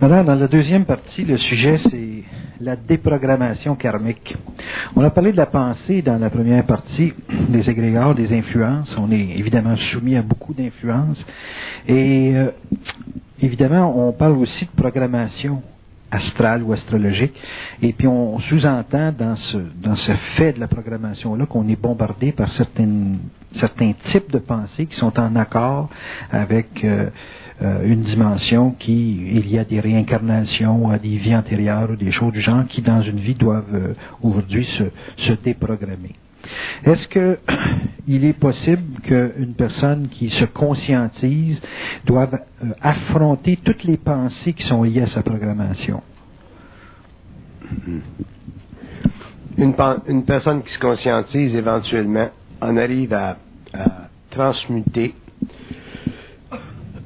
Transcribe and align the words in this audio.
Maintenant, 0.00 0.24
dans 0.24 0.34
la 0.34 0.48
deuxième 0.48 0.84
partie, 0.84 1.24
le 1.24 1.36
sujet, 1.36 1.78
c'est 1.90 2.22
la 2.60 2.76
déprogrammation 2.76 3.74
karmique. 3.76 4.34
On 4.94 5.02
a 5.02 5.10
parlé 5.10 5.32
de 5.32 5.36
la 5.36 5.46
pensée 5.46 6.02
dans 6.02 6.18
la 6.18 6.30
première 6.30 6.64
partie, 6.64 7.12
des 7.48 7.68
égrégores, 7.68 8.14
des 8.14 8.32
influences. 8.32 8.94
On 8.98 9.10
est 9.10 9.38
évidemment 9.38 9.76
soumis 9.92 10.16
à 10.16 10.22
beaucoup 10.22 10.54
d'influences. 10.54 11.22
Et 11.88 12.32
euh, 12.34 12.50
évidemment, 13.42 14.08
on 14.08 14.12
parle 14.12 14.38
aussi 14.38 14.64
de 14.64 14.80
programmation 14.80 15.62
astrale 16.10 16.62
ou 16.62 16.72
astrologique. 16.72 17.34
Et 17.82 17.92
puis 17.92 18.06
on 18.06 18.38
sous-entend 18.40 19.12
dans 19.12 19.36
ce, 19.36 19.58
dans 19.82 19.96
ce 19.96 20.12
fait 20.36 20.52
de 20.52 20.60
la 20.60 20.68
programmation-là 20.68 21.46
qu'on 21.46 21.68
est 21.68 21.80
bombardé 21.80 22.32
par 22.32 22.50
certaines, 22.52 23.18
certains 23.58 23.92
types 24.10 24.30
de 24.30 24.38
pensées 24.38 24.86
qui 24.86 24.96
sont 24.96 25.18
en 25.18 25.36
accord 25.36 25.90
avec 26.30 26.68
euh, 26.84 27.10
une 27.60 28.02
dimension 28.02 28.72
qui, 28.72 29.30
il 29.32 29.48
y 29.50 29.58
a 29.58 29.64
des 29.64 29.80
réincarnations, 29.80 30.90
à 30.90 30.98
des 30.98 31.16
vies 31.16 31.34
antérieures 31.34 31.90
ou 31.90 31.96
des 31.96 32.12
choses 32.12 32.32
du 32.32 32.40
genre 32.42 32.66
qui, 32.68 32.82
dans 32.82 33.00
une 33.02 33.18
vie, 33.18 33.34
doivent 33.34 33.64
euh, 33.74 33.94
aujourd'hui 34.22 34.66
se, 35.18 35.32
déprogrammer. 35.42 36.14
Est-ce 36.84 37.08
que 37.08 37.38
il 38.06 38.24
est 38.24 38.34
possible 38.38 39.00
qu'une 39.02 39.54
personne 39.56 40.08
qui 40.08 40.28
se 40.30 40.44
conscientise 40.44 41.58
doive 42.04 42.38
euh, 42.62 42.68
affronter 42.82 43.58
toutes 43.64 43.84
les 43.84 43.96
pensées 43.96 44.52
qui 44.52 44.62
sont 44.64 44.82
liées 44.82 45.02
à 45.02 45.08
sa 45.08 45.22
programmation? 45.22 46.02
Une, 49.56 49.74
une 50.08 50.24
personne 50.24 50.62
qui 50.62 50.72
se 50.74 50.78
conscientise 50.78 51.54
éventuellement 51.54 52.28
en 52.60 52.76
arrive 52.76 53.14
à 53.14 53.38
transmuter 54.30 55.14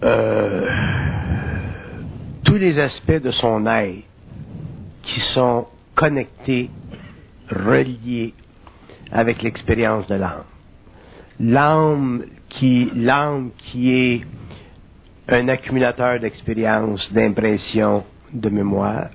euh, 0.03 0.67
tous 2.45 2.57
les 2.57 2.79
aspects 2.79 3.23
de 3.23 3.31
son 3.33 3.67
être 3.67 4.03
qui 5.03 5.21
sont 5.35 5.67
connectés, 5.95 6.71
reliés 7.51 8.33
avec 9.13 9.43
l'expérience 9.43 10.07
de 10.07 10.15
l'âme. 10.15 10.45
L'âme 11.41 12.25
qui, 12.49 12.91
l'âme 12.95 13.51
qui 13.59 13.93
est 13.93 14.21
un 15.29 15.49
accumulateur 15.49 16.21
d'expériences, 16.21 17.13
d'impressions, 17.13 18.05
de 18.33 18.49
mémoire, 18.49 19.09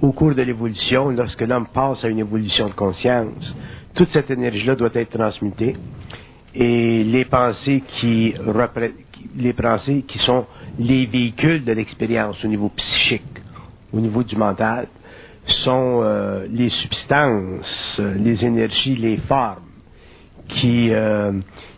au 0.00 0.12
cours 0.12 0.34
de 0.34 0.42
l'évolution, 0.42 1.10
lorsque 1.10 1.40
l'homme 1.42 1.66
passe 1.72 2.04
à 2.04 2.08
une 2.08 2.20
évolution 2.20 2.68
de 2.68 2.74
conscience, 2.74 3.54
toute 3.94 4.10
cette 4.12 4.30
énergie-là 4.30 4.76
doit 4.76 4.90
être 4.94 5.10
transmutée 5.10 5.74
et 6.54 7.04
les 7.04 7.24
pensées 7.24 7.82
qui, 7.98 8.34
qui 10.06 10.18
sont 10.20 10.46
les 10.78 11.06
véhicules 11.06 11.64
de 11.64 11.72
l'expérience 11.72 12.42
au 12.44 12.48
niveau 12.48 12.70
psychique, 12.70 13.22
au 13.92 14.00
niveau 14.00 14.22
du 14.22 14.36
mental, 14.36 14.86
sont 15.64 16.00
euh, 16.02 16.46
les 16.50 16.68
substances, 16.68 18.00
les 18.16 18.44
énergies, 18.44 18.96
les 18.96 19.16
formes 19.18 19.62
qui, 20.48 20.90
euh, 20.90 21.32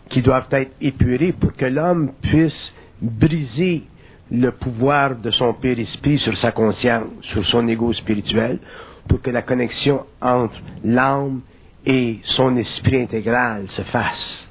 qui 0.09 0.21
doivent 0.21 0.47
être 0.51 0.71
épurées 0.81 1.33
pour 1.33 1.53
que 1.55 1.65
l'homme 1.65 2.11
puisse 2.21 2.73
briser 3.01 3.83
le 4.31 4.51
pouvoir 4.51 5.15
de 5.17 5.29
son 5.31 5.53
père-esprit 5.53 6.17
sur 6.19 6.37
sa 6.37 6.51
conscience, 6.51 7.07
sur 7.33 7.45
son 7.47 7.67
ego 7.67 7.91
spirituel, 7.93 8.59
pour 9.07 9.21
que 9.21 9.29
la 9.29 9.41
connexion 9.41 10.05
entre 10.21 10.55
l'âme 10.83 11.41
et 11.85 12.19
son 12.23 12.55
esprit 12.57 13.01
intégral 13.01 13.65
se 13.75 13.81
fasse. 13.83 14.47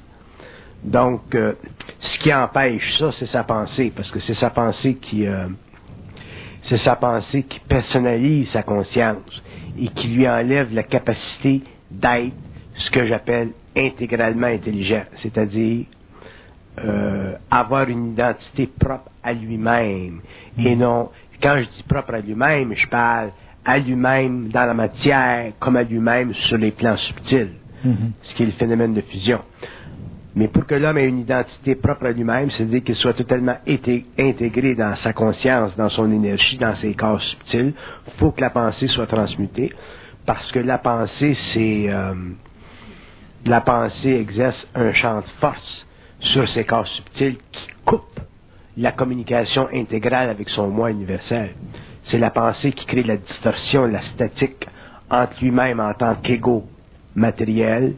Donc, 0.83 1.35
euh, 1.35 1.53
ce 1.99 2.23
qui 2.23 2.33
empêche 2.33 2.97
ça, 2.97 3.11
c'est 3.19 3.27
sa 3.27 3.43
pensée, 3.43 3.91
parce 3.95 4.09
que 4.11 4.19
c'est 4.21 4.35
sa 4.35 4.49
pensée 4.49 4.95
qui, 4.95 5.27
euh, 5.27 5.47
c'est 6.69 6.79
sa 6.79 6.95
pensée 6.95 7.43
qui 7.43 7.59
personnalise 7.59 8.49
sa 8.51 8.63
conscience 8.63 9.43
et 9.79 9.87
qui 9.89 10.07
lui 10.07 10.27
enlève 10.27 10.73
la 10.73 10.83
capacité 10.83 11.61
d'être 11.89 12.33
ce 12.75 12.89
que 12.91 13.05
j'appelle 13.05 13.49
intégralement 13.75 14.47
intelligent, 14.47 15.03
c'est-à-dire 15.21 15.85
euh, 16.79 17.35
avoir 17.49 17.87
une 17.89 18.13
identité 18.13 18.67
propre 18.67 19.11
à 19.23 19.33
lui-même 19.33 20.21
et 20.57 20.75
non, 20.75 21.09
quand 21.41 21.57
je 21.57 21.63
dis 21.63 21.83
propre 21.87 22.15
à 22.15 22.19
lui-même, 22.19 22.73
je 22.75 22.87
parle 22.87 23.31
à 23.65 23.77
lui-même 23.77 24.49
dans 24.49 24.65
la 24.65 24.73
matière 24.73 25.53
comme 25.59 25.75
à 25.75 25.83
lui-même 25.83 26.33
sur 26.33 26.57
les 26.57 26.71
plans 26.71 26.97
subtils, 26.97 27.51
mm-hmm. 27.85 28.11
ce 28.23 28.35
qui 28.35 28.43
est 28.43 28.47
le 28.47 28.51
phénomène 28.53 28.93
de 28.93 29.01
fusion. 29.01 29.39
Mais 30.35 30.47
pour 30.47 30.65
que 30.65 30.75
l'homme 30.75 30.97
ait 30.97 31.07
une 31.07 31.19
identité 31.19 31.75
propre 31.75 32.05
à 32.05 32.11
lui-même, 32.11 32.49
c'est-à-dire 32.51 32.83
qu'il 32.83 32.95
soit 32.95 33.13
totalement 33.13 33.57
intégré 33.67 34.75
dans 34.75 34.95
sa 34.97 35.11
conscience, 35.11 35.75
dans 35.75 35.89
son 35.89 36.11
énergie, 36.11 36.57
dans 36.57 36.75
ses 36.77 36.93
corps 36.93 37.21
subtils, 37.21 37.73
faut 38.17 38.31
que 38.31 38.41
la 38.41 38.49
pensée 38.49 38.87
soit 38.87 39.07
transmutée, 39.07 39.73
parce 40.25 40.49
que 40.51 40.59
la 40.59 40.77
pensée, 40.77 41.35
c'est 41.53 41.85
euh, 41.89 42.13
la 43.45 43.59
pensée 43.61 44.09
exerce 44.09 44.67
un 44.73 44.93
champ 44.93 45.17
de 45.17 45.25
force 45.41 45.85
sur 46.19 46.47
ses 46.49 46.63
corps 46.63 46.87
subtils 46.87 47.37
qui 47.51 47.67
coupe 47.83 48.19
la 48.77 48.93
communication 48.93 49.67
intégrale 49.73 50.29
avec 50.29 50.47
son 50.49 50.69
moi 50.69 50.91
universel. 50.91 51.55
C'est 52.09 52.19
la 52.19 52.29
pensée 52.29 52.71
qui 52.71 52.85
crée 52.85 53.03
la 53.03 53.17
distorsion, 53.17 53.85
la 53.85 54.01
statique 54.13 54.65
entre 55.09 55.33
lui-même 55.41 55.81
en 55.81 55.93
tant 55.93 56.15
qu'ego 56.15 56.63
matériel 57.15 57.95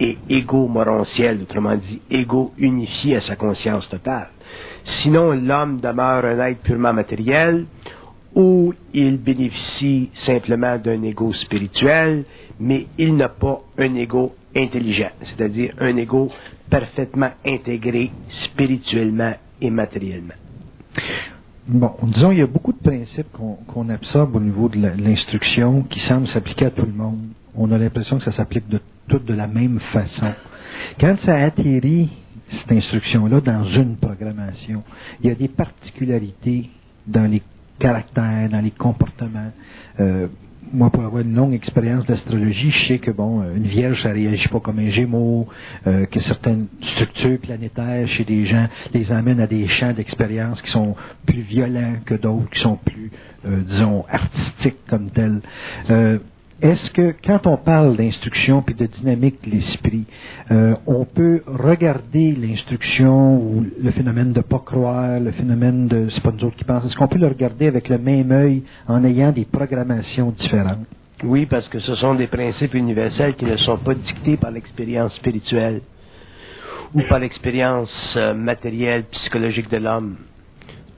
et 0.00 0.18
égo 0.28 0.66
morontiel, 0.66 1.40
autrement 1.42 1.76
dit, 1.76 2.00
égo 2.10 2.52
unifié 2.58 3.16
à 3.16 3.20
sa 3.20 3.36
conscience 3.36 3.88
totale. 3.90 4.30
Sinon, 5.02 5.32
l'homme 5.32 5.80
demeure 5.80 6.24
un 6.24 6.46
être 6.46 6.62
purement 6.62 6.94
matériel, 6.94 7.66
ou 8.34 8.72
il 8.94 9.18
bénéficie 9.18 10.10
simplement 10.24 10.78
d'un 10.78 11.02
ego 11.02 11.32
spirituel, 11.34 12.24
mais 12.58 12.86
il 12.96 13.16
n'a 13.16 13.28
pas 13.28 13.60
un 13.78 13.94
ego 13.96 14.34
intelligent, 14.56 15.10
c'est-à-dire 15.24 15.74
un 15.78 15.96
ego 15.96 16.30
parfaitement 16.70 17.30
intégré 17.44 18.10
spirituellement 18.44 19.34
et 19.60 19.70
matériellement. 19.70 20.34
Bon, 21.66 21.92
disons, 22.02 22.32
il 22.32 22.38
y 22.38 22.42
a 22.42 22.46
beaucoup 22.46 22.72
de 22.72 22.78
principes 22.78 23.30
qu'on 23.32 23.88
absorbe 23.90 24.36
au 24.36 24.40
niveau 24.40 24.68
de 24.68 24.78
l'instruction 24.78 25.82
qui 25.82 26.00
semblent 26.00 26.28
s'appliquer 26.28 26.66
à 26.66 26.70
tout 26.70 26.86
le 26.86 26.92
monde. 26.92 27.28
On 27.62 27.70
a 27.72 27.76
l'impression 27.76 28.16
que 28.18 28.24
ça 28.24 28.32
s'applique 28.32 28.70
de 28.70 28.80
toutes 29.06 29.26
de 29.26 29.34
la 29.34 29.46
même 29.46 29.80
façon. 29.92 30.32
Quand 30.98 31.14
ça 31.26 31.36
atterrit, 31.36 32.08
cette 32.50 32.72
instruction-là, 32.72 33.42
dans 33.42 33.64
une 33.64 33.96
programmation, 33.96 34.82
il 35.20 35.28
y 35.28 35.30
a 35.30 35.34
des 35.34 35.48
particularités 35.48 36.70
dans 37.06 37.30
les 37.30 37.42
caractères, 37.78 38.48
dans 38.50 38.62
les 38.62 38.70
comportements. 38.70 39.52
Euh, 40.00 40.28
moi, 40.72 40.88
pour 40.88 41.04
avoir 41.04 41.20
une 41.20 41.34
longue 41.34 41.52
expérience 41.52 42.06
d'astrologie, 42.06 42.70
je 42.70 42.88
sais 42.88 42.98
que 42.98 43.10
bon, 43.10 43.42
une 43.54 43.66
vierge, 43.66 44.02
ça 44.02 44.10
réagit 44.10 44.48
pas 44.48 44.60
comme 44.60 44.78
un 44.78 44.90
gémeau, 44.90 45.46
euh, 45.86 46.06
que 46.06 46.20
certaines 46.22 46.66
structures 46.94 47.40
planétaires 47.40 48.08
chez 48.08 48.24
des 48.24 48.46
gens 48.46 48.68
les 48.94 49.12
amènent 49.12 49.40
à 49.40 49.46
des 49.46 49.68
champs 49.68 49.92
d'expérience 49.92 50.62
qui 50.62 50.70
sont 50.70 50.96
plus 51.26 51.42
violents 51.42 51.96
que 52.06 52.14
d'autres, 52.14 52.48
qui 52.50 52.60
sont 52.60 52.76
plus, 52.76 53.10
euh, 53.44 53.60
disons, 53.66 54.06
artistiques 54.08 54.86
comme 54.88 55.10
tels. 55.10 55.42
Est-ce 56.62 56.90
que 56.90 57.14
quand 57.24 57.46
on 57.46 57.56
parle 57.56 57.96
d'instruction 57.96 58.60
puis 58.60 58.74
de 58.74 58.84
dynamique 58.84 59.36
de 59.44 59.50
l'esprit, 59.50 60.04
euh, 60.50 60.74
on 60.86 61.06
peut 61.06 61.42
regarder 61.46 62.32
l'instruction 62.32 63.36
ou 63.36 63.66
le 63.82 63.90
phénomène 63.92 64.34
de 64.34 64.42
pas 64.42 64.58
croire, 64.58 65.18
le 65.20 65.30
phénomène 65.30 65.88
de 65.88 66.08
c'est 66.10 66.22
pas 66.22 66.32
nous 66.32 66.44
autres 66.44 66.56
qui 66.56 66.64
pensent, 66.64 66.84
est-ce 66.84 66.96
qu'on 66.96 67.08
peut 67.08 67.18
le 67.18 67.28
regarder 67.28 67.66
avec 67.66 67.88
le 67.88 67.96
même 67.96 68.30
œil 68.30 68.62
en 68.86 69.02
ayant 69.04 69.32
des 69.32 69.46
programmations 69.46 70.32
différentes? 70.32 70.86
Oui, 71.22 71.46
parce 71.46 71.66
que 71.68 71.80
ce 71.80 71.94
sont 71.96 72.14
des 72.14 72.26
principes 72.26 72.74
universels 72.74 73.36
qui 73.36 73.46
ne 73.46 73.56
sont 73.56 73.78
pas 73.78 73.94
dictés 73.94 74.36
par 74.36 74.50
l'expérience 74.50 75.14
spirituelle 75.14 75.80
ou 76.94 77.00
par 77.08 77.20
l'expérience 77.20 77.90
euh, 78.16 78.34
matérielle, 78.34 79.04
psychologique 79.12 79.70
de 79.70 79.78
l'homme. 79.78 80.16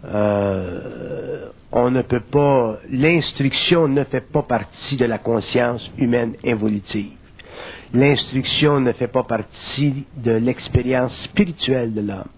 Euh, 0.05 1.51
on 1.73 1.91
ne 1.91 2.03
peut 2.03 2.21
pas, 2.21 2.79
l'instruction 2.91 3.89
ne 3.89 4.05
fait 4.05 4.21
pas 4.21 4.43
partie 4.43 4.97
de 4.97 5.07
la 5.07 5.19
conscience 5.19 5.91
humaine 5.97 6.35
évolutive. 6.45 7.13
L'instruction 7.95 8.81
ne 8.81 8.93
fait 8.93 9.09
pas 9.09 9.23
partie 9.23 10.05
de 10.17 10.33
l'expérience 10.33 11.13
spirituelle 11.25 11.95
de 11.95 12.03
l'homme. 12.03 12.29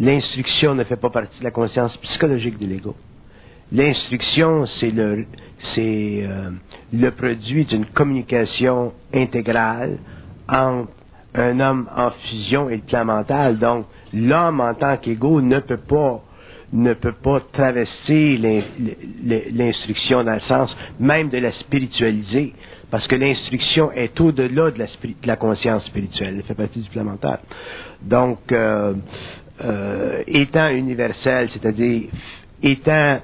L'instruction 0.00 0.74
ne 0.74 0.84
fait 0.84 0.96
pas 0.96 1.10
partie 1.10 1.38
de 1.38 1.44
la 1.44 1.52
conscience 1.52 1.96
psychologique 1.98 2.58
de 2.58 2.66
l'ego. 2.66 2.96
L'instruction, 3.70 4.66
c'est 4.80 4.90
le, 4.90 5.26
c'est 5.74 6.20
euh, 6.22 6.50
le 6.92 7.10
produit 7.10 7.64
d'une 7.64 7.86
communication 7.86 8.92
intégrale 9.12 9.98
entre 10.48 10.90
un 11.34 11.58
homme 11.60 11.88
en 11.96 12.10
fusion 12.10 12.68
et 12.70 12.76
le 12.76 12.82
plan 12.82 13.04
mental. 13.04 13.58
Donc, 13.58 13.86
l'homme 14.12 14.60
en 14.60 14.74
tant 14.74 14.96
qu'ego 14.96 15.40
ne 15.40 15.60
peut 15.60 15.78
pas 15.78 16.22
ne 16.74 16.92
peut 16.94 17.12
pas 17.12 17.40
traverser 17.52 18.36
l'instruction 19.52 20.24
dans 20.24 20.34
le 20.34 20.40
sens 20.40 20.76
même 20.98 21.28
de 21.28 21.38
la 21.38 21.52
spiritualiser, 21.52 22.52
parce 22.90 23.06
que 23.06 23.14
l'instruction 23.14 23.92
est 23.92 24.20
au-delà 24.20 24.72
de, 24.72 24.84
la, 25.24 25.36
conscience 25.36 25.84
spirituelle, 25.86 26.34
elle 26.38 26.42
fait 26.42 26.54
partie 26.54 26.80
du 26.80 26.90
plan 26.90 27.04
mental. 27.04 27.38
Donc, 28.02 28.50
euh, 28.50 28.94
euh, 29.64 30.22
étant 30.26 30.68
universel, 30.68 31.48
c'est-à-dire 31.52 32.08
étant 32.60 33.20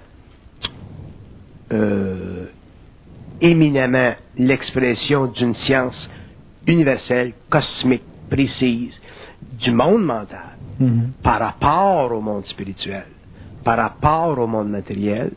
euh, 1.72 2.46
éminemment 3.40 4.14
l'expression 4.38 5.26
d'une 5.26 5.56
science 5.56 6.08
universelle, 6.68 7.32
cosmique, 7.48 8.04
précise, 8.30 8.92
du 9.58 9.72
monde 9.72 10.04
mental, 10.04 10.56
Mhm. 10.78 11.12
par 11.22 11.40
rapport 11.40 12.12
au 12.12 12.20
monde 12.20 12.46
spirituel, 12.46 13.04
par 13.64 13.76
rapport 13.76 14.38
au 14.38 14.46
monde 14.46 14.70
matériel, 14.70 15.32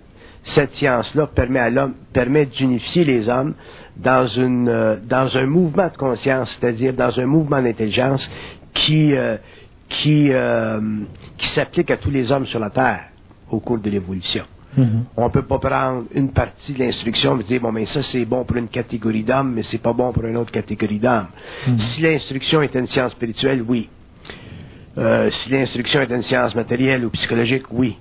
cette 0.56 0.74
science-là 0.76 1.28
permet 1.28 1.60
à 1.60 1.70
l'homme, 1.70 1.94
permet 2.12 2.46
d'unifier 2.46 3.06
les 3.06 3.30
hommes 3.30 3.54
dans 3.98 4.28
une, 4.28 4.68
euh, 4.68 4.98
dans 5.04 5.36
un 5.38 5.46
mouvement 5.46 5.88
de 5.88 5.98
conscience, 5.98 6.50
c'est-à-dire 6.60 6.94
dans 6.94 7.18
un 7.20 7.26
mouvement 7.26 7.62
d'intelligence 7.62 8.22
qui, 8.74 9.14
euh, 9.14 9.38
qui, 9.90 10.30
euh, 10.32 10.80
qui 11.38 11.48
s'applique 11.56 11.92
à 11.92 11.98
tous 11.98 12.12
les 12.12 12.32
hommes 12.32 12.46
sur 12.48 12.60
la 12.60 12.70
Terre 12.70 13.06
au 13.50 13.60
cours 13.60 13.80
de 13.80 13.90
l'évolution. 13.90 14.44
Mhm. 14.76 15.06
On 15.16 15.30
peut 15.30 15.44
pas 15.44 15.60
prendre 15.60 16.06
une 16.16 16.32
partie 16.32 16.74
de 16.74 16.80
l'instruction 16.80 17.40
et 17.40 17.44
dire 17.44 17.62
bon 17.62 17.72
mais 17.72 17.86
ça 17.94 18.02
c'est 18.12 18.26
bon 18.26 18.44
pour 18.44 18.58
une 18.58 18.70
catégorie 18.70 19.24
d'hommes, 19.24 19.54
mais 19.54 19.62
c'est 19.70 19.82
pas 19.82 19.94
bon 19.94 20.12
pour 20.12 20.26
une 20.26 20.36
autre 20.36 20.52
catégorie 20.52 20.98
d'hommes. 20.98 21.28
Mhm. 21.68 21.80
Si 21.80 22.02
l'instruction 22.02 22.62
est 22.64 22.74
une 22.74 22.88
science 22.88 23.12
spirituelle, 23.12 23.64
oui. 23.68 23.90
Si 24.96 25.50
l'instruction 25.50 26.02
est 26.02 26.12
une 26.12 26.24
science 26.24 26.54
matérielle 26.56 27.06
ou 27.06 27.10
psychologique, 27.12 27.66
oui. 27.72 27.98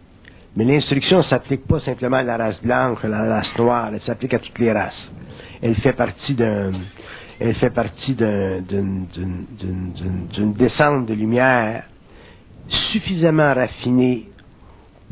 Mais 0.56 0.64
l'instruction 0.64 1.18
ne 1.18 1.22
s'applique 1.24 1.66
pas 1.66 1.80
simplement 1.80 2.18
à 2.18 2.22
la 2.24 2.36
race 2.36 2.62
blanche, 2.62 3.04
à 3.04 3.08
la 3.08 3.24
race 3.36 3.58
noire, 3.58 3.90
elle 3.94 4.00
s'applique 4.02 4.34
à 4.34 4.38
toutes 4.40 4.58
les 4.58 4.72
races. 4.72 5.12
Elle 5.62 5.76
fait 5.76 5.94
partie 5.94 6.34
d'un, 6.34 6.72
elle 7.40 7.54
fait 7.56 7.70
partie 7.70 8.14
d'un- 8.14 8.60
d'une, 8.60 9.06
d'une- 9.06 9.46
d'une- 9.58 9.92
d'une- 9.94 10.26
d'une 10.28 10.54
descente 10.54 11.06
de 11.06 11.14
lumière 11.14 11.84
suffisamment 12.92 13.54
raffinée 13.54 14.28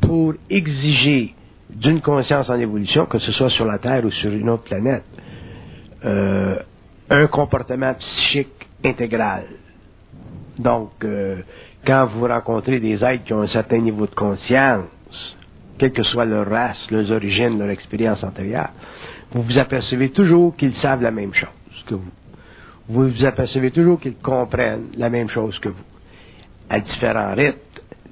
pour 0.02 0.34
exiger 0.50 1.34
d'une 1.70 2.02
conscience 2.02 2.50
en 2.50 2.56
évolution, 2.60 3.06
que 3.06 3.19
ce 3.19 3.32
soit 3.32 3.50
sur 3.50 3.64
la 3.66 3.78
Terre 3.78 4.04
ou 4.04 4.10
sur 4.10 4.32
une 4.32 4.50
autre 4.50 4.64
planète, 4.64 5.04
euh, 6.04 6.58
un 7.10 7.26
comportement 7.28 7.94
psychique 7.94 8.69
intégral. 8.84 9.44
Donc, 10.58 10.92
euh, 11.04 11.42
quand 11.87 12.06
vous 12.06 12.26
rencontrez 12.26 12.81
des 12.81 13.02
êtres 13.04 13.25
qui 13.25 13.32
ont 13.32 13.42
un 13.42 13.48
certain 13.48 13.78
niveau 13.78 14.06
de 14.06 14.14
conscience, 14.14 14.87
quelle 15.79 15.93
que 15.93 16.03
soit 16.03 16.25
leur 16.27 16.49
race, 16.49 16.91
leurs 16.91 17.11
origines, 17.11 17.59
leur 17.59 17.71
expérience 17.71 18.23
antérieure, 18.23 18.71
vous 19.33 19.43
vous 19.43 19.59
apercevez 19.59 20.11
toujours 20.11 20.55
qu'ils 20.57 20.75
savent 20.77 21.03
la 21.03 21.11
même 21.11 21.33
chose 21.33 21.49
que 21.87 21.95
vous. 21.95 22.11
Vous 22.89 23.09
vous 23.09 23.25
apercevez 23.25 23.71
toujours 23.71 24.01
qu'ils 24.01 24.17
comprennent 24.17 24.89
la 24.97 25.09
même 25.09 25.31
chose 25.31 25.59
que 25.61 25.69
vous, 25.69 25.85
à 26.69 26.81
différents 26.81 27.35
rythmes, 27.35 27.59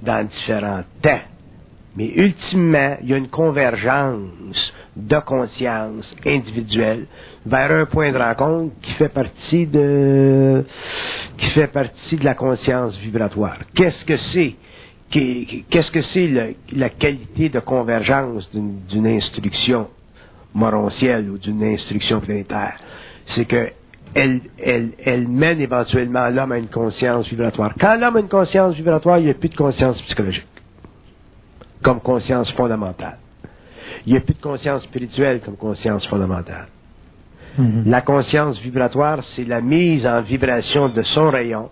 dans 0.01 0.25
différents 0.25 0.83
temps. 1.01 1.19
Mais 1.95 2.07
ultimement, 2.15 2.95
il 3.01 3.09
y 3.09 3.13
a 3.13 3.17
une 3.17 3.27
convergence 3.27 4.73
de 4.95 5.19
conscience 5.19 6.05
individuelle 6.25 7.05
vers 7.45 7.71
un 7.71 7.85
point 7.85 8.11
de 8.11 8.17
rencontre 8.17 8.73
qui 8.81 8.91
fait 8.93 9.09
partie 9.09 9.67
de 9.67 10.65
qui 11.37 11.49
fait 11.51 11.67
partie 11.67 12.17
de 12.17 12.25
la 12.25 12.35
conscience 12.35 12.95
vibratoire. 12.97 13.57
Qu'est-ce 13.75 14.05
que 14.05 14.17
c'est 14.33 14.55
Qu'est-ce 15.11 15.91
que 15.91 16.01
c'est 16.13 16.55
la 16.73 16.89
qualité 16.89 17.49
de 17.49 17.59
convergence 17.59 18.49
d'une 18.53 19.07
instruction 19.07 19.87
moroncielle 20.53 21.29
ou 21.29 21.37
d'une 21.37 21.63
instruction 21.63 22.19
planétaire? 22.19 22.75
C'est 23.35 23.45
que 23.45 23.69
elle, 24.15 24.41
elle, 24.63 24.91
elle 25.03 25.27
mène 25.27 25.61
éventuellement 25.61 26.29
l'homme 26.29 26.51
à 26.51 26.57
une 26.57 26.67
conscience 26.67 27.27
vibratoire. 27.27 27.73
Quand 27.79 27.95
l'homme 27.95 28.15
a 28.15 28.19
une 28.19 28.27
conscience 28.27 28.75
vibratoire, 28.75 29.19
il 29.19 29.25
n'y 29.25 29.31
a 29.31 29.35
plus 29.35 29.49
de 29.49 29.55
conscience 29.55 30.01
psychologique 30.03 30.47
comme 31.81 32.01
conscience 32.01 32.51
fondamentale. 32.53 33.17
Il 34.05 34.13
n'y 34.13 34.17
a 34.17 34.21
plus 34.21 34.33
de 34.33 34.41
conscience 34.41 34.83
spirituelle 34.83 35.41
comme 35.41 35.57
conscience 35.57 36.05
fondamentale. 36.07 36.67
Mhm. 37.57 37.83
La 37.85 38.01
conscience 38.01 38.59
vibratoire, 38.59 39.19
c'est 39.35 39.45
la 39.45 39.61
mise 39.61 40.05
en 40.05 40.21
vibration 40.21 40.89
de 40.89 41.01
son 41.01 41.29
rayon. 41.29 41.69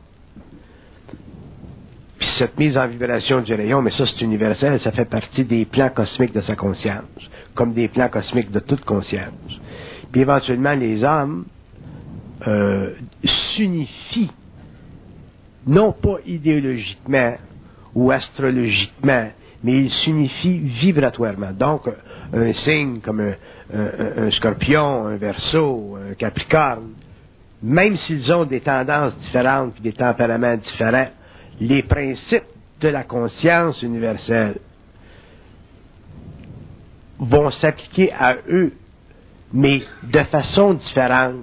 Puis 2.20 2.28
cette 2.40 2.58
mise 2.58 2.78
en 2.78 2.88
vibration 2.88 3.42
du 3.42 3.54
rayon, 3.54 3.82
mais 3.82 3.92
ça 3.92 4.06
c'est 4.08 4.22
universel, 4.26 4.80
ça 4.82 4.92
fait 4.92 5.06
partie 5.06 5.44
des 5.44 5.66
plans 5.66 5.90
cosmiques 5.90 6.34
de 6.34 6.42
sa 6.42 6.56
conscience, 6.56 7.04
comme 7.56 7.74
des 7.74 7.88
plans 7.90 8.10
cosmiques 8.10 8.52
de 8.52 8.60
toute 8.60 8.84
conscience. 8.86 9.34
Puis 10.12 10.22
éventuellement, 10.22 10.74
les 10.74 11.04
hommes 11.04 11.46
euh, 12.48 12.94
s'unifient, 13.56 14.32
non 15.68 15.92
pas 15.94 16.18
idéologiquement 16.26 17.36
ou 17.96 18.12
astrologiquement, 18.12 19.30
mais 19.64 19.78
ils 19.86 19.92
s'unifient 19.92 20.60
vibratoirement. 20.60 21.52
Donc, 21.52 21.90
un 22.34 22.54
signe 22.54 23.00
comme 23.02 23.20
un, 23.22 23.34
un- 23.74 24.28
un 24.28 24.32
scorpion, 24.32 25.08
un 25.08 25.18
verso, 25.18 25.98
un 26.10 26.14
capricorne, 26.16 26.94
même 27.62 27.98
s'ils 28.06 28.32
ont 28.32 28.46
des 28.46 28.62
tendances 28.62 29.18
différentes 29.20 29.74
et 29.80 29.82
des 29.82 29.94
tempéraments 29.94 30.58
différents, 30.58 31.08
les 31.60 31.84
principes 31.84 32.44
de 32.80 32.90
la 32.90 33.04
conscience 33.04 33.82
universelle 33.82 34.58
vont 37.20 37.50
s'appliquer 37.52 38.12
à 38.14 38.36
eux, 38.50 38.74
mais 39.54 39.82
de 40.04 40.20
façon 40.24 40.76
différente, 40.76 41.36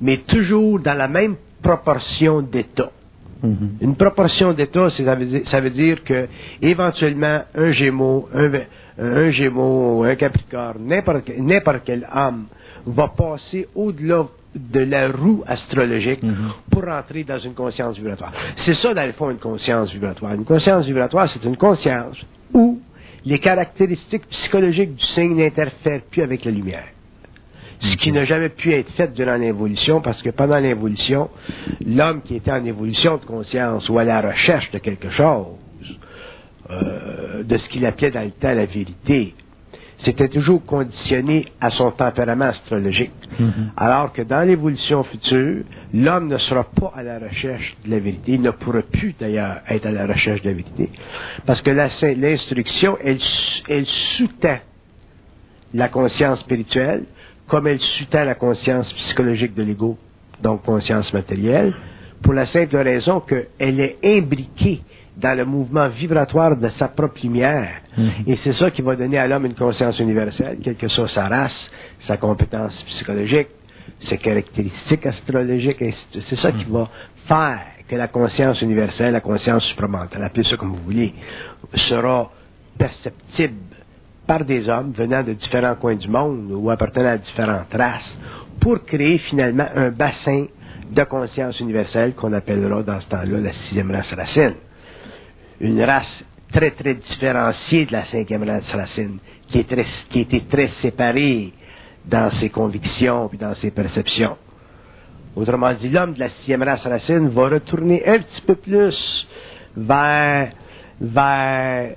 mais 0.00 0.18
toujours 0.18 0.80
dans 0.80 0.94
la 0.94 1.08
même 1.08 1.36
proportion 1.62 2.40
d'état. 2.42 2.90
Mhm. 3.42 3.78
Une 3.82 3.96
proportion 3.96 4.54
d'état, 4.54 4.88
ça 4.90 5.14
veut 5.14 5.26
dire, 5.26 5.42
ça 5.50 5.60
veut 5.60 5.70
dire 5.70 6.02
que 6.02 6.26
éventuellement 6.62 7.42
un 7.54 7.72
Gémeaux, 7.72 8.28
un, 8.34 8.50
un 8.98 9.30
Gémeaux, 9.30 10.04
un 10.04 10.14
Capricorne, 10.14 10.86
n'importe 10.86 11.82
quel 11.84 12.08
homme 12.14 12.46
va 12.86 13.08
passer 13.08 13.68
au-delà 13.74 14.26
de 14.56 14.80
la 14.80 15.08
roue 15.10 15.44
astrologique 15.46 16.22
Mhm. 16.22 16.50
pour 16.70 16.84
rentrer 16.84 17.24
dans 17.24 17.38
une 17.38 17.54
conscience 17.54 17.96
vibratoire. 17.96 18.32
C'est 18.64 18.74
ça, 18.76 18.94
dans 18.94 19.06
le 19.06 19.12
fond, 19.12 19.30
une 19.30 19.38
conscience 19.38 19.92
vibratoire. 19.92 20.32
Une 20.34 20.44
conscience 20.44 20.84
vibratoire, 20.86 21.30
c'est 21.32 21.44
une 21.46 21.56
conscience 21.56 22.16
où 22.54 22.80
les 23.24 23.38
caractéristiques 23.38 24.26
psychologiques 24.28 24.94
du 24.94 25.04
signe 25.14 25.36
n'interfèrent 25.36 26.02
plus 26.10 26.22
avec 26.22 26.44
la 26.44 26.50
lumière. 26.52 26.84
Ce 27.80 27.96
qui 27.96 28.10
n'a 28.10 28.24
jamais 28.24 28.48
pu 28.48 28.72
être 28.72 28.90
fait 28.92 29.12
durant 29.12 29.34
l'évolution, 29.36 30.00
parce 30.00 30.22
que 30.22 30.30
pendant 30.30 30.56
l'évolution, 30.58 31.28
l'homme 31.84 32.22
qui 32.22 32.36
était 32.36 32.50
en 32.52 32.64
évolution 32.64 33.18
de 33.18 33.24
conscience 33.26 33.86
ou 33.90 33.98
à 33.98 34.04
la 34.04 34.22
recherche 34.22 34.70
de 34.70 34.78
quelque 34.78 35.10
chose, 35.10 35.46
euh, 36.70 37.42
de 37.42 37.56
ce 37.58 37.68
qu'il 37.68 37.84
appelait 37.84 38.10
dans 38.10 38.22
le 38.24 38.30
temps 38.30 38.54
la 38.54 38.64
vérité, 38.66 39.34
c'était 40.04 40.28
toujours 40.28 40.64
conditionné 40.64 41.46
à 41.60 41.70
son 41.70 41.90
tempérament 41.90 42.46
astrologique. 42.46 43.12
Mhm. 43.38 43.70
Alors 43.76 44.12
que 44.12 44.22
dans 44.22 44.42
l'évolution 44.42 45.02
future, 45.04 45.64
l'homme 45.94 46.28
ne 46.28 46.38
sera 46.38 46.64
pas 46.64 46.92
à 46.94 47.02
la 47.02 47.18
recherche 47.18 47.76
de 47.84 47.90
la 47.90 47.98
vérité. 47.98 48.32
Il 48.32 48.42
ne 48.42 48.50
pourra 48.50 48.82
plus 48.82 49.14
d'ailleurs 49.18 49.58
être 49.68 49.86
à 49.86 49.90
la 49.90 50.06
recherche 50.06 50.42
de 50.42 50.48
la 50.48 50.54
vérité. 50.54 50.90
Parce 51.46 51.62
que 51.62 51.70
l'instruction, 51.70 52.98
elle, 53.02 53.18
elle 53.68 53.86
sous-tend 54.16 54.58
la 55.74 55.88
conscience 55.88 56.40
spirituelle 56.40 57.04
comme 57.48 57.66
elle 57.66 57.78
sous-tend 57.78 58.24
la 58.24 58.34
conscience 58.34 58.92
psychologique 58.92 59.54
de 59.54 59.62
l'ego, 59.62 59.96
donc 60.42 60.62
conscience 60.64 61.12
matérielle, 61.12 61.72
pour 62.22 62.32
la 62.32 62.46
simple 62.46 62.76
raison 62.76 63.20
qu'elle 63.20 63.80
est 63.80 63.98
imbriquée 64.02 64.80
dans 65.16 65.36
le 65.36 65.44
mouvement 65.44 65.88
vibratoire 65.88 66.56
de 66.56 66.68
sa 66.78 66.88
propre 66.88 67.20
lumière. 67.22 67.80
Mhm. 67.96 68.10
Et 68.26 68.38
c'est 68.44 68.52
ça 68.54 68.70
qui 68.70 68.82
va 68.82 68.96
donner 68.96 69.18
à 69.18 69.26
l'homme 69.26 69.46
une 69.46 69.54
conscience 69.54 69.98
universelle, 69.98 70.58
quelle 70.62 70.76
que 70.76 70.88
soit 70.88 71.08
sa 71.08 71.28
race, 71.28 71.70
sa 72.06 72.16
compétence 72.18 72.74
psychologique, 72.88 73.48
ses 74.08 74.18
caractéristiques 74.18 75.06
astrologiques, 75.06 75.82
c'est 76.28 76.36
ça 76.36 76.52
qui 76.52 76.64
va 76.64 76.88
faire 77.26 77.60
que 77.88 77.96
la 77.96 78.08
conscience 78.08 78.60
universelle, 78.62 79.12
la 79.12 79.20
conscience 79.20 79.64
supramentale, 79.64 80.22
appelez 80.24 80.44
ça 80.44 80.56
comme 80.56 80.70
vous 80.70 80.84
voulez, 80.84 81.14
sera 81.88 82.30
perceptible 82.76 83.54
par 84.26 84.44
des 84.44 84.68
hommes 84.68 84.92
venant 84.92 85.22
de 85.22 85.32
différents 85.34 85.76
coins 85.76 85.94
du 85.94 86.08
monde 86.08 86.50
ou 86.50 86.68
appartenant 86.68 87.10
à 87.10 87.18
différentes 87.18 87.72
races 87.72 88.16
pour 88.60 88.84
créer 88.84 89.18
finalement 89.18 89.66
un 89.74 89.90
bassin 89.90 90.46
de 90.90 91.04
conscience 91.04 91.58
universelle 91.60 92.14
qu'on 92.14 92.32
appellera 92.32 92.82
dans 92.82 93.00
ce 93.00 93.08
temps-là 93.08 93.38
la 93.38 93.52
sixième 93.52 93.90
race 93.90 94.12
racine. 94.12 94.54
Une 95.60 95.82
race 95.82 96.24
très 96.52 96.70
très 96.70 96.94
différenciée 96.94 97.86
de 97.86 97.92
la 97.92 98.06
cinquième 98.06 98.44
race 98.44 98.70
racine, 98.72 99.18
qui, 99.50 99.58
était 99.58 100.42
très 100.50 100.70
séparée 100.82 101.52
dans 102.04 102.30
ses 102.40 102.50
convictions 102.50 103.30
et 103.32 103.36
dans 103.36 103.54
ses 103.56 103.70
perceptions. 103.70 104.36
Autrement 105.34 105.72
dit, 105.74 105.88
l'homme 105.88 106.14
de 106.14 106.20
la 106.20 106.30
sixième 106.30 106.62
race 106.62 106.82
racine 106.82 107.28
va 107.28 107.48
retourner 107.48 108.06
un 108.06 108.18
petit 108.18 108.42
peu 108.46 108.54
plus 108.54 109.26
vers, 109.76 110.50
vers 111.00 111.90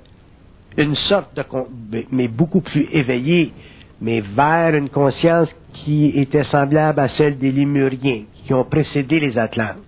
une 0.76 0.94
sorte 0.94 1.34
de, 1.36 2.04
mais 2.10 2.28
beaucoup 2.28 2.60
plus 2.60 2.86
éveillée, 2.92 3.52
mais 4.00 4.20
vers 4.20 4.74
une 4.74 4.88
conscience 4.90 5.48
qui 5.72 6.12
était 6.16 6.44
semblable 6.44 7.00
à 7.00 7.08
celle 7.16 7.38
des 7.38 7.52
Lémuriens, 7.52 8.22
qui 8.44 8.54
ont 8.54 8.64
précédé 8.64 9.20
les 9.20 9.38
Atlantes. 9.38 9.78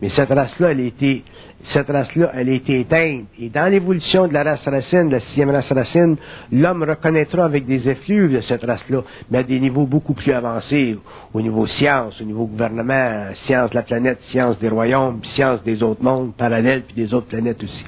Mais 0.00 0.10
cette 0.10 0.28
race-là, 0.28 0.72
elle 0.72 0.80
été, 0.80 1.24
cette 1.72 1.88
race-là, 1.88 2.30
elle 2.34 2.48
a 2.48 2.52
été 2.52 2.80
éteinte. 2.80 3.24
Et 3.40 3.48
dans 3.48 3.70
l'évolution 3.70 4.28
de 4.28 4.32
la 4.32 4.44
race 4.44 4.64
racine, 4.64 5.08
de 5.08 5.14
la 5.14 5.20
sixième 5.20 5.50
race 5.50 5.70
racine, 5.70 6.16
l'homme 6.52 6.82
reconnaîtra 6.82 7.44
avec 7.44 7.66
des 7.66 7.88
effluves 7.88 8.32
de 8.32 8.40
cette 8.40 8.64
race-là, 8.64 9.02
mais 9.30 9.38
à 9.38 9.42
des 9.42 9.58
niveaux 9.58 9.86
beaucoup 9.86 10.14
plus 10.14 10.32
avancés, 10.32 10.96
au 11.34 11.40
niveau 11.40 11.66
science, 11.66 12.20
au 12.20 12.24
niveau 12.24 12.46
gouvernement, 12.46 13.32
science 13.46 13.70
de 13.70 13.74
la 13.76 13.82
planète, 13.82 14.18
science 14.30 14.58
des 14.58 14.68
royaumes, 14.68 15.20
science 15.34 15.62
des 15.64 15.82
autres 15.82 16.02
mondes 16.02 16.34
parallèles, 16.36 16.82
puis 16.82 16.94
des 16.94 17.12
autres 17.12 17.28
planètes 17.28 17.62
aussi. 17.62 17.84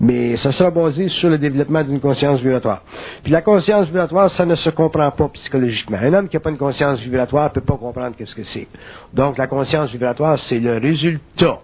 Mais 0.00 0.36
ça 0.38 0.52
sera 0.52 0.70
basé 0.70 1.08
sur 1.08 1.28
le 1.28 1.38
développement 1.38 1.82
d'une 1.82 2.00
conscience 2.00 2.40
vibratoire. 2.40 2.82
Puis 3.22 3.32
la 3.32 3.42
conscience 3.42 3.86
vibratoire, 3.86 4.30
ça 4.36 4.46
ne 4.46 4.54
se 4.54 4.70
comprend 4.70 5.10
pas 5.10 5.28
psychologiquement. 5.28 5.98
Un 6.00 6.12
homme 6.14 6.28
qui 6.28 6.36
n'a 6.36 6.40
pas 6.40 6.50
une 6.50 6.58
conscience 6.58 7.00
vibratoire 7.00 7.50
ne 7.50 7.54
peut 7.54 7.66
pas 7.66 7.76
comprendre 7.76 8.14
qu'est-ce 8.16 8.34
que 8.34 8.44
c'est. 8.52 8.68
Donc 9.12 9.38
la 9.38 9.46
conscience 9.46 9.90
vibratoire, 9.90 10.38
c'est 10.48 10.58
le 10.58 10.78
résultat 10.78 11.58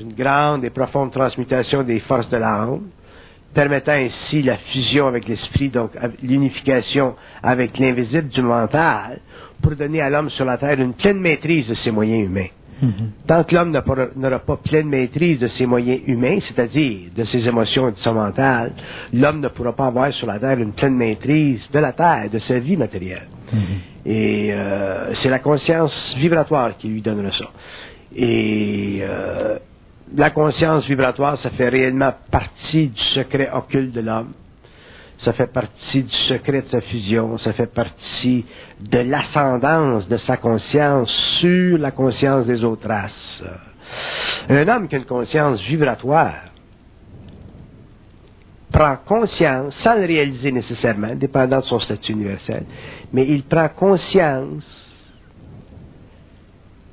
d'une 0.00 0.14
grande 0.14 0.64
et 0.64 0.70
profonde 0.70 1.12
transmutation 1.12 1.82
des 1.82 2.00
forces 2.00 2.28
de 2.30 2.36
l'âme, 2.36 2.80
permettant 3.54 3.92
ainsi 3.92 4.42
la 4.42 4.56
fusion 4.56 5.06
avec 5.06 5.28
l'esprit, 5.28 5.68
donc 5.68 5.90
l'unification 6.22 7.14
avec 7.42 7.78
l'invisible 7.78 8.28
du 8.28 8.42
mental, 8.42 9.20
pour 9.60 9.76
donner 9.76 10.00
à 10.00 10.10
l'homme 10.10 10.30
sur 10.30 10.44
la 10.44 10.56
terre 10.56 10.80
une 10.80 10.94
pleine 10.94 11.20
maîtrise 11.20 11.68
de 11.68 11.74
ses 11.74 11.90
moyens 11.90 12.26
humains. 12.26 12.48
Mm-hmm. 12.82 13.26
Tant 13.26 13.44
que 13.44 13.54
l'homme 13.54 13.78
n'aura 14.16 14.38
pas 14.38 14.56
pleine 14.56 14.88
maîtrise 14.88 15.38
de 15.38 15.48
ses 15.48 15.66
moyens 15.66 16.00
humains, 16.06 16.38
c'est-à-dire 16.48 17.10
de 17.14 17.24
ses 17.24 17.46
émotions 17.46 17.88
et 17.88 17.92
de 17.92 17.98
son 17.98 18.14
mental, 18.14 18.72
l'homme 19.12 19.40
ne 19.40 19.48
pourra 19.48 19.74
pas 19.74 19.86
avoir 19.86 20.10
sur 20.14 20.26
la 20.26 20.38
terre 20.38 20.58
une 20.58 20.72
pleine 20.72 20.96
maîtrise 20.96 21.60
de 21.70 21.78
la 21.78 21.92
terre, 21.92 22.30
de 22.32 22.38
sa 22.38 22.58
vie 22.58 22.78
matérielle. 22.78 23.28
Mm-hmm. 23.52 24.06
Et 24.06 24.48
euh, 24.52 25.12
c'est 25.22 25.28
la 25.28 25.40
conscience 25.40 25.92
vibratoire 26.16 26.78
qui 26.78 26.88
lui 26.88 27.02
donnera 27.02 27.30
ça. 27.32 27.50
Et 28.16 29.00
euh, 29.02 29.58
la 30.14 30.30
conscience 30.30 30.86
vibratoire, 30.86 31.38
ça 31.42 31.50
fait 31.50 31.68
réellement 31.68 32.12
partie 32.30 32.88
du 32.88 33.00
secret 33.14 33.50
occulte 33.52 33.92
de 33.92 34.00
l'homme. 34.00 34.32
Ça 35.24 35.32
fait 35.34 35.52
partie 35.52 36.02
du 36.02 36.14
secret 36.28 36.62
de 36.62 36.68
sa 36.68 36.80
fusion. 36.80 37.36
Ça 37.38 37.52
fait 37.52 37.72
partie 37.72 38.44
de 38.80 38.98
l'ascendance 38.98 40.08
de 40.08 40.16
sa 40.18 40.38
conscience 40.38 41.10
sur 41.40 41.78
la 41.78 41.90
conscience 41.90 42.46
des 42.46 42.64
autres 42.64 42.88
races. 42.88 43.42
Un 44.48 44.66
homme 44.66 44.88
qui 44.88 44.94
a 44.94 44.98
une 44.98 45.04
conscience 45.04 45.60
vibratoire 45.62 46.34
prend 48.72 48.96
conscience, 49.04 49.74
sans 49.82 49.94
le 49.96 50.06
réaliser 50.06 50.52
nécessairement, 50.52 51.14
dépendant 51.14 51.58
de 51.58 51.64
son 51.64 51.80
statut 51.80 52.12
universel, 52.12 52.64
mais 53.12 53.26
il 53.28 53.42
prend 53.42 53.68
conscience 53.68 54.62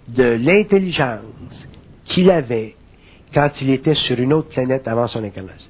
de 0.08 0.24
l'intelligence 0.24 1.22
qu'il 2.06 2.32
avait 2.32 2.77
quand 3.38 3.52
il 3.62 3.70
était 3.70 3.94
sur 3.94 4.20
une 4.20 4.34
autre 4.34 4.50
planète 4.50 4.88
avant 4.88 5.08
son 5.08 5.24
incarnation. 5.24 5.70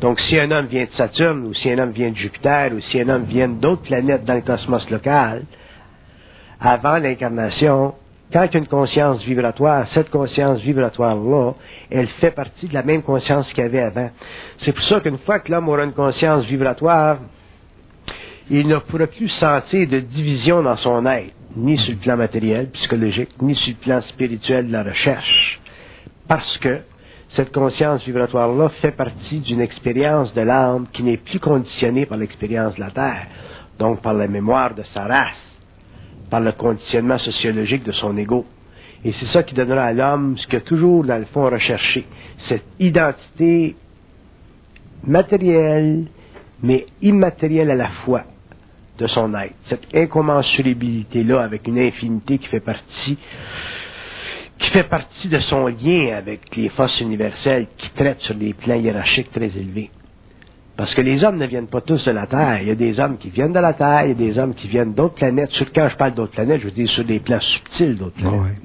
Donc, 0.00 0.18
si 0.22 0.36
un 0.36 0.50
homme 0.50 0.66
vient 0.66 0.82
de 0.82 0.90
Saturne, 0.96 1.46
ou 1.46 1.54
si 1.54 1.70
un 1.70 1.78
homme 1.78 1.92
vient 1.92 2.10
de 2.10 2.16
Jupiter, 2.16 2.72
ou 2.74 2.80
si 2.80 3.00
un 3.00 3.08
homme 3.08 3.22
vient 3.26 3.46
d'autres 3.46 3.82
planètes 3.82 4.24
dans 4.24 4.34
le 4.34 4.40
cosmos 4.40 4.90
local, 4.90 5.44
avant 6.60 6.98
l'incarnation, 6.98 7.94
quand 8.32 8.52
une 8.54 8.66
conscience 8.66 9.22
vibratoire, 9.22 9.86
cette 9.94 10.10
conscience 10.10 10.58
vibratoire-là, 10.62 11.52
elle 11.92 12.08
fait 12.20 12.32
partie 12.32 12.66
de 12.66 12.74
la 12.74 12.82
même 12.82 13.02
conscience 13.02 13.48
qu'il 13.52 13.62
y 13.62 13.66
avait 13.68 13.82
avant. 13.82 14.10
C'est 14.64 14.72
pour 14.72 14.84
ça 14.86 14.98
qu'une 14.98 15.18
fois 15.18 15.38
que 15.38 15.52
l'homme 15.52 15.68
aura 15.68 15.84
une 15.84 15.92
conscience 15.92 16.44
vibratoire, 16.46 17.18
il 18.50 18.66
ne 18.66 18.78
pourra 18.78 19.06
plus 19.06 19.28
sentir 19.28 19.88
de 19.88 20.00
division 20.00 20.60
dans 20.60 20.76
son 20.78 21.06
être, 21.06 21.32
ni 21.54 21.78
sur 21.78 21.94
le 21.94 22.00
plan 22.00 22.16
matériel, 22.16 22.70
psychologique, 22.70 23.30
ni 23.40 23.54
sur 23.54 23.68
le 23.68 23.84
plan 23.84 24.00
spirituel 24.00 24.66
de 24.66 24.72
la 24.72 24.82
recherche. 24.82 25.60
Parce 26.28 26.58
que 26.58 26.80
cette 27.36 27.52
conscience 27.52 28.04
vibratoire-là 28.04 28.68
fait 28.80 28.92
partie 28.92 29.40
d'une 29.40 29.60
expérience 29.60 30.32
de 30.34 30.40
l'âme 30.42 30.86
qui 30.92 31.02
n'est 31.02 31.16
plus 31.18 31.40
conditionnée 31.40 32.06
par 32.06 32.18
l'expérience 32.18 32.74
de 32.76 32.80
la 32.80 32.90
Terre, 32.90 33.26
donc 33.78 34.00
par 34.00 34.14
la 34.14 34.26
mémoire 34.26 34.74
de 34.74 34.82
sa 34.94 35.04
race, 35.04 35.36
par 36.30 36.40
le 36.40 36.52
conditionnement 36.52 37.18
sociologique 37.18 37.84
de 37.84 37.92
son 37.92 38.16
ego. 38.16 38.46
Et 39.04 39.12
c'est 39.20 39.26
ça 39.26 39.42
qui 39.42 39.54
donnera 39.54 39.84
à 39.84 39.92
l'homme 39.92 40.36
ce 40.38 40.56
a 40.56 40.60
toujours, 40.60 41.04
dans 41.04 41.18
le 41.18 41.26
fond, 41.26 41.44
recherché, 41.44 42.06
cette 42.48 42.64
identité 42.80 43.76
matérielle, 45.04 46.06
mais 46.62 46.86
immatérielle 47.02 47.70
à 47.70 47.74
la 47.76 47.88
fois 48.04 48.22
de 48.98 49.06
son 49.08 49.34
être, 49.34 49.54
cette 49.68 49.94
incommensurabilité-là 49.94 51.42
avec 51.42 51.68
une 51.68 51.78
infinité 51.78 52.38
qui 52.38 52.46
fait 52.48 52.60
partie 52.60 53.18
qui 54.58 54.70
fait 54.70 54.84
partie 54.88 55.28
de 55.28 55.38
son 55.40 55.66
lien 55.66 56.16
avec 56.16 56.54
les 56.56 56.68
forces 56.70 57.00
universelles 57.00 57.66
qui 57.76 57.90
traitent 57.90 58.20
sur 58.20 58.34
des 58.34 58.54
plans 58.54 58.74
hiérarchiques 58.76 59.30
très 59.32 59.46
élevés. 59.46 59.90
Parce 60.76 60.94
que 60.94 61.00
les 61.00 61.24
hommes 61.24 61.36
ne 61.38 61.46
viennent 61.46 61.68
pas 61.68 61.80
tous 61.80 62.04
de 62.04 62.10
la 62.10 62.26
Terre. 62.26 62.60
Il 62.60 62.68
y 62.68 62.70
a 62.70 62.74
des 62.74 63.00
hommes 63.00 63.16
qui 63.16 63.30
viennent 63.30 63.52
de 63.52 63.58
la 63.58 63.72
Terre, 63.72 64.02
il 64.04 64.08
y 64.08 64.10
a 64.12 64.14
des 64.14 64.38
hommes 64.38 64.54
qui 64.54 64.68
viennent 64.68 64.92
d'autres 64.92 65.14
planètes. 65.14 65.50
Sur, 65.52 65.72
quand 65.72 65.88
je 65.88 65.96
parle 65.96 66.14
d'autres 66.14 66.32
planètes, 66.32 66.60
je 66.60 66.66
veux 66.66 66.70
dire 66.70 66.88
sur 66.90 67.04
des 67.04 67.18
plans 67.20 67.40
subtils 67.40 67.96
d'autres 67.96 68.16
planètes. 68.16 68.58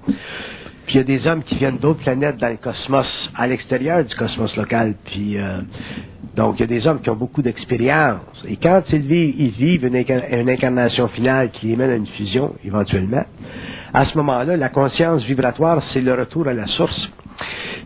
Puis 0.85 0.95
il 0.95 0.97
y 0.97 0.99
a 1.01 1.03
des 1.03 1.27
hommes 1.27 1.43
qui 1.43 1.55
viennent 1.55 1.77
d'autres 1.77 1.99
planètes 1.99 2.37
dans 2.37 2.49
le 2.49 2.57
cosmos, 2.57 3.07
à 3.35 3.47
l'extérieur 3.47 4.03
du 4.03 4.15
cosmos 4.15 4.55
local. 4.57 4.95
Puis 5.05 5.37
euh, 5.37 5.61
donc 6.35 6.55
il 6.57 6.61
y 6.61 6.63
a 6.63 6.67
des 6.67 6.87
hommes 6.87 7.01
qui 7.01 7.09
ont 7.09 7.15
beaucoup 7.15 7.41
d'expérience. 7.41 8.21
Et 8.47 8.57
quand 8.57 8.81
ils 8.91 9.01
vivent, 9.01 9.35
ils 9.37 9.51
vivent 9.51 9.85
une, 9.85 10.49
incarnation 10.49 11.07
finale 11.09 11.51
qui 11.51 11.67
les 11.67 11.75
mène 11.75 11.91
à 11.91 11.95
une 11.95 12.07
fusion, 12.07 12.55
éventuellement, 12.63 13.25
à 13.93 14.05
ce 14.05 14.17
moment-là, 14.17 14.55
la 14.55 14.69
conscience 14.69 15.23
vibratoire, 15.23 15.83
c'est 15.93 16.01
le 16.01 16.13
retour 16.13 16.47
à 16.47 16.53
la 16.53 16.67
source. 16.67 17.09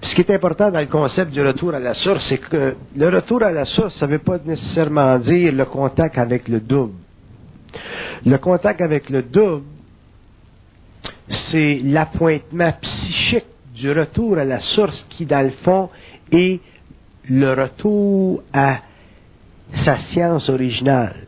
ce 0.04 0.16
qui 0.16 0.22
est 0.22 0.32
important 0.32 0.70
dans 0.70 0.80
le 0.80 0.86
concept 0.86 1.32
du 1.32 1.42
retour 1.42 1.74
à 1.74 1.80
la 1.80 1.96
source, 1.96 2.24
c'est 2.30 2.38
que 2.38 2.76
le 2.96 3.10
retour 3.10 3.42
à 3.42 3.52
la 3.52 3.66
source, 3.66 3.98
ça 4.00 4.06
ne 4.06 4.12
veut 4.12 4.20
pas 4.20 4.38
nécessairement 4.46 5.18
dire 5.20 5.52
le 5.52 5.66
contact 5.66 6.18
avec 6.18 6.48
le 6.48 6.60
double. 6.60 6.94
Le 8.26 8.38
contact 8.38 8.82
avec 8.82 9.10
le 9.10 9.24
double, 9.24 9.64
c'est 11.52 11.80
l'appointement 11.84 12.74
psychique 12.82 13.46
du 13.76 13.92
retour 13.92 14.38
à 14.38 14.46
la 14.46 14.60
source 14.60 15.06
qui, 15.10 15.26
dans 15.26 15.42
le 15.42 15.52
fond, 15.64 15.90
est 16.32 16.60
le 17.30 17.54
retour 17.54 18.44
à 18.54 18.78
sa 19.86 19.98
science 20.12 20.48
originale. 20.50 21.26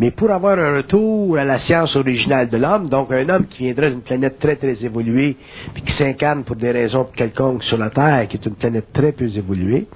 Mais 0.00 0.12
pour 0.12 0.30
avoir 0.30 0.58
un 0.58 0.76
retour 0.76 1.36
à 1.38 1.44
la 1.44 1.58
science 1.60 1.94
originale 1.96 2.48
de 2.48 2.56
l'homme, 2.56 2.88
donc 2.88 3.10
un 3.10 3.28
homme 3.28 3.46
qui 3.46 3.64
viendrait 3.64 3.90
d'une 3.90 4.02
planète 4.02 4.38
très 4.38 4.56
très 4.56 4.82
évoluée, 4.84 5.36
puis 5.74 5.82
qui 5.82 5.92
s'incarne 5.94 6.44
pour 6.44 6.54
des 6.56 6.70
raisons 6.70 7.08
quelconques 7.16 7.64
sur 7.64 7.78
la 7.78 7.90
Terre, 7.90 8.28
qui 8.28 8.36
est 8.36 8.46
une 8.46 8.54
planète 8.54 8.92
très 8.92 9.12
peu 9.12 9.26
évoluée, 9.26 9.86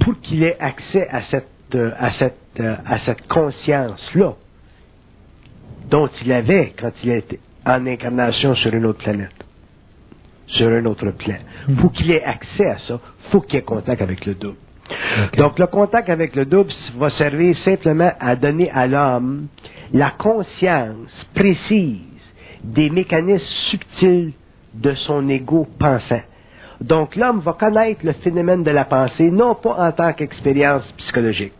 pour 0.00 0.20
qu'il 0.20 0.42
ait 0.42 0.58
accès 0.60 1.08
à 1.08 1.22
cette, 1.30 1.46
euh, 1.74 1.92
à 1.98 2.12
cette, 2.18 2.36
euh, 2.60 2.76
à 2.84 2.98
cette 3.06 3.26
conscience-là, 3.26 4.34
dont 5.88 6.08
il 6.22 6.32
avait 6.32 6.74
quand 6.78 6.92
il 7.02 7.12
était 7.12 7.40
en 7.66 7.86
incarnation 7.86 8.54
sur 8.54 8.74
une 8.74 8.86
autre 8.86 9.02
planète, 9.02 9.30
sur 10.46 10.68
un 10.68 10.84
autre 10.84 11.10
plan. 11.12 11.36
Hmm. 11.68 11.76
Pour 11.76 11.92
qu'il 11.92 12.10
ait 12.10 12.24
accès 12.24 12.66
à 12.66 12.78
ça, 12.78 12.98
faut 13.30 13.40
qu'il 13.40 13.58
ait 13.58 13.62
contact 13.62 14.02
avec 14.02 14.26
le 14.26 14.34
double. 14.34 14.56
Donc 15.36 15.58
le 15.58 15.66
contact 15.66 16.10
avec 16.10 16.34
le 16.34 16.44
double 16.44 16.72
va 16.96 17.10
servir 17.10 17.56
simplement 17.64 18.12
à 18.20 18.36
donner 18.36 18.70
à 18.70 18.86
l'homme 18.86 19.46
la 19.92 20.10
conscience 20.10 21.10
précise 21.34 22.00
des 22.64 22.90
mécanismes 22.90 23.44
subtils 23.70 24.32
de 24.74 24.94
son 24.94 25.28
ego 25.28 25.66
pensant. 25.78 26.22
Donc 26.80 27.14
l'homme 27.16 27.40
va 27.40 27.52
connaître 27.52 28.00
le 28.04 28.12
phénomène 28.14 28.64
de 28.64 28.70
la 28.70 28.84
pensée 28.84 29.30
non 29.30 29.54
pas 29.54 29.74
en 29.78 29.92
tant 29.92 30.12
qu'expérience 30.12 30.84
psychologique, 30.98 31.52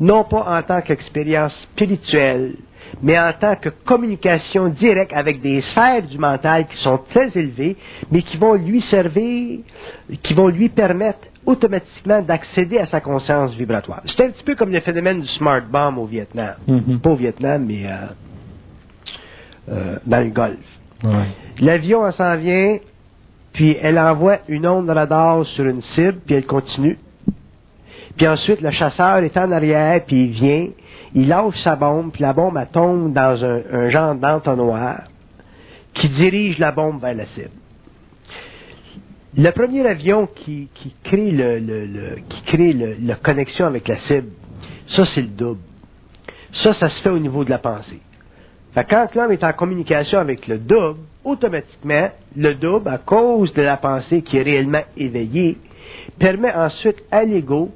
non 0.00 0.24
pas 0.24 0.58
en 0.58 0.62
tant 0.62 0.80
qu'expérience 0.80 1.54
spirituelle, 1.72 2.54
mais 3.02 3.18
en 3.18 3.32
tant 3.32 3.56
que 3.56 3.68
communication 3.68 4.68
directe 4.68 5.12
avec 5.14 5.40
des 5.40 5.62
sphères 5.72 6.02
du 6.02 6.18
mental 6.18 6.66
qui 6.66 6.76
sont 6.82 6.98
très 7.10 7.30
élevées, 7.34 7.76
mais 8.10 8.22
qui 8.22 8.36
vont 8.36 8.54
lui 8.54 8.82
servir, 8.90 9.60
qui 10.22 10.34
vont 10.34 10.48
lui 10.48 10.68
permettre 10.68 11.20
automatiquement 11.44 12.22
d'accéder 12.22 12.78
à 12.78 12.86
sa 12.86 13.00
conscience 13.00 13.54
vibratoire. 13.54 14.02
C'est 14.06 14.24
un 14.24 14.30
petit 14.30 14.44
peu 14.44 14.54
comme 14.54 14.72
le 14.72 14.80
phénomène 14.80 15.20
du 15.20 15.28
smart 15.28 15.62
bomb 15.62 15.98
au 15.98 16.06
Vietnam. 16.06 16.54
Mm-hmm. 16.68 16.98
Pas 16.98 17.10
au 17.10 17.16
Vietnam, 17.16 17.64
mais 17.66 17.86
euh, 17.86 17.96
euh, 19.70 19.96
dans 20.04 20.20
le 20.20 20.30
Golfe. 20.30 20.58
L'avion, 21.60 22.10
s'en 22.12 22.36
vient, 22.36 22.78
puis 23.52 23.76
elle 23.80 23.98
envoie 23.98 24.38
une 24.48 24.66
onde 24.66 24.90
radar 24.90 25.44
sur 25.46 25.64
une 25.66 25.82
cible, 25.94 26.18
puis 26.26 26.34
elle 26.34 26.46
continue. 26.46 26.98
Puis 28.16 28.26
ensuite, 28.26 28.60
le 28.60 28.70
chasseur 28.70 29.18
est 29.18 29.36
en 29.36 29.52
arrière, 29.52 30.02
puis 30.06 30.24
il 30.24 30.30
vient, 30.30 30.66
il 31.16 31.28
lâche 31.28 31.58
sa 31.64 31.76
bombe, 31.76 32.12
puis 32.12 32.22
la 32.22 32.34
bombe 32.34 32.60
tombe 32.72 33.12
dans 33.12 33.42
un, 33.42 33.62
un 33.72 33.88
genre 33.88 34.14
d'entonnoir 34.14 35.04
qui 35.94 36.08
dirige 36.10 36.58
la 36.58 36.72
bombe 36.72 37.00
vers 37.00 37.14
la 37.14 37.24
cible. 37.26 37.50
Le 39.38 39.50
premier 39.50 39.86
avion 39.86 40.28
qui, 40.34 40.68
crée 41.04 41.30
le, 41.30 42.16
qui 42.28 42.42
crée 42.42 42.72
la 42.72 43.14
connexion 43.16 43.66
avec 43.66 43.88
la 43.88 43.98
cible, 44.00 44.28
ça 44.88 45.04
c'est 45.14 45.22
le 45.22 45.28
double. 45.28 45.60
Ça, 46.62 46.74
ça 46.74 46.88
se 46.90 47.02
fait 47.02 47.10
au 47.10 47.18
niveau 47.18 47.44
de 47.44 47.50
la 47.50 47.58
pensée. 47.58 48.00
quand 48.74 49.14
l'homme 49.14 49.32
est 49.32 49.44
en 49.44 49.52
communication 49.52 50.18
avec 50.18 50.46
le 50.46 50.58
double, 50.58 51.00
automatiquement, 51.24 52.10
le 52.34 52.54
double, 52.54 52.88
à 52.88 52.98
cause 52.98 53.52
de 53.54 53.62
la 53.62 53.76
pensée 53.78 54.22
qui 54.22 54.36
est 54.36 54.42
réellement 54.42 54.84
éveillée, 54.96 55.56
permet 56.18 56.52
ensuite 56.54 57.02
à 57.10 57.24
l'ego, 57.24 57.70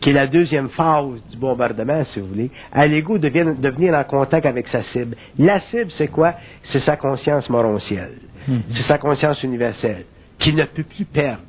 qui 0.00 0.10
est 0.10 0.12
la 0.12 0.26
deuxième 0.26 0.68
phase 0.70 1.22
du 1.30 1.36
bombardement, 1.36 2.04
si 2.12 2.20
vous 2.20 2.26
voulez, 2.26 2.50
à 2.72 2.86
l'ego 2.86 3.18
de, 3.18 3.28
venir 3.28 3.94
en 3.94 4.04
contact 4.04 4.46
avec 4.46 4.68
sa 4.68 4.82
cible? 4.84 5.16
La 5.38 5.60
cible, 5.60 5.90
c'est 5.96 6.08
quoi? 6.08 6.34
C'est 6.70 6.80
sa 6.84 6.96
conscience 6.96 7.48
morontielle. 7.48 8.18
Mhm. 8.46 8.62
C'est 8.74 8.86
sa 8.86 8.98
conscience 8.98 9.42
universelle, 9.42 10.04
qui 10.38 10.52
ne 10.52 10.64
peut 10.64 10.84
plus 10.84 11.06
perdre 11.06 11.40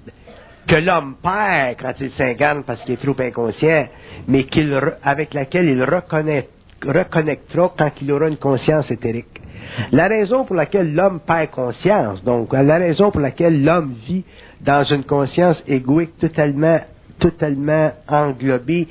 que 0.67 0.75
l'homme 0.75 1.15
perd 1.21 1.77
quand 1.79 1.93
il 2.01 2.11
s'incarne 2.11 2.63
parce 2.63 2.81
qu'il 2.81 2.95
est 2.95 3.03
trop 3.03 3.15
inconscient, 3.19 3.87
mais 4.27 4.43
qu'il, 4.45 4.77
avec 5.03 5.33
laquelle 5.33 5.65
il 5.65 5.83
reconnaît, 5.83 6.49
reconnectera 6.85 7.73
quand 7.77 7.91
il 8.01 8.11
aura 8.11 8.27
une 8.27 8.37
conscience 8.37 8.89
éthérique. 8.91 9.41
La 9.91 10.07
raison 10.07 10.43
pour 10.45 10.55
laquelle 10.55 10.93
l'homme 10.93 11.19
perd 11.25 11.51
conscience, 11.51 12.23
donc 12.23 12.53
la 12.53 12.77
raison 12.77 13.11
pour 13.11 13.21
laquelle 13.21 13.63
l'homme 13.63 13.93
vit 14.07 14.25
dans 14.61 14.83
une 14.83 15.03
conscience 15.03 15.61
égoïque 15.67 16.17
totalement, 16.17 16.79
totalement 17.19 17.91
englobée 18.07 18.88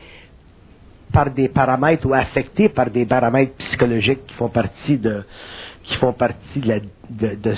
par 1.12 1.30
des 1.30 1.48
paramètres 1.48 2.06
ou 2.06 2.14
affectée 2.14 2.68
par 2.68 2.90
des 2.90 3.06
paramètres 3.06 3.54
psychologiques 3.56 4.26
qui 4.26 4.34
font 4.34 4.48
partie 4.48 4.98
de, 4.98 5.22
qui 5.84 5.96
font 5.96 6.12
partie 6.12 6.60
de, 6.60 7.54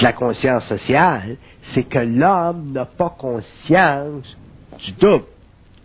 la 0.00 0.12
conscience 0.12 0.64
sociale, 0.64 1.36
c'est 1.74 1.84
que 1.84 1.98
l'homme 1.98 2.72
n'a 2.72 2.84
pas 2.84 3.14
conscience 3.18 4.36
du 4.84 4.92
double. 4.92 5.24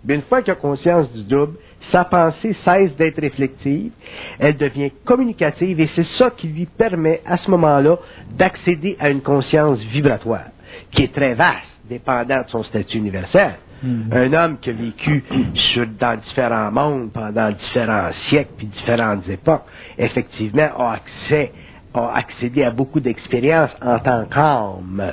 Mais 0.05 0.15
une 0.15 0.21
fois 0.23 0.41
qu'il 0.41 0.51
a 0.51 0.55
conscience 0.55 1.11
du 1.13 1.23
double, 1.23 1.53
sa 1.91 2.05
pensée 2.05 2.55
cesse 2.65 2.95
d'être 2.97 3.19
réflexive, 3.21 3.91
elle 4.39 4.57
devient 4.57 4.91
communicative 5.05 5.79
et 5.79 5.89
c'est 5.95 6.07
ça 6.17 6.31
qui 6.31 6.47
lui 6.47 6.65
permet 6.65 7.21
à 7.25 7.37
ce 7.37 7.49
moment-là 7.51 7.97
d'accéder 8.31 8.97
à 8.99 9.09
une 9.09 9.21
conscience 9.21 9.79
vibratoire, 9.79 10.47
qui 10.91 11.03
est 11.03 11.13
très 11.13 11.33
vaste, 11.33 11.72
dépendant 11.89 12.41
de 12.41 12.49
son 12.49 12.63
statut 12.63 12.97
universel. 12.97 13.55
Hmm. 13.83 14.13
Un 14.13 14.33
homme 14.33 14.57
qui 14.59 14.69
a 14.69 14.73
vécu 14.73 15.23
sur, 15.73 15.85
dans 15.99 16.15
différents 16.17 16.71
mondes 16.71 17.11
pendant 17.11 17.51
différents 17.51 18.11
siècles 18.29 18.53
puis 18.57 18.67
différentes 18.67 19.27
époques, 19.27 19.65
effectivement, 19.97 20.69
a 20.77 20.93
accès, 20.93 21.51
a 21.93 22.13
accédé 22.15 22.63
à 22.63 22.71
beaucoup 22.71 23.01
d'expériences 23.01 23.71
en 23.81 23.99
tant 23.99 24.25
qu'homme. 24.25 25.03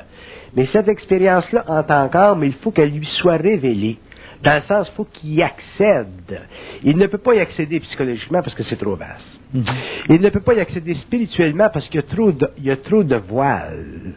Mais 0.54 0.68
cette 0.72 0.88
expérience-là, 0.88 1.64
en 1.66 1.82
tant 1.82 2.08
qu'homme, 2.08 2.44
il 2.44 2.54
faut 2.54 2.70
qu'elle 2.70 2.90
lui 2.90 3.06
soit 3.20 3.36
révélée. 3.36 3.98
Dans 4.42 4.54
le 4.54 4.62
sens, 4.62 4.88
il 4.90 4.96
faut 4.96 5.04
qu'il 5.04 5.34
y 5.34 5.42
accède. 5.42 6.40
Il 6.82 6.96
ne 6.96 7.06
peut 7.06 7.18
pas 7.18 7.34
y 7.34 7.40
accéder 7.40 7.78
psychologiquement 7.80 8.42
parce 8.42 8.54
que 8.54 8.62
c'est 8.64 8.78
trop 8.78 8.96
vaste. 8.96 9.20
Mhm. 9.52 9.64
Il 10.08 10.20
ne 10.20 10.30
peut 10.30 10.40
pas 10.40 10.54
y 10.54 10.60
accéder 10.60 10.94
spirituellement 10.94 11.68
parce 11.72 11.86
qu'il 11.88 11.96
y 11.96 12.04
a 12.04 12.06
trop 12.06 12.32
de, 12.32 12.48
il 12.56 12.64
y 12.64 12.70
a 12.70 12.76
trop 12.76 13.02
de 13.02 13.16
voiles. 13.16 14.14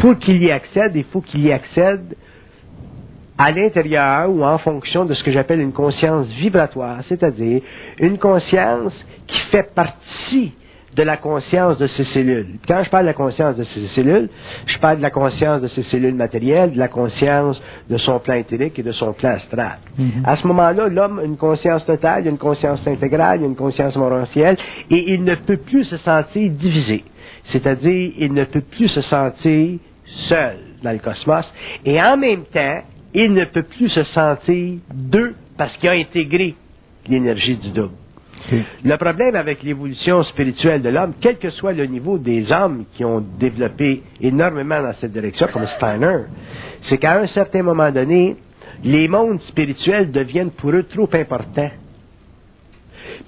Pour 0.00 0.18
qu'il 0.18 0.42
y 0.42 0.50
accède, 0.50 0.92
il 0.94 1.04
faut 1.04 1.20
qu'il 1.20 1.44
y 1.44 1.52
accède 1.52 2.16
à 3.36 3.50
l'intérieur 3.52 4.30
ou 4.30 4.44
en 4.44 4.58
fonction 4.58 5.04
de 5.04 5.14
ce 5.14 5.22
que 5.22 5.30
j'appelle 5.30 5.60
une 5.60 5.72
conscience 5.72 6.26
vibratoire, 6.26 6.98
c'est-à-dire 7.08 7.62
une 7.98 8.18
conscience 8.18 8.92
qui 9.26 9.38
fait 9.50 9.74
partie 9.74 10.54
de 10.94 11.02
la 11.02 11.16
conscience 11.16 11.78
de 11.78 11.86
ces 11.86 12.04
cellules. 12.04 12.58
Quand 12.66 12.82
je 12.82 12.90
parle 12.90 13.04
de 13.04 13.08
la 13.08 13.14
conscience 13.14 13.56
de 13.56 13.64
ces 13.64 13.86
cellules, 13.94 14.28
je 14.66 14.78
parle 14.78 14.98
de 14.98 15.02
la 15.02 15.10
conscience 15.10 15.62
de 15.62 15.68
ces 15.68 15.82
cellules 15.84 16.14
matérielles, 16.14 16.72
de 16.72 16.78
la 16.78 16.88
conscience 16.88 17.62
de 17.88 17.96
son 17.96 18.18
plan 18.18 18.34
éthérique 18.34 18.78
et 18.78 18.82
de 18.82 18.92
son 18.92 19.12
plan 19.12 19.30
astral. 19.30 19.78
Mm-hmm. 19.98 20.24
À 20.24 20.36
ce 20.36 20.46
moment-là, 20.48 20.88
l'homme 20.88 21.20
a 21.20 21.24
une 21.24 21.36
conscience 21.36 21.86
totale, 21.86 22.26
une 22.26 22.38
conscience 22.38 22.80
intégrale, 22.86 23.42
une 23.42 23.54
conscience 23.54 23.94
morentielle, 23.96 24.56
et 24.90 25.12
il 25.12 25.22
ne 25.24 25.34
peut 25.34 25.58
plus 25.58 25.84
se 25.84 25.96
sentir 25.98 26.50
divisé. 26.50 27.04
C'est-à-dire, 27.52 28.12
il 28.18 28.32
ne 28.32 28.44
peut 28.44 28.62
plus 28.62 28.88
se 28.88 29.02
sentir 29.02 29.78
seul 30.28 30.56
dans 30.82 30.92
le 30.92 30.98
cosmos, 30.98 31.44
et 31.84 32.00
en 32.00 32.16
même 32.16 32.44
temps, 32.46 32.82
il 33.14 33.32
ne 33.32 33.44
peut 33.44 33.64
plus 33.64 33.88
se 33.90 34.04
sentir 34.04 34.78
deux 34.92 35.34
parce 35.58 35.76
qu'il 35.78 35.88
a 35.88 35.92
intégré 35.92 36.54
l'énergie 37.08 37.56
du 37.56 37.70
double. 37.70 37.94
Le 38.84 38.96
problème 38.96 39.36
avec 39.36 39.62
l'évolution 39.62 40.22
spirituelle 40.24 40.82
de 40.82 40.88
l'homme, 40.88 41.12
quel 41.20 41.36
que 41.38 41.50
soit 41.50 41.72
le 41.72 41.84
niveau 41.86 42.18
des 42.18 42.50
hommes 42.50 42.84
qui 42.96 43.04
ont 43.04 43.22
développé 43.38 44.02
énormément 44.20 44.82
dans 44.82 44.94
cette 45.00 45.12
direction, 45.12 45.46
comme 45.52 45.66
Steiner, 45.76 46.24
c'est 46.88 46.98
qu'à 46.98 47.20
un 47.20 47.26
certain 47.28 47.62
moment 47.62 47.90
donné, 47.92 48.36
les 48.82 49.08
mondes 49.08 49.40
spirituels 49.48 50.10
deviennent 50.10 50.50
pour 50.52 50.70
eux 50.70 50.84
trop 50.84 51.08
importants. 51.12 51.70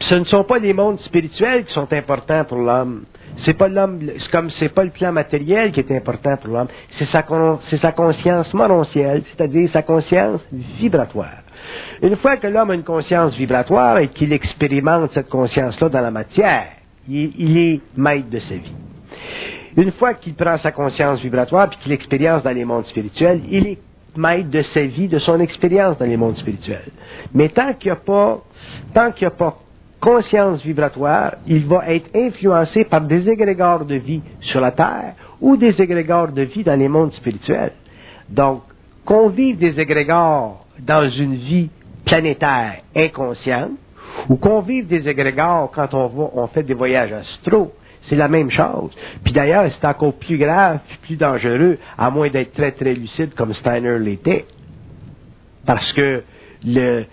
ce 0.09 0.15
ne 0.15 0.25
sont 0.25 0.45
pas 0.45 0.59
les 0.59 0.73
mondes 0.73 0.99
spirituels 1.01 1.65
qui 1.65 1.73
sont 1.75 1.93
importants 1.93 2.45
pour 2.45 2.59
l'homme. 2.59 3.05
C'est 3.45 3.55
pas 3.55 3.69
l'homme, 3.69 4.01
comme 4.31 4.51
c'est 4.59 4.69
pas 4.69 4.85
le 4.85 4.91
plan 4.91 5.13
matériel 5.13 5.73
qui 5.73 5.81
est 5.81 5.91
important 5.93 6.37
pour 6.37 6.55
l'homme. 6.55 6.69
C'est 6.99 7.09
sa, 7.09 7.25
c'est 7.71 7.81
sa 7.81 7.93
conscience 7.93 8.53
morontielle, 8.55 9.23
c'est-à-dire 9.31 9.71
sa 9.73 9.83
conscience 9.83 10.41
vibratoire. 10.79 11.43
Une 12.03 12.17
fois 12.17 12.37
que 12.37 12.47
l'homme 12.47 12.71
a 12.71 12.75
une 12.75 12.83
conscience 12.83 13.35
vibratoire 13.35 13.99
et 13.99 14.09
qu'il 14.09 14.33
expérimente 14.33 15.11
cette 15.15 15.29
conscience-là 15.29 15.89
dans 15.89 16.01
la 16.01 16.11
matière, 16.11 16.67
il, 17.09 17.59
est 17.59 17.81
maître 17.97 18.29
de 18.31 18.39
sa 18.41 18.55
vie. 18.55 18.73
Une 19.77 19.93
fois 19.93 20.15
qu'il 20.15 20.35
prend 20.35 20.59
sa 20.59 20.73
conscience 20.73 21.21
vibratoire 21.21 21.69
et 21.73 21.83
qu'il 21.83 21.91
l'expérience 21.93 22.43
dans 22.43 22.51
les 22.51 22.65
mondes 22.65 22.87
spirituels, 22.87 23.41
il 23.49 23.67
est 23.67 23.79
maître 24.17 24.51
de 24.51 24.63
sa 24.75 24.83
vie, 24.83 25.09
de 25.09 25.19
son 25.19 25.41
expérience 25.41 25.97
dans 25.99 26.05
les 26.05 26.17
mondes 26.17 26.37
spirituels. 26.37 26.91
Mais 27.35 27.49
tant 27.49 27.73
qu'il 27.75 27.91
n'y 27.91 27.97
a 27.97 28.01
pas, 28.01 28.41
tant 28.95 29.13
qu'il 29.13 29.27
n'y 29.27 29.33
a 29.33 29.37
pas 29.37 29.59
conscience 30.03 30.61
vibratoire, 30.65 31.37
il 31.47 31.65
va 31.67 31.89
être 31.95 32.11
influencé 32.15 32.85
par 32.85 33.03
des 33.03 33.29
égrégores 33.29 33.85
de 33.85 33.95
vie 33.95 34.21
sur 34.41 34.61
la 34.61 34.73
Terre 34.73 35.15
ou 35.41 35.57
des 35.57 35.81
égrégores 35.81 36.33
de 36.33 36.43
vie 36.43 36.65
dans 36.65 36.79
les 36.79 36.89
mondes 36.89 37.13
spirituels. 37.13 37.73
Donc, 38.29 38.63
qu'on 39.05 39.29
vive 39.29 39.59
des 39.59 39.79
égrégores 39.79 40.67
dans 40.81 41.09
une 41.09 41.37
vie 41.37 41.71
planétaire 42.05 42.83
inconsciente, 42.97 43.79
ou 44.29 44.37
qu'on 44.37 44.61
vive 44.61 44.89
des 44.89 45.09
égrégores 45.09 45.71
quand 45.73 45.95
on, 45.95 46.47
fait 46.49 46.65
des 46.65 46.75
voyages 46.75 47.13
astraux, 47.13 47.73
c'est 48.09 48.17
la 48.17 48.29
même 48.29 48.51
chose. 48.51 48.91
Puis 49.23 49.33
d'ailleurs, 49.33 49.71
c'est 49.71 49.87
encore 49.87 50.15
plus 50.15 50.37
grave, 50.37 50.81
plus 51.03 51.17
dangereux, 51.17 51.79
à 51.97 52.11
moins 52.11 52.29
d'être 52.29 52.53
très 52.53 52.73
très 52.73 52.93
lucide 52.93 53.35
comme 53.35 53.55
Steiner 53.55 53.99
l'était. 54.01 54.47
Parce 55.65 55.93
que 55.93 56.25
le 56.65 57.05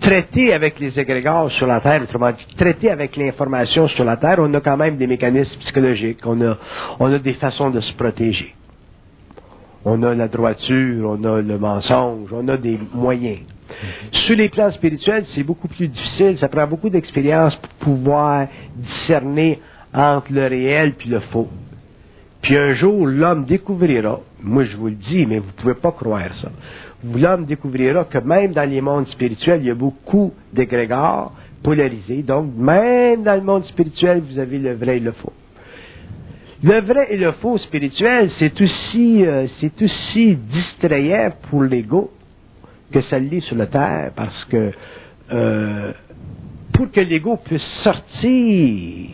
traiter 0.00 0.52
avec 0.52 0.80
les 0.80 0.98
égrégores 0.98 1.50
sur 1.52 1.66
la 1.66 1.80
Terre, 1.80 2.02
autrement 2.02 2.30
dit, 2.30 2.56
traiter 2.56 2.90
avec 2.90 3.16
l'information 3.16 3.88
sur 3.88 4.04
la 4.04 4.16
Terre, 4.16 4.38
on 4.38 4.52
a 4.54 4.60
quand 4.60 4.76
même 4.76 4.96
des 4.96 5.06
mécanismes 5.06 5.58
psychologiques, 5.60 6.20
on 6.24 6.40
a, 6.40 6.56
on 6.98 7.12
a 7.12 7.18
des 7.18 7.34
façons 7.34 7.70
de 7.70 7.80
se 7.80 7.92
protéger 7.94 8.54
on 9.84 10.02
a 10.02 10.14
la 10.14 10.28
droiture, 10.28 11.10
on 11.10 11.24
a 11.24 11.40
le 11.40 11.58
mensonge, 11.58 12.28
on 12.32 12.46
a 12.48 12.56
des 12.56 12.78
moyens. 12.94 13.40
Sur 14.26 14.36
les 14.36 14.48
plans 14.48 14.70
spirituels, 14.70 15.24
c'est 15.34 15.42
beaucoup 15.42 15.68
plus 15.68 15.88
difficile, 15.88 16.38
ça 16.38 16.48
prend 16.48 16.66
beaucoup 16.66 16.90
d'expérience 16.90 17.56
pour 17.56 17.70
pouvoir 17.94 18.46
discerner 18.76 19.60
entre 19.92 20.32
le 20.32 20.46
réel 20.46 20.94
puis 20.94 21.08
le 21.08 21.20
faux. 21.20 21.48
Puis 22.42 22.56
un 22.56 22.74
jour, 22.74 23.06
l'homme 23.06 23.44
découvrira, 23.44 24.20
moi 24.42 24.64
je 24.64 24.76
vous 24.76 24.88
le 24.88 24.96
dis, 24.96 25.26
mais 25.26 25.38
vous 25.38 25.46
ne 25.46 25.62
pouvez 25.62 25.74
pas 25.74 25.92
croire 25.92 26.34
ça, 26.42 26.50
l'homme 27.04 27.46
découvrira 27.46 28.04
que 28.04 28.18
même 28.18 28.52
dans 28.52 28.68
les 28.68 28.80
mondes 28.80 29.06
spirituels, 29.08 29.60
il 29.62 29.68
y 29.68 29.70
a 29.70 29.74
beaucoup 29.74 30.32
d'égrégores 30.52 31.32
polarisés. 31.62 32.22
Donc, 32.22 32.52
même 32.56 33.22
dans 33.22 33.36
le 33.36 33.42
monde 33.42 33.64
spirituel, 33.66 34.22
vous 34.28 34.38
avez 34.38 34.58
le 34.58 34.74
vrai 34.74 34.96
et 34.96 35.00
le 35.00 35.12
faux. 35.12 35.32
Le 36.64 36.80
vrai 36.80 37.08
et 37.10 37.16
le 37.16 37.32
faux 37.32 37.58
spirituel, 37.58 38.30
c'est 38.38 38.60
aussi, 38.60 39.24
euh, 39.24 39.46
c'est 39.60 39.82
aussi 39.82 40.36
distrayant 40.36 41.32
pour 41.50 41.62
l'ego 41.62 42.10
que 42.92 43.00
ça 43.02 43.18
l'est 43.18 43.40
sur 43.40 43.56
la 43.56 43.66
terre, 43.66 44.12
parce 44.14 44.44
que 44.44 44.70
euh, 45.32 45.92
pour 46.72 46.90
que 46.90 47.00
l'ego 47.00 47.36
puisse 47.36 47.66
sortir 47.82 49.08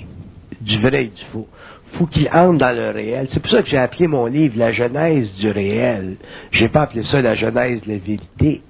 du 0.61 0.79
vrai 0.81 1.05
et 1.05 1.09
du 1.09 1.25
faux, 1.33 1.49
faut 1.95 2.07
qu'il 2.07 2.29
entre 2.29 2.59
dans 2.59 2.75
le 2.75 2.91
réel. 2.91 3.29
C'est 3.33 3.41
pour 3.41 3.51
ça 3.51 3.63
que 3.63 3.69
j'ai 3.69 3.79
appelé 3.79 4.07
mon 4.07 4.27
livre 4.27 4.55
La 4.59 4.73
genèse 4.73 5.33
du 5.35 5.51
réel. 5.51 6.17
J'ai 6.53 6.69
pas 6.69 6.83
appelé 6.83 7.03
ça 7.05 7.21
la 7.21 7.35
genèse 7.35 7.83
de 7.83 7.93
la 7.93 7.99
vérité. 7.99 8.63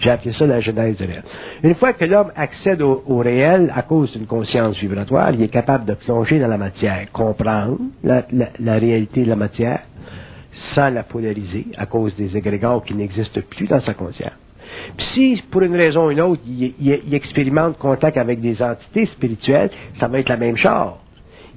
J'ai 0.00 0.10
appelé 0.10 0.32
ça 0.32 0.46
la 0.46 0.60
genèse 0.60 0.96
du 0.96 1.04
réel. 1.04 1.22
Une 1.62 1.74
fois 1.74 1.92
que 1.92 2.04
l'homme 2.04 2.32
accède 2.34 2.80
au, 2.80 3.18
réel 3.18 3.70
à 3.74 3.82
cause 3.82 4.10
d'une 4.12 4.26
conscience 4.26 4.76
vibratoire, 4.78 5.30
il 5.32 5.42
est 5.42 5.48
capable 5.48 5.84
de 5.84 5.94
plonger 5.94 6.38
dans 6.38 6.48
la 6.48 6.56
matière, 6.56 7.10
comprendre 7.12 7.78
la, 8.02 8.24
réalité 8.78 9.24
de 9.24 9.28
la 9.28 9.36
matière, 9.36 9.80
sans 10.74 10.88
la 10.88 11.02
polariser 11.02 11.66
à 11.76 11.84
cause 11.84 12.16
des 12.16 12.34
égrégores 12.36 12.82
qui 12.84 12.94
n'existent 12.94 13.42
plus 13.50 13.66
dans 13.66 13.80
sa 13.80 13.92
conscience. 13.92 14.32
Puis 14.96 15.06
si, 15.14 15.42
pour 15.50 15.62
une 15.62 15.76
raison 15.76 16.06
ou 16.06 16.10
une 16.10 16.20
autre, 16.20 16.40
il, 16.46 16.74
il, 16.80 17.14
expérimente 17.14 17.76
contact 17.76 18.16
avec 18.16 18.40
des 18.40 18.62
entités 18.62 19.06
spirituelles, 19.06 19.70
ça 19.98 20.08
va 20.08 20.18
être 20.18 20.30
la 20.30 20.36
même 20.38 20.56
chose. 20.56 20.94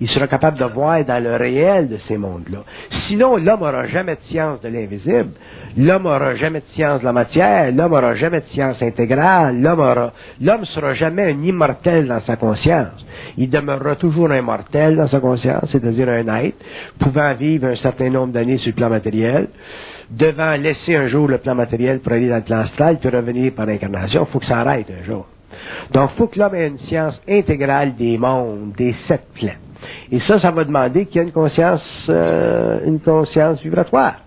Il 0.01 0.09
sera 0.09 0.27
capable 0.27 0.57
de 0.57 0.65
voir 0.65 1.03
dans 1.05 1.21
le 1.21 1.35
réel 1.35 1.87
de 1.89 1.97
ces 2.07 2.17
mondes-là. 2.17 2.59
Sinon, 3.07 3.37
l'homme 3.37 3.61
n'aura 3.61 3.87
jamais 3.87 4.15
de 4.15 4.21
science 4.29 4.61
de 4.61 4.69
l'invisible, 4.69 5.29
l'homme 5.77 6.03
n'aura 6.03 6.35
jamais 6.35 6.59
de 6.59 6.65
science 6.73 7.01
de 7.01 7.05
la 7.05 7.13
matière, 7.13 7.71
l'homme 7.71 7.91
n'aura 7.91 8.15
jamais 8.15 8.41
de 8.41 8.45
science 8.47 8.81
intégrale, 8.81 9.59
l'homme 9.61 9.79
aura, 9.79 10.13
l'homme 10.41 10.65
sera 10.65 10.93
jamais 10.93 11.23
un 11.31 11.43
immortel 11.43 12.07
dans 12.07 12.21
sa 12.21 12.35
conscience. 12.35 13.05
Il 13.37 13.49
demeurera 13.49 13.95
toujours 13.95 14.31
un 14.31 14.41
mortel 14.41 14.95
dans 14.95 15.07
sa 15.07 15.19
conscience, 15.19 15.69
c'est-à-dire 15.71 16.09
un 16.09 16.27
être, 16.43 16.57
pouvant 16.99 17.33
vivre 17.33 17.67
un 17.67 17.75
certain 17.75 18.09
nombre 18.09 18.33
d'années 18.33 18.57
sur 18.57 18.69
le 18.69 18.75
plan 18.75 18.89
matériel, 18.89 19.47
devant 20.09 20.55
laisser 20.55 20.95
un 20.95 21.07
jour 21.07 21.27
le 21.27 21.37
plan 21.37 21.55
matériel 21.55 21.99
pour 21.99 22.13
aller 22.13 22.29
dans 22.29 22.35
le 22.35 22.41
plan 22.41 22.59
astral, 22.59 22.97
puis 22.99 23.09
revenir 23.09 23.53
par 23.53 23.65
l'incarnation, 23.65 24.25
il 24.27 24.31
faut 24.31 24.39
que 24.39 24.45
ça 24.45 24.59
arrête 24.59 24.87
un 24.89 25.03
jour. 25.03 25.25
Donc, 25.91 26.11
il 26.13 26.17
faut 26.17 26.27
que 26.27 26.39
l'homme 26.39 26.55
ait 26.55 26.67
une 26.67 26.79
science 26.79 27.19
intégrale 27.27 27.95
des 27.95 28.17
mondes, 28.17 28.73
des 28.77 28.95
sept 29.07 29.23
plans. 29.33 29.62
Et 30.13 30.19
ça, 30.27 30.39
ça 30.39 30.51
va 30.51 30.63
demander 30.63 31.07
qu'il 31.07 31.15
y 31.15 31.19
ait 31.23 31.27
une 31.27 31.33
conscience, 31.33 31.81
euh, 32.07 32.81
une 32.85 32.99
conscience 32.99 33.59
vibratoire. 33.63 34.17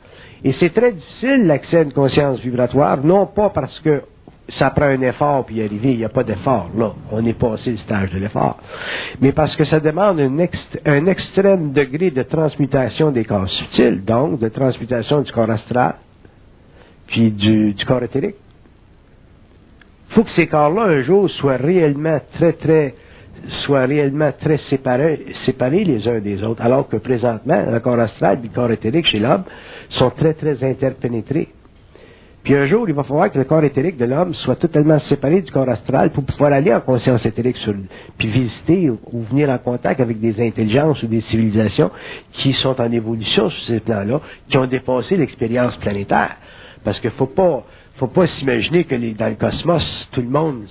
Et 0.43 0.53
c'est 0.59 0.75
très 0.75 0.91
difficile 0.91 1.47
l'accès 1.47 1.77
à 1.79 1.83
une 1.83 1.93
conscience 1.93 2.41
vibratoire, 2.41 2.99
non 3.05 3.27
pas 3.27 3.51
parce 3.51 3.79
que 3.79 4.03
ça 4.59 4.71
prend 4.71 4.87
un 4.87 5.01
effort 5.03 5.47
puis 5.47 5.57
y 5.57 5.63
arriver, 5.63 5.93
il 5.93 5.99
n'y 5.99 6.05
a 6.05 6.09
pas 6.09 6.25
d'effort 6.25 6.71
là, 6.77 6.93
on 7.13 7.25
est 7.25 7.39
passé 7.39 7.71
le 7.71 7.77
stage 7.79 8.11
de 8.11 8.19
l'effort, 8.19 8.59
mais 9.21 9.31
parce 9.31 9.55
que 9.55 9.65
ça 9.65 9.79
demande 9.79 10.19
un 10.21 11.07
extrême 11.07 11.73
degré 11.73 12.11
de 12.11 12.23
transmutation 12.25 13.13
des 13.13 13.25
corps 13.25 13.49
subtils, 13.49 14.05
donc 14.05 14.41
de 14.41 14.49
transmutation 14.49 15.21
du 15.23 15.31
corps 15.31 15.51
astral, 15.51 15.95
puis 17.07 17.31
du, 17.31 17.75
du 17.75 17.85
corps 17.85 18.03
éthérique. 18.03 18.37
Il 20.11 20.15
faut 20.15 20.25
que 20.25 20.31
ces 20.31 20.49
corps-là 20.49 20.83
un 20.83 21.03
jour 21.03 21.31
soient 21.31 21.57
réellement 21.57 22.19
très 22.35 22.55
très 22.55 22.95
soient 23.65 23.87
réellement 23.87 24.33
très 24.33 24.59
séparés, 24.71 25.27
séparés 25.45 25.85
les 25.85 26.07
uns 26.09 26.21
des 26.21 26.43
autres, 26.43 26.63
alors 26.63 26.89
que 26.89 26.97
présentement, 26.97 27.63
le 27.71 27.81
corps 27.81 27.99
astral 27.99 28.39
et 28.43 28.49
le 28.49 28.55
corps 28.55 28.71
éthérique 28.71 29.07
chez 29.07 29.19
l'homme 29.19 29.45
sont 29.91 30.11
très, 30.11 30.35
très 30.35 30.63
interpénétrés. 30.65 31.49
Puis 32.47 32.55
un 32.55 32.67
jour, 32.67 32.89
il 32.89 32.95
va 32.95 33.03
falloir 33.03 33.29
que 33.33 33.39
le 33.39 33.45
corps 33.45 33.65
éthérique 33.65 33.97
de 33.97 34.05
l'homme 34.05 34.33
soit 34.33 34.55
totalement 34.55 35.01
séparé 35.09 35.43
du 35.43 35.51
corps 35.51 35.69
astral 35.69 36.11
pour 36.11 36.23
pouvoir 36.23 36.53
aller 36.53 36.73
en 36.73 36.81
conscience 36.81 37.27
éthérique 37.27 37.57
sur, 37.57 37.75
puis 38.19 38.29
visiter 38.29 38.89
ou, 38.89 39.25
venir 39.29 39.51
en 39.51 39.59
contact 39.59 40.01
avec 40.01 40.21
des 40.21 40.41
intelligences 40.41 41.03
ou 41.03 41.09
des 41.09 41.23
civilisations 41.23 41.91
qui 42.35 42.53
sont 42.53 42.81
en 42.81 42.93
évolution 42.93 43.51
sur 43.51 43.67
ces 43.67 43.81
plans-là, 43.81 44.21
qui 44.49 44.57
ont 44.59 44.67
dépassé 44.67 45.17
l'expérience 45.17 45.77
planétaire. 45.79 46.37
Parce 46.85 47.01
qu'il 47.01 47.11
ne 47.11 47.17
faut 47.17 47.27
pas, 47.27 47.65
faut 47.99 48.09
pas 48.09 48.27
s'imaginer 48.27 48.85
que 48.85 48.95
dans 48.95 49.29
le 49.29 49.37
cosmos, 49.37 50.09
tout 50.13 50.21
le 50.21 50.29
monde 50.29 50.65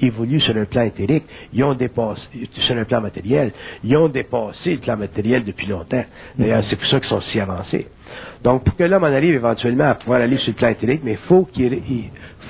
évolue 0.00 0.40
sur 0.40 0.56
un 0.56 0.64
plan 0.64 0.82
éthérique. 0.82 1.24
Ils 1.52 1.62
ont 1.62 1.74
dépassé, 1.74 2.20
sur 2.66 2.76
un 2.76 2.84
plan 2.84 3.00
matériel. 3.00 3.52
Ils 3.84 3.96
ont 3.96 4.08
dépassé 4.08 4.72
le 4.72 4.78
plan 4.78 4.96
matériel 4.96 5.44
depuis 5.44 5.66
longtemps. 5.66 6.04
D'ailleurs, 6.36 6.64
c'est 6.68 6.76
pour 6.76 6.88
ça 6.88 6.98
qu'ils 6.98 7.08
sont 7.08 7.20
si 7.20 7.40
avancés. 7.40 7.86
Donc, 8.42 8.64
pour 8.64 8.76
que 8.76 8.84
l'homme 8.84 9.04
en 9.04 9.06
arrive 9.06 9.34
éventuellement 9.34 9.90
à 9.90 9.94
pouvoir 9.94 10.20
aller 10.20 10.38
sur 10.38 10.48
le 10.48 10.54
plan 10.54 10.68
éthérique, 10.68 11.02
mais 11.04 11.12
il 11.12 11.28
faut 11.28 11.44
qu'il 11.44 11.80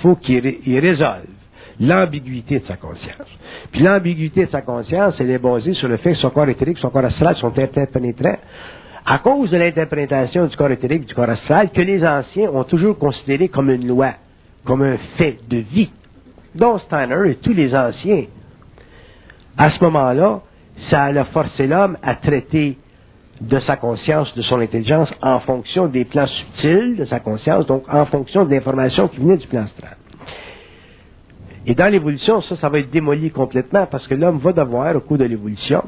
faut 0.02 0.16
qu'il 0.16 0.78
résolve 0.78 1.26
l'ambiguïté 1.78 2.60
de 2.60 2.64
sa 2.64 2.76
conscience. 2.76 3.28
Puis 3.70 3.82
l'ambiguïté 3.82 4.46
de 4.46 4.50
sa 4.50 4.62
conscience, 4.62 5.14
elle 5.20 5.30
est 5.30 5.38
basée 5.38 5.74
sur 5.74 5.88
le 5.88 5.98
fait 5.98 6.12
que 6.12 6.18
son 6.18 6.30
corps 6.30 6.48
éthérique, 6.48 6.78
son 6.78 6.88
corps 6.88 7.04
astral 7.04 7.36
sont 7.36 7.56
interpénétrants 7.58 8.38
à 9.06 9.18
cause 9.18 9.50
de 9.50 9.56
l'interprétation 9.56 10.46
du 10.46 10.56
corps 10.56 10.70
éthérique, 10.70 11.06
du 11.06 11.14
corps 11.14 11.30
astral, 11.30 11.70
que 11.70 11.80
les 11.80 12.04
anciens 12.04 12.50
ont 12.50 12.64
toujours 12.64 12.98
considéré 12.98 13.48
comme 13.48 13.70
une 13.70 13.86
loi, 13.86 14.14
comme 14.64 14.82
un 14.82 14.96
fait 15.16 15.38
de 15.48 15.58
vie, 15.58 15.90
dont 16.56 16.78
Steiner 16.78 17.30
et 17.30 17.36
tous 17.36 17.52
les 17.52 17.72
anciens. 17.74 18.24
À 19.56 19.70
ce 19.70 19.82
moment-là, 19.84 20.40
ça 20.90 21.04
a 21.04 21.24
forcé 21.26 21.68
l'homme 21.68 21.96
à 22.02 22.16
traiter 22.16 22.78
de 23.40 23.60
sa 23.60 23.76
conscience, 23.76 24.34
de 24.34 24.42
son 24.42 24.60
intelligence, 24.60 25.12
en 25.22 25.38
fonction 25.40 25.86
des 25.86 26.04
plans 26.04 26.26
subtils 26.26 26.96
de 26.96 27.04
sa 27.04 27.20
conscience, 27.20 27.66
donc 27.66 27.84
en 27.88 28.06
fonction 28.06 28.44
de 28.44 28.50
l'information 28.50 29.06
qui 29.08 29.18
venait 29.18 29.36
du 29.36 29.46
plan 29.46 29.64
astral. 29.64 29.96
Et 31.64 31.74
dans 31.74 31.90
l'évolution, 31.90 32.42
ça, 32.42 32.56
ça 32.56 32.68
va 32.68 32.80
être 32.80 32.90
démoli 32.90 33.30
complètement 33.30 33.86
parce 33.86 34.06
que 34.08 34.14
l'homme 34.14 34.38
va 34.38 34.52
devoir, 34.52 34.96
au 34.96 35.00
cours 35.00 35.18
de 35.18 35.24
l'évolution, 35.24 35.84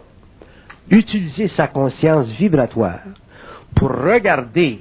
utiliser 0.90 1.48
sa 1.56 1.68
conscience 1.68 2.28
vibratoire 2.38 3.00
pour 3.76 3.90
regarder 3.90 4.80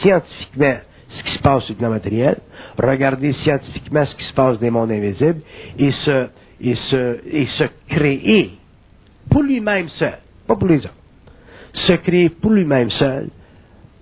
scientifiquement 0.00 0.76
ce 1.08 1.22
qui 1.24 1.36
se 1.36 1.42
passe 1.42 1.64
sur 1.64 1.74
le 1.74 1.78
plan 1.78 1.90
matériel, 1.90 2.38
regarder 2.78 3.32
scientifiquement 3.44 4.06
ce 4.06 4.14
qui 4.16 4.24
se 4.24 4.32
passe 4.32 4.56
dans 4.58 4.64
les 4.64 4.70
mondes 4.70 4.90
invisibles 4.92 5.40
et 5.78 5.90
se, 5.90 6.26
et 6.60 6.74
se, 6.74 7.18
et 7.26 7.46
se 7.46 7.64
créer 7.88 8.52
pour 9.30 9.42
lui-même 9.42 9.88
seul, 9.90 10.18
pas 10.46 10.56
pour 10.56 10.68
les 10.68 10.78
autres, 10.78 10.94
se 11.74 11.92
créer 11.94 12.28
pour 12.28 12.50
lui-même 12.52 12.90
seul 12.90 13.28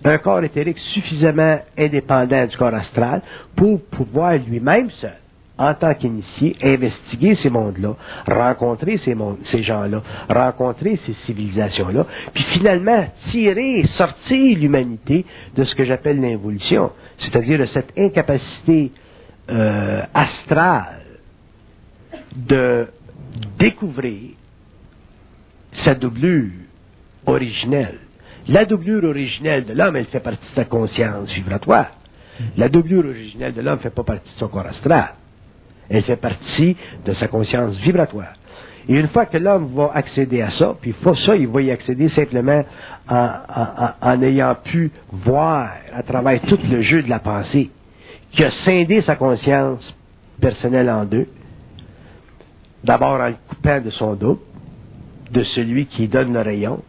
un 0.03 0.17
corps 0.17 0.43
éthérique 0.43 0.79
suffisamment 0.93 1.59
indépendant 1.77 2.45
du 2.47 2.57
corps 2.57 2.73
astral 2.73 3.21
pour 3.55 3.81
pouvoir 3.85 4.33
lui-même 4.35 4.89
seul 4.99 5.20
en 5.61 5.75
tant 5.75 5.93
qu'initié, 5.93 6.57
investiguer 6.63 7.35
ces 7.35 7.51
mondes-là, 7.51 7.95
rencontrer 8.27 8.99
ces, 9.05 9.61
gens-là, 9.61 10.01
rencontrer 10.27 10.99
ces 11.05 11.13
civilisations-là, 11.27 12.07
puis 12.33 12.43
finalement 12.45 13.05
tirer, 13.29 13.85
sortir 13.95 14.57
l'humanité 14.57 15.23
de 15.55 15.63
ce 15.63 15.75
que 15.75 15.83
j'appelle 15.83 16.19
l'involution, 16.19 16.91
c'est-à-dire 17.19 17.59
de 17.59 17.65
cette 17.67 17.95
incapacité 17.95 18.91
euh, 19.51 20.01
astrale 20.15 21.03
de 22.35 22.87
découvrir 23.59 24.31
sa 25.85 25.93
doublure 25.93 26.53
originelle. 27.27 27.99
La 28.47 28.65
doublure 28.65 29.03
originelle 29.03 29.65
de 29.65 29.73
l'homme, 29.73 29.95
elle 29.95 30.05
fait 30.05 30.19
partie 30.19 30.43
de 30.43 30.55
sa 30.55 30.65
conscience 30.65 31.29
vibratoire. 31.29 31.91
La 32.57 32.67
doublure 32.67 33.05
originelle 33.05 33.53
de 33.53 33.61
l'homme 33.61 33.77
ne 33.77 33.83
fait 33.83 33.91
pas 33.91 34.03
partie 34.03 34.27
de 34.33 34.39
son 34.39 34.47
corps 34.47 34.65
astral. 34.65 35.13
Elle 35.91 36.03
fait 36.03 36.15
partie 36.15 36.77
de 37.05 37.13
sa 37.13 37.27
conscience 37.27 37.75
vibratoire. 37.77 38.33
Et 38.87 38.99
une 38.99 39.09
fois 39.09 39.25
que 39.25 39.37
l'homme 39.37 39.73
va 39.75 39.91
accéder 39.93 40.41
à 40.41 40.51
ça, 40.51 40.75
puis 40.81 40.95
ça, 41.25 41.35
il 41.35 41.47
va 41.47 41.61
y 41.61 41.69
accéder 41.69 42.09
simplement 42.09 42.63
en, 43.07 44.21
ayant 44.21 44.55
pu 44.63 44.91
voir 45.11 45.69
à 45.93 46.01
travers 46.01 46.41
tout 46.41 46.57
le 46.69 46.81
jeu 46.81 47.03
de 47.03 47.09
la 47.09 47.19
pensée, 47.19 47.69
qui 48.31 48.43
a 48.43 48.51
sa 49.05 49.15
conscience 49.15 49.81
personnelle 50.39 50.89
en 50.89 51.05
deux, 51.05 51.27
d'abord 52.83 53.19
en 53.19 53.27
le 53.27 53.35
coupant 53.49 53.81
de 53.81 53.89
son 53.91 54.15
double, 54.15 54.39
de 55.31 55.43
celui 55.43 55.85
qui 55.85 56.07
donne 56.07 56.33
le 56.33 56.41
rayon, 56.41 56.81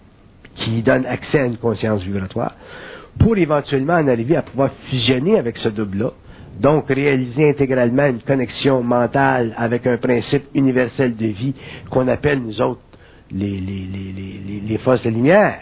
qui 0.54 0.82
donne 0.82 1.04
accès 1.06 1.40
à 1.40 1.44
une 1.44 1.56
conscience 1.56 2.02
vibratoire, 2.02 2.54
pour 3.18 3.36
éventuellement 3.36 3.94
en 3.94 4.08
arriver 4.08 4.36
à 4.36 4.42
pouvoir 4.42 4.70
fusionner 4.88 5.38
avec 5.38 5.58
ce 5.58 5.68
double-là, 5.68 6.12
donc 6.60 6.88
réaliser 6.88 7.50
intégralement 7.50 8.06
une 8.06 8.20
connexion 8.20 8.82
mentale 8.82 9.54
avec 9.56 9.86
un 9.86 9.96
principe 9.96 10.44
universel 10.54 11.16
de 11.16 11.26
vie 11.26 11.54
qu'on 11.90 12.08
appelle 12.08 12.40
nous 12.40 12.60
autres 12.60 12.80
les, 13.34 13.48
les, 13.60 13.86
les, 13.90 14.60
les, 14.68 14.78
forces 14.78 15.02
de 15.02 15.10
lumière, 15.10 15.60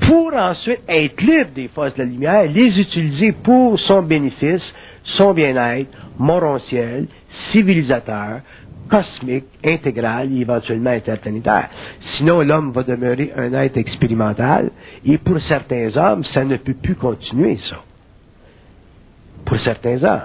pour 0.00 0.34
ensuite 0.34 0.80
être 0.88 1.20
libre 1.20 1.50
des 1.54 1.68
forces 1.68 1.94
de 1.94 2.00
la 2.00 2.08
lumière, 2.08 2.44
les 2.50 2.80
utiliser 2.80 3.32
pour 3.32 3.78
son 3.80 4.02
bénéfice, 4.02 4.62
son 5.04 5.32
bien-être, 5.32 5.90
morontiel, 6.18 7.06
civilisateur, 7.52 8.40
cosmique, 8.88 9.44
intégral 9.64 10.32
et 10.32 10.40
éventuellement 10.40 10.90
interplanétaire. 10.90 11.68
Sinon, 12.16 12.40
l'homme 12.42 12.72
va 12.72 12.82
demeurer 12.82 13.32
un 13.36 13.52
être 13.54 13.76
expérimental 13.76 14.70
et 15.04 15.18
pour 15.18 15.40
certains 15.42 15.96
hommes, 15.96 16.24
ça 16.34 16.44
ne 16.44 16.56
peut 16.56 16.74
plus 16.74 16.96
continuer, 16.96 17.58
ça 17.70 17.76
pour 19.44 19.58
certains 19.60 20.02
hommes. 20.02 20.20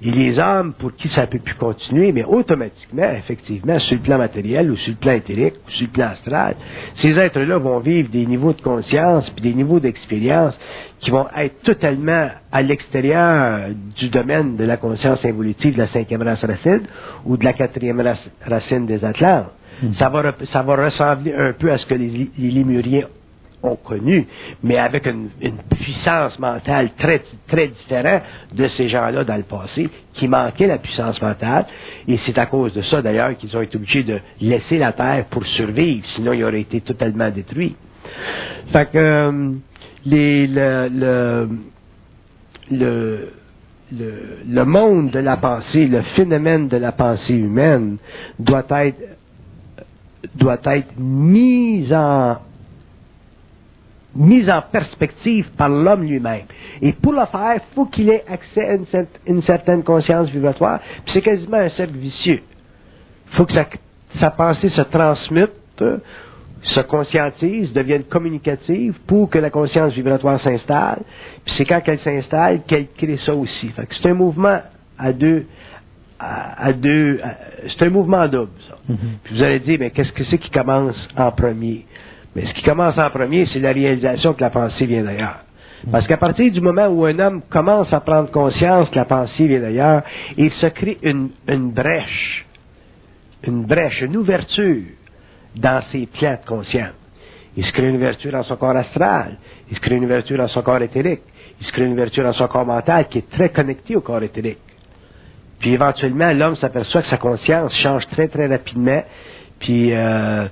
Et 0.00 0.12
les 0.12 0.38
hommes 0.38 0.74
pour 0.74 0.94
qui 0.94 1.08
ça 1.08 1.26
peut 1.26 1.40
plus 1.40 1.56
continuer, 1.56 2.12
mais 2.12 2.22
automatiquement, 2.22 3.10
effectivement, 3.16 3.80
sur 3.80 3.96
le 3.96 4.02
plan 4.02 4.18
matériel 4.18 4.70
ou 4.70 4.76
sur 4.76 4.92
le 4.92 4.96
plan 4.96 5.12
éthérique 5.12 5.54
ou 5.66 5.70
sur 5.72 5.86
le 5.88 5.92
plan 5.92 6.06
astral, 6.10 6.54
ces 7.02 7.18
êtres-là 7.18 7.58
vont 7.58 7.80
vivre 7.80 8.08
des 8.08 8.24
niveaux 8.24 8.52
de 8.52 8.60
conscience 8.60 9.28
puis 9.30 9.42
des 9.42 9.54
niveaux 9.54 9.80
d'expérience 9.80 10.56
qui 11.00 11.10
vont 11.10 11.26
être 11.36 11.62
totalement 11.62 12.28
à 12.52 12.62
l'extérieur 12.62 13.70
du 13.96 14.08
domaine 14.08 14.56
de 14.56 14.64
la 14.64 14.76
conscience 14.76 15.24
évolutive 15.24 15.74
de 15.74 15.78
la 15.78 15.88
cinquième 15.88 16.22
race 16.22 16.44
racine 16.44 16.82
ou 17.26 17.36
de 17.36 17.44
la 17.44 17.52
quatrième 17.52 18.00
race 18.00 18.24
racine 18.46 18.86
des 18.86 19.04
Atlantes. 19.04 19.46
Hmm. 19.82 19.94
Ça, 19.98 20.08
va, 20.10 20.32
ça 20.52 20.62
va 20.62 20.76
ressembler 20.76 21.34
un 21.34 21.52
peu 21.54 21.72
à 21.72 21.78
ce 21.78 21.86
que 21.86 21.94
les, 21.94 22.30
les 22.38 22.50
Lémuriens 22.50 23.06
ont 23.62 23.76
connu, 23.76 24.26
mais 24.62 24.78
avec 24.78 25.06
une, 25.06 25.28
puissance 25.80 26.38
mentale 26.38 26.90
très, 26.98 27.22
très 27.48 27.68
différente 27.68 28.22
de 28.54 28.68
ces 28.76 28.88
gens-là 28.88 29.24
dans 29.24 29.36
le 29.36 29.42
passé, 29.42 29.88
qui 30.14 30.28
manquaient 30.28 30.66
la 30.66 30.78
puissance 30.78 31.20
mentale, 31.20 31.66
et 32.06 32.18
c'est 32.26 32.38
à 32.38 32.46
cause 32.46 32.72
de 32.74 32.82
ça 32.82 33.02
d'ailleurs 33.02 33.36
qu'ils 33.36 33.56
ont 33.56 33.62
été 33.62 33.76
obligés 33.76 34.02
de 34.04 34.18
laisser 34.40 34.78
la 34.78 34.92
Terre 34.92 35.24
pour 35.30 35.44
survivre, 35.46 36.04
sinon 36.14 36.32
ils 36.32 36.44
auraient 36.44 36.60
été 36.60 36.80
totalement 36.80 37.30
détruits. 37.30 37.74
Fait 38.72 38.86
que 38.90 38.98
euh, 38.98 39.52
les, 40.04 40.46
le, 40.46 40.88
le, 40.92 41.48
le, 42.70 43.28
le, 43.92 44.12
le 44.48 44.64
monde 44.64 45.10
de 45.10 45.18
la 45.18 45.36
pensée, 45.36 45.86
le 45.86 46.02
phénomène 46.16 46.68
de 46.68 46.76
la 46.76 46.92
pensée 46.92 47.34
humaine 47.34 47.96
doit 48.38 48.66
être 48.70 49.18
doit 50.34 50.58
être 50.64 50.98
mise 50.98 51.92
en 51.92 52.38
mise 54.18 54.50
en 54.50 54.60
perspective 54.60 55.48
par 55.56 55.68
l'homme 55.68 56.02
lui-même. 56.02 56.46
Et 56.82 56.92
pour 56.92 57.12
le 57.12 57.24
faire, 57.26 57.54
il 57.54 57.74
faut 57.74 57.86
qu'il 57.86 58.10
ait 58.10 58.24
accès 58.28 58.68
à 58.68 58.76
une, 59.26 59.42
certaine 59.42 59.84
conscience 59.84 60.28
vibratoire. 60.28 60.80
c'est 61.12 61.22
quasiment 61.22 61.58
un 61.58 61.68
cercle 61.70 61.96
vicieux. 61.96 62.42
Il 63.30 63.36
faut 63.36 63.46
que 63.46 63.52
sa, 64.18 64.30
pensée 64.30 64.70
se 64.70 64.80
transmute, 64.82 65.52
se 66.62 66.80
conscientise, 66.80 67.72
devienne 67.72 68.04
communicative 68.04 68.98
pour 69.06 69.30
que 69.30 69.38
la 69.38 69.50
conscience 69.50 69.92
vibratoire 69.92 70.40
s'installe. 70.42 71.02
Puis 71.44 71.54
c'est 71.56 71.64
quand 71.64 71.80
elle 71.86 72.00
s'installe 72.00 72.62
qu'elle 72.66 72.88
crée 72.96 73.18
ça 73.24 73.34
aussi. 73.34 73.70
c'est 73.76 74.08
un 74.08 74.14
mouvement 74.14 74.58
à 74.98 75.12
deux, 75.12 75.46
à, 76.18 76.72
deux, 76.72 77.20
c'est 77.68 77.86
un 77.86 77.90
mouvement 77.90 78.26
double, 78.26 78.50
ça. 78.68 78.76
Mm-hmm. 78.90 78.96
Puis 79.22 79.36
vous 79.36 79.42
allez 79.44 79.60
dire, 79.60 79.76
mais 79.78 79.90
qu'est-ce 79.90 80.10
que 80.10 80.24
c'est 80.24 80.38
qui 80.38 80.50
commence 80.50 80.96
en 81.16 81.30
premier? 81.30 81.86
Ce 82.46 82.54
qui 82.54 82.62
commence 82.62 82.98
en 82.98 83.10
premier, 83.10 83.46
c'est 83.52 83.58
la 83.58 83.72
réalisation 83.72 84.34
que 84.34 84.40
la 84.40 84.50
pensée 84.50 84.86
vient 84.86 85.02
d'ailleurs. 85.02 85.38
Parce 85.90 86.06
qu'à 86.06 86.16
partir 86.16 86.50
du 86.52 86.60
moment 86.60 86.88
où 86.88 87.04
un 87.04 87.18
homme 87.18 87.42
commence 87.48 87.92
à 87.92 88.00
prendre 88.00 88.30
conscience 88.30 88.90
que 88.90 88.96
la 88.96 89.04
pensée 89.04 89.46
vient 89.46 89.60
d'ailleurs, 89.60 90.02
il 90.36 90.50
se 90.52 90.66
crée 90.66 90.98
une, 91.02 91.30
brèche, 91.48 92.44
une 93.44 93.64
brèche, 93.64 94.00
une 94.02 94.16
ouverture 94.16 94.82
dans 95.56 95.82
ses 95.92 96.06
plans 96.06 96.36
de 96.42 96.46
conscience. 96.46 96.94
Il 97.56 97.64
se 97.64 97.72
crée 97.72 97.88
une 97.88 97.96
ouverture 97.96 98.32
dans 98.32 98.42
son 98.42 98.56
corps 98.56 98.76
astral, 98.76 99.38
il 99.70 99.76
se 99.76 99.80
crée 99.80 99.96
une 99.96 100.04
ouverture 100.04 100.38
dans 100.38 100.48
son 100.48 100.62
corps 100.62 100.82
éthérique, 100.82 101.22
il 101.60 101.66
se 101.66 101.72
crée 101.72 101.84
une 101.84 101.92
ouverture 101.92 102.24
dans 102.24 102.32
son 102.32 102.46
corps 102.46 102.66
mental 102.66 103.08
qui 103.08 103.18
est 103.18 103.30
très 103.30 103.48
connecté 103.48 103.96
au 103.96 104.00
corps 104.00 104.22
éthérique. 104.22 104.58
Puis 105.58 105.72
éventuellement, 105.72 106.32
l'homme 106.32 106.56
s'aperçoit 106.56 107.02
que 107.02 107.08
sa 107.08 107.16
conscience 107.16 107.74
change 107.78 108.06
très 108.08 108.28
très 108.28 108.46
rapidement, 108.46 109.02
puis 109.58 109.92
euh, 109.92 110.46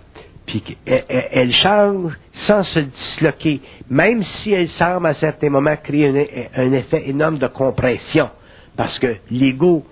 puis 0.47 0.63
elle, 0.87 1.53
change 1.55 2.13
sans 2.47 2.63
se 2.63 2.79
disloquer, 2.79 3.61
même 3.91 4.23
si 4.23 4.53
elle 4.53 4.69
semble 4.71 5.07
à 5.07 5.15
certains 5.15 5.51
moments 5.51 5.77
créer 5.83 6.49
un, 6.57 6.73
effet 6.73 7.09
énorme 7.09 7.39
de 7.39 7.49
compression, 7.49 8.31
parce 8.77 8.97
que 9.01 9.17
l'ego, 9.31 9.85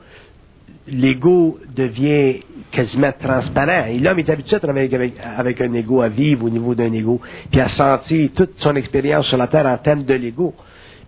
l'ego 0.87 1.59
devient 1.75 2.41
quasiment 2.71 3.11
transparent. 3.21 3.87
Et 3.89 3.99
l'homme 3.99 4.21
est 4.21 4.31
habitué 4.31 4.57
à 4.57 4.61
travailler 4.61 5.13
avec, 5.37 5.61
un 5.61 5.73
ego, 5.73 6.03
à 6.03 6.09
vivre 6.09 6.45
au 6.47 6.51
niveau 6.51 6.75
d'un 6.75 6.93
ego, 6.93 7.21
puis 7.51 7.61
à 7.61 7.69
sentir 7.71 8.31
toute 8.37 8.59
son 8.59 8.77
expérience 8.77 9.27
sur 9.27 9.37
la 9.37 9.49
Terre 9.49 9.67
en 9.67 9.79
termes 9.79 10.05
de 10.05 10.15
l'ego. 10.15 10.55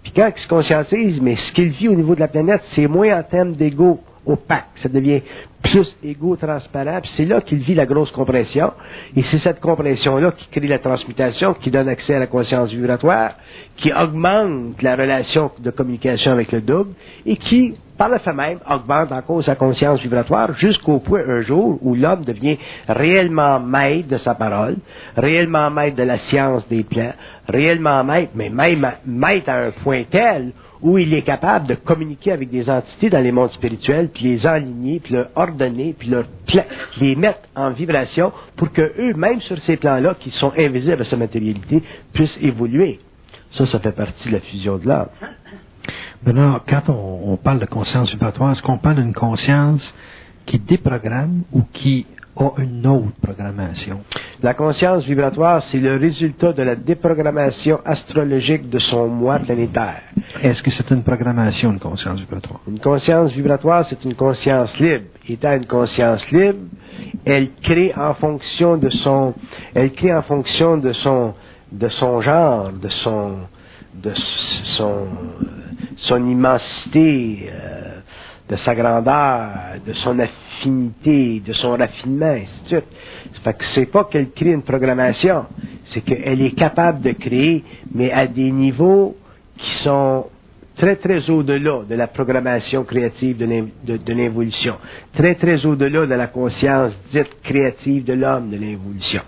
Puis 0.02 0.12
quand 0.14 0.32
il 0.36 0.42
se 0.42 0.48
conscientise, 0.48 1.20
mais 1.20 1.36
ce 1.36 1.52
qu'il 1.52 1.68
vit 1.68 1.88
au 1.88 1.94
niveau 1.94 2.14
de 2.14 2.20
la 2.20 2.28
planète, 2.28 2.62
c'est 2.74 2.86
moins 2.88 3.16
en 3.18 3.22
termes 3.22 3.52
d'ego 3.52 4.00
opaque, 4.26 4.66
ça 4.82 4.88
devient 4.88 5.20
plus 5.62 5.96
égo 6.04 6.36
transparent, 6.36 7.00
puis 7.00 7.10
c'est 7.16 7.24
là 7.24 7.40
qu'il 7.40 7.58
vit 7.58 7.74
la 7.74 7.86
grosse 7.86 8.10
compression, 8.10 8.72
et 9.16 9.22
c'est 9.30 9.38
cette 9.38 9.60
compression-là 9.60 10.32
qui 10.32 10.46
crée 10.48 10.68
la 10.68 10.78
transmutation, 10.78 11.54
qui 11.54 11.70
donne 11.70 11.88
accès 11.88 12.14
à 12.14 12.18
la 12.18 12.26
conscience 12.26 12.70
vibratoire, 12.70 13.32
qui 13.76 13.92
augmente 13.92 14.80
la 14.82 14.96
relation 14.96 15.50
de 15.58 15.70
communication 15.70 16.32
avec 16.32 16.52
le 16.52 16.60
double, 16.60 16.90
et 17.24 17.36
qui, 17.36 17.74
par 17.98 18.08
le 18.08 18.18
fait 18.18 18.32
même, 18.32 18.58
augmente 18.70 19.12
encore 19.12 19.42
sa 19.44 19.54
conscience 19.54 20.00
vibratoire 20.00 20.54
jusqu'au 20.56 20.98
point 20.98 21.22
un 21.26 21.42
jour 21.42 21.78
où 21.82 21.94
l'homme 21.94 22.24
devient 22.24 22.58
réellement 22.88 23.58
maître 23.60 24.08
de 24.08 24.18
sa 24.18 24.34
parole, 24.34 24.76
réellement 25.16 25.70
maître 25.70 25.96
de 25.96 26.02
la 26.02 26.18
science 26.30 26.66
des 26.68 26.84
plans, 26.84 27.12
réellement 27.48 28.04
maître, 28.04 28.32
mais 28.34 28.50
même 28.50 28.86
maître 29.06 29.48
à 29.48 29.66
un 29.66 29.70
point 29.70 30.04
tel 30.10 30.52
où 30.82 30.98
il 30.98 31.12
est 31.14 31.22
capable 31.22 31.66
de 31.66 31.74
communiquer 31.74 32.32
avec 32.32 32.50
des 32.50 32.68
entités 32.68 33.10
dans 33.10 33.20
les 33.20 33.32
mondes 33.32 33.50
spirituels, 33.52 34.10
puis 34.12 34.24
les 34.24 34.46
aligner, 34.46 35.00
puis 35.00 35.14
leur 35.14 35.28
ordonner, 35.34 35.94
puis 35.98 36.08
leur 36.08 36.24
les 37.00 37.16
mettre 37.16 37.40
en 37.54 37.70
vibration 37.70 38.32
pour 38.56 38.72
que 38.72 38.82
eux, 38.82 39.14
même 39.14 39.40
sur 39.42 39.58
ces 39.66 39.76
plans-là, 39.76 40.14
qui 40.20 40.30
sont 40.30 40.52
invisibles 40.56 41.02
à 41.02 41.04
sa 41.04 41.16
matérialité, 41.16 41.82
puissent 42.12 42.38
évoluer. 42.40 43.00
Ça, 43.52 43.66
ça 43.66 43.78
fait 43.78 43.92
partie 43.92 44.28
de 44.28 44.32
la 44.32 44.40
fusion 44.40 44.78
de 44.78 44.86
l'âme. 44.86 45.08
Benoît, 46.24 46.62
quand 46.68 46.88
on 46.88 47.36
parle 47.36 47.60
de 47.60 47.66
conscience 47.66 48.10
vibratoire, 48.10 48.52
est-ce 48.52 48.62
qu'on 48.62 48.78
parle 48.78 48.96
d'une 48.96 49.12
conscience 49.12 49.82
qui 50.46 50.58
déprogramme 50.58 51.42
ou 51.52 51.62
qui 51.72 52.06
a 52.36 52.52
une 52.58 52.86
autre 52.86 53.12
programmation. 53.22 54.00
La 54.42 54.54
conscience 54.54 55.04
vibratoire, 55.04 55.62
c'est 55.70 55.78
le 55.78 55.96
résultat 55.96 56.52
de 56.52 56.62
la 56.62 56.76
déprogrammation 56.76 57.80
astrologique 57.84 58.68
de 58.68 58.78
son 58.78 59.08
moi 59.08 59.38
planétaire. 59.38 60.02
Est-ce 60.42 60.62
que 60.62 60.70
c'est 60.70 60.90
une 60.90 61.02
programmation, 61.02 61.72
une 61.72 61.78
conscience 61.80 62.20
vibratoire? 62.20 62.60
Une 62.68 62.78
conscience 62.78 63.32
vibratoire, 63.32 63.86
c'est 63.88 64.04
une 64.04 64.14
conscience 64.14 64.78
libre. 64.78 65.04
Étant 65.28 65.54
une 65.56 65.66
conscience 65.66 66.20
libre, 66.30 66.58
elle 67.24 67.50
crée 67.62 67.92
en 67.96 68.14
fonction 68.14 68.76
de 68.76 68.90
son, 68.90 69.34
elle 69.74 69.92
crée 69.92 70.14
en 70.14 70.22
fonction 70.22 70.76
de 70.76 70.92
son, 70.92 71.34
de 71.72 71.88
son 71.88 72.20
genre, 72.20 72.70
de 72.72 72.88
son, 72.88 73.36
de 73.94 74.12
son, 74.76 75.06
son 75.96 76.28
immensité, 76.28 77.50
euh, 77.50 77.95
de 78.48 78.56
sa 78.64 78.74
grandeur, 78.74 79.48
de 79.86 79.92
son 79.94 80.18
affinité, 80.18 81.40
de 81.44 81.52
son 81.52 81.76
raffinement, 81.76 82.26
ainsi 82.26 82.62
de 82.64 82.68
suite. 82.68 82.84
Que 83.44 83.64
c'est 83.74 83.86
pas 83.86 84.04
qu'elle 84.04 84.30
crée 84.30 84.52
une 84.52 84.62
programmation, 84.62 85.46
c'est 85.92 86.00
qu'elle 86.00 86.42
est 86.42 86.54
capable 86.56 87.00
de 87.02 87.12
créer, 87.12 87.64
mais 87.94 88.12
à 88.12 88.26
des 88.26 88.50
niveaux 88.50 89.16
qui 89.58 89.82
sont 89.84 90.26
très 90.76 90.96
très 90.96 91.28
au-delà 91.30 91.82
de 91.88 91.94
la 91.94 92.06
programmation 92.06 92.84
créative 92.84 93.38
de 93.38 94.12
l'évolution, 94.12 94.76
très 95.14 95.34
très 95.34 95.64
au-delà 95.64 96.06
de 96.06 96.14
la 96.14 96.26
conscience 96.26 96.92
dite 97.12 97.40
créative 97.42 98.04
de 98.04 98.12
l'homme 98.12 98.50
de 98.50 98.56
l'évolution. 98.56 99.22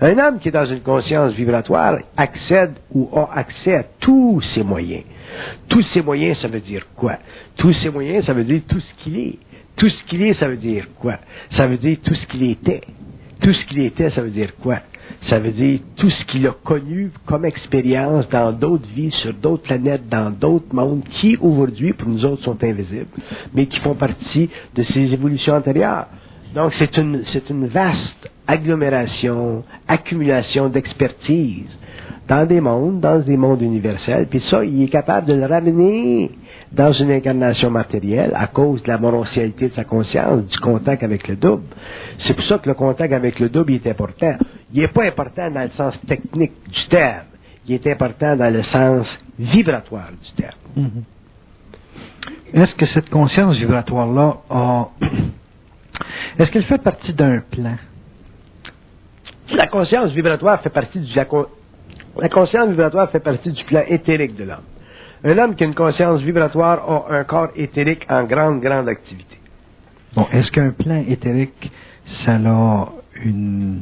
Un 0.00 0.18
homme 0.18 0.38
qui 0.38 0.48
est 0.48 0.52
dans 0.52 0.66
une 0.66 0.80
conscience 0.80 1.32
vibratoire 1.34 1.98
accède 2.16 2.74
ou 2.92 3.08
a 3.14 3.30
accès 3.38 3.74
à 3.74 3.84
tous 4.00 4.40
ses 4.54 4.62
moyens. 4.62 5.04
Tous 5.68 5.82
ces 5.92 6.00
moyens, 6.02 6.38
ça 6.40 6.48
veut 6.48 6.60
dire 6.60 6.86
quoi? 6.96 7.18
Tous 7.56 7.72
ces 7.82 7.90
moyens, 7.90 8.24
ça 8.24 8.32
veut 8.32 8.44
dire 8.44 8.62
tout 8.68 8.80
ce 8.80 9.02
qu'il 9.02 9.18
est. 9.18 9.38
Tout 9.76 9.88
ce 9.88 10.04
qu'il 10.04 10.22
est, 10.22 10.34
ça 10.34 10.46
veut 10.46 10.56
dire 10.56 10.86
quoi? 10.98 11.18
Ça 11.56 11.66
veut 11.66 11.76
dire 11.76 11.98
tout 12.02 12.14
ce 12.14 12.26
qu'il 12.26 12.50
était. 12.50 12.82
Tout 13.42 13.52
ce 13.52 13.64
qu'il 13.66 13.80
était, 13.80 14.10
ça 14.10 14.22
veut 14.22 14.30
dire 14.30 14.54
quoi? 14.62 14.78
Ça 15.28 15.38
veut 15.38 15.52
dire 15.52 15.80
tout 15.96 16.10
ce 16.10 16.24
qu'il 16.26 16.46
a 16.46 16.52
connu 16.64 17.10
comme 17.26 17.44
expérience 17.44 18.28
dans 18.28 18.52
d'autres 18.52 18.86
vies, 18.94 19.10
sur 19.22 19.32
d'autres 19.32 19.62
planètes, 19.62 20.08
dans 20.08 20.30
d'autres 20.30 20.74
mondes, 20.74 21.02
qui 21.20 21.36
aujourd'hui, 21.38 21.92
pour 21.94 22.08
nous 22.08 22.24
autres, 22.24 22.42
sont 22.44 22.62
invisibles, 22.62 23.06
mais 23.54 23.66
qui 23.66 23.80
font 23.80 23.94
partie 23.94 24.50
de 24.74 24.82
ces 24.82 25.12
évolutions 25.12 25.54
antérieures. 25.54 26.06
Donc, 26.54 26.72
c'est 26.78 26.96
une, 26.98 27.22
c'est 27.32 27.48
une 27.50 27.66
vaste 27.66 28.30
agglomération, 28.46 29.64
accumulation 29.88 30.68
d'expertise 30.68 31.66
dans 32.28 32.46
des 32.46 32.60
mondes, 32.60 33.00
dans 33.00 33.18
des 33.18 33.36
mondes 33.36 33.62
universels, 33.62 34.26
puis 34.28 34.42
ça, 34.50 34.64
il 34.64 34.82
est 34.82 34.88
capable 34.88 35.26
de 35.26 35.34
le 35.34 35.46
ramener 35.46 36.30
dans 36.74 36.92
une 36.92 37.10
incarnation 37.12 37.70
matérielle 37.70 38.32
à 38.34 38.48
cause 38.48 38.82
de 38.82 38.88
la 38.88 38.98
morontialité 38.98 39.68
de 39.68 39.74
sa 39.74 39.84
conscience, 39.84 40.44
du 40.46 40.58
contact 40.58 41.02
avec 41.02 41.28
le 41.28 41.36
double. 41.36 41.62
C'est 42.26 42.34
pour 42.34 42.44
ça 42.46 42.58
que 42.58 42.68
le 42.68 42.74
contact 42.74 43.12
avec 43.12 43.38
le 43.38 43.48
double 43.48 43.74
est 43.74 43.86
important. 43.86 44.36
Il 44.72 44.80
n'est 44.80 44.88
pas 44.88 45.04
important 45.04 45.50
dans 45.50 45.62
le 45.62 45.70
sens 45.70 45.94
technique 46.08 46.52
du 46.68 46.88
terme, 46.88 47.26
il 47.66 47.74
est 47.74 47.86
important 47.86 48.36
dans 48.36 48.52
le 48.52 48.62
sens 48.64 49.06
vibratoire 49.38 50.10
du 50.10 50.42
terme. 50.42 50.58
Mm-hmm. 50.76 52.62
Est-ce 52.62 52.74
que 52.74 52.86
cette 52.86 53.10
conscience 53.10 53.56
vibratoire-là 53.56 54.36
a... 54.50 54.88
Est-ce 56.38 56.50
qu'elle 56.50 56.64
fait 56.64 56.82
partie 56.82 57.12
d'un 57.12 57.40
plan? 57.50 57.76
La 59.52 59.68
conscience 59.68 60.10
vibratoire 60.10 60.60
fait 60.62 60.70
partie 60.70 60.98
du, 60.98 61.12
la 61.14 62.28
conscience 62.28 62.68
vibratoire 62.70 63.10
fait 63.10 63.20
partie 63.20 63.52
du 63.52 63.62
plan 63.64 63.82
éthérique 63.86 64.34
de 64.36 64.44
l'homme. 64.44 64.62
Un 65.26 65.38
homme 65.38 65.54
qui 65.54 65.64
a 65.64 65.66
une 65.66 65.74
conscience 65.74 66.20
vibratoire 66.20 67.06
a 67.08 67.14
un 67.14 67.24
corps 67.24 67.48
éthérique 67.56 68.04
en 68.10 68.24
grande, 68.24 68.60
grande 68.60 68.90
activité. 68.90 69.38
Bon, 70.14 70.26
est-ce 70.30 70.50
qu'un 70.52 70.70
plan 70.70 71.02
éthérique, 71.08 71.72
ça 72.26 72.34
a 72.34 72.88
une, 73.24 73.80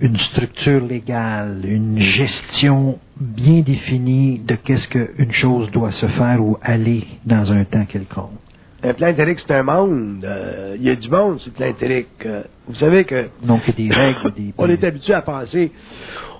une 0.00 0.18
structure 0.18 0.84
légale, 0.84 1.60
une 1.64 1.96
gestion 2.00 2.98
bien 3.20 3.60
définie 3.60 4.40
de 4.40 4.56
qu'est-ce 4.56 4.88
qu'une 4.88 5.32
chose 5.32 5.70
doit 5.70 5.92
se 5.92 6.06
faire 6.08 6.42
ou 6.42 6.58
aller 6.60 7.06
dans 7.24 7.52
un 7.52 7.64
temps 7.64 7.84
quelconque? 7.84 8.30
Un 8.82 8.94
plan 8.94 9.06
éthérique, 9.06 9.38
c'est 9.46 9.54
un 9.54 9.62
monde. 9.62 10.24
Euh, 10.24 10.74
il 10.76 10.82
y 10.82 10.90
a 10.90 10.96
du 10.96 11.08
monde 11.08 11.38
sur 11.38 11.52
le 11.52 11.56
plan 11.56 11.66
éthérique. 11.68 12.08
Euh, 12.26 12.42
vous 12.66 12.74
savez 12.74 13.04
que. 13.04 13.28
Donc, 13.44 13.60
il 13.68 13.86
y 13.86 13.92
a 13.92 13.94
des 13.94 14.00
règles, 14.00 14.32
des. 14.32 14.54
on 14.58 14.68
est 14.68 14.82
habitué 14.82 15.14
à 15.14 15.22
penser 15.22 15.70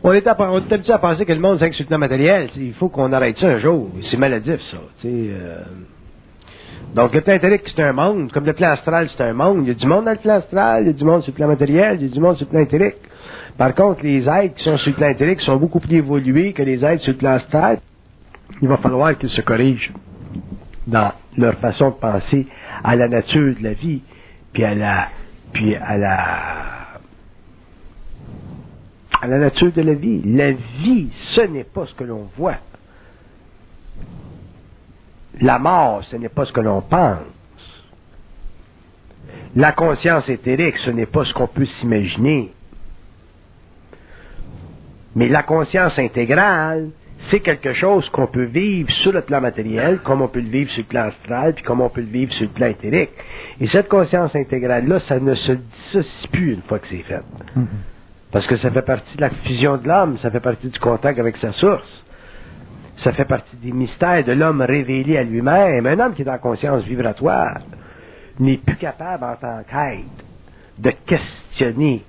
on 0.04 0.12
est, 0.12 0.26
habitué 0.26 0.92
à 0.92 0.98
penser 0.98 1.24
que 1.24 1.32
le 1.32 1.38
monde, 1.38 1.58
c'est 1.60 1.90
le 1.90 1.98
matériel. 1.98 2.50
Il 2.56 2.74
faut 2.74 2.88
qu'on 2.88 3.12
arrête 3.12 3.38
ça 3.38 3.46
un 3.46 3.58
jour. 3.58 3.88
C'est 4.10 4.16
maladif, 4.16 4.60
ça. 4.70 4.78
Euh. 5.04 5.62
Donc, 6.94 7.14
le 7.14 7.20
plan 7.20 7.34
intellect, 7.34 7.70
c'est 7.74 7.82
un 7.82 7.92
monde. 7.92 8.32
Comme 8.32 8.44
le 8.44 8.52
plan 8.52 8.70
astral, 8.70 9.08
c'est 9.16 9.22
un 9.22 9.32
monde. 9.32 9.60
Il 9.62 9.68
y 9.68 9.70
a 9.70 9.74
du 9.74 9.86
monde 9.86 10.04
dans 10.04 10.10
le 10.10 10.18
plan 10.18 10.34
astral, 10.34 10.82
il 10.82 10.86
y 10.88 10.90
a 10.90 10.92
du 10.92 11.04
monde 11.04 11.22
sur 11.22 11.32
le 11.32 11.36
plan 11.36 11.46
matériel, 11.46 11.98
il 12.00 12.08
y 12.08 12.10
a 12.10 12.12
du 12.12 12.20
monde 12.20 12.36
sur 12.36 12.46
le 12.46 12.50
plan 12.50 12.60
intellect. 12.60 12.98
Par 13.56 13.74
contre, 13.74 14.02
les 14.02 14.28
êtres 14.28 14.54
qui 14.56 14.64
sont 14.64 14.76
sur 14.78 14.90
le 14.90 14.96
plan 14.96 15.06
intellect 15.06 15.40
sont 15.42 15.56
beaucoup 15.56 15.80
plus 15.80 15.96
évolués 15.96 16.52
que 16.52 16.62
les 16.62 16.84
êtres 16.84 17.02
sur 17.02 17.12
le 17.12 17.18
plan 17.18 17.32
astral. 17.34 17.78
Il 18.60 18.68
va 18.68 18.78
falloir 18.78 19.16
qu'ils 19.16 19.30
se 19.30 19.40
corrigent 19.40 19.92
dans 20.86 21.12
leur 21.36 21.54
façon 21.54 21.90
de 21.90 21.94
penser 21.94 22.46
à 22.82 22.96
la 22.96 23.08
nature 23.08 23.54
de 23.56 23.62
la 23.62 23.72
vie, 23.72 24.02
puis 24.52 24.64
à 24.64 24.74
la, 24.74 25.08
puis 25.52 25.76
à 25.76 25.96
la, 25.96 26.81
à 29.22 29.28
la 29.28 29.38
nature 29.38 29.72
de 29.72 29.82
la 29.82 29.94
vie. 29.94 30.20
La 30.24 30.50
vie, 30.50 31.08
ce 31.34 31.42
n'est 31.42 31.64
pas 31.64 31.86
ce 31.86 31.94
que 31.94 32.02
l'on 32.02 32.28
voit. 32.36 32.56
La 35.40 35.60
mort, 35.60 36.02
ce 36.10 36.16
n'est 36.16 36.28
pas 36.28 36.44
ce 36.44 36.52
que 36.52 36.60
l'on 36.60 36.82
pense. 36.82 37.20
La 39.54 39.72
conscience 39.72 40.28
éthérique, 40.28 40.76
ce 40.78 40.90
n'est 40.90 41.06
pas 41.06 41.24
ce 41.24 41.32
qu'on 41.34 41.46
peut 41.46 41.66
s'imaginer. 41.78 42.52
Mais 45.14 45.28
la 45.28 45.44
conscience 45.44 45.96
intégrale, 45.98 46.88
c'est 47.30 47.40
quelque 47.40 47.74
chose 47.74 48.08
qu'on 48.08 48.26
peut 48.26 48.46
vivre 48.46 48.90
sur 49.02 49.12
le 49.12 49.20
plan 49.20 49.40
matériel, 49.40 50.00
comme 50.02 50.22
on 50.22 50.28
peut 50.28 50.40
le 50.40 50.48
vivre 50.48 50.70
sur 50.72 50.82
le 50.82 50.88
plan 50.88 51.02
astral, 51.02 51.54
puis 51.54 51.62
comme 51.62 51.80
on 51.80 51.90
peut 51.90 52.00
le 52.00 52.08
vivre 52.08 52.32
sur 52.32 52.46
le 52.46 52.52
plan 52.52 52.66
éthérique. 52.66 53.10
Et 53.60 53.68
cette 53.68 53.88
conscience 53.88 54.34
intégrale-là, 54.34 54.98
ça 55.06 55.20
ne 55.20 55.34
se 55.34 55.52
dissocie 55.52 56.28
plus 56.32 56.54
une 56.54 56.62
fois 56.62 56.80
que 56.80 56.88
c'est 56.90 57.02
fait. 57.02 57.22
Mm-hmm. 57.56 57.91
Parce 58.32 58.46
que 58.46 58.56
ça 58.56 58.70
fait 58.70 58.82
partie 58.82 59.16
de 59.16 59.20
la 59.20 59.30
fusion 59.30 59.76
de 59.76 59.86
l'homme, 59.86 60.18
ça 60.22 60.30
fait 60.30 60.40
partie 60.40 60.68
du 60.68 60.78
contact 60.78 61.18
avec 61.18 61.36
sa 61.36 61.52
source. 61.52 62.02
Ça 63.04 63.12
fait 63.12 63.26
partie 63.26 63.56
des 63.56 63.72
mystères 63.72 64.24
de 64.24 64.32
l'homme 64.32 64.62
révélé 64.62 65.18
à 65.18 65.22
lui-même. 65.22 65.86
Un 65.86 66.00
homme 66.00 66.14
qui 66.14 66.22
est 66.22 66.30
en 66.30 66.38
conscience 66.38 66.82
vibratoire 66.84 67.58
n'est 68.38 68.56
plus 68.56 68.76
capable 68.76 69.24
en 69.24 69.36
tant 69.36 69.62
qu'être 69.68 70.24
de 70.78 70.92
questionner 71.06 72.02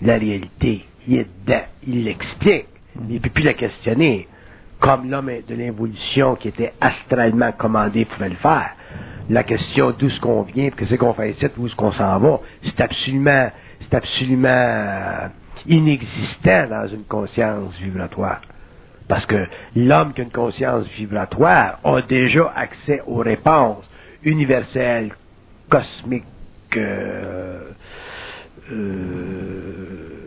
la 0.00 0.14
réalité. 0.18 0.84
Il 1.08 1.18
est 1.18 1.26
dedans, 1.44 1.62
il 1.86 2.04
l'explique. 2.04 2.66
Il 3.08 3.14
ne 3.14 3.18
peut 3.18 3.30
plus 3.30 3.42
la 3.44 3.54
questionner, 3.54 4.28
comme 4.80 5.10
l'homme 5.10 5.30
de 5.48 5.54
l'involution 5.54 6.36
qui 6.36 6.48
était 6.48 6.72
astralement 6.80 7.52
commandé 7.52 8.04
pouvait 8.04 8.28
le 8.28 8.36
faire. 8.36 8.70
La 9.30 9.44
question 9.44 9.92
d'où 9.98 10.10
ce 10.10 10.20
qu'on 10.20 10.42
vient, 10.42 10.70
que 10.70 10.84
c'est 10.86 10.98
qu'on 10.98 11.14
fait 11.14 11.30
ici, 11.30 11.46
où 11.56 11.66
est-ce 11.66 11.74
qu'on 11.74 11.92
s'en 11.92 12.18
va, 12.18 12.40
c'est 12.64 12.80
absolument, 12.80 13.50
absolument 13.94 14.48
euh, 14.48 15.28
inexistant 15.66 16.66
dans 16.68 16.88
une 16.88 17.04
conscience 17.04 17.74
vibratoire. 17.80 18.40
Parce 19.08 19.26
que 19.26 19.46
l'homme 19.76 20.12
qui 20.12 20.20
a 20.20 20.24
une 20.24 20.30
conscience 20.30 20.86
vibratoire 20.96 21.78
a 21.84 22.02
déjà 22.02 22.52
accès 22.56 23.02
aux 23.06 23.16
réponses 23.18 23.84
universelles, 24.22 25.12
cosmiques, 25.68 26.24
euh, 26.76 27.70
euh, 28.70 30.22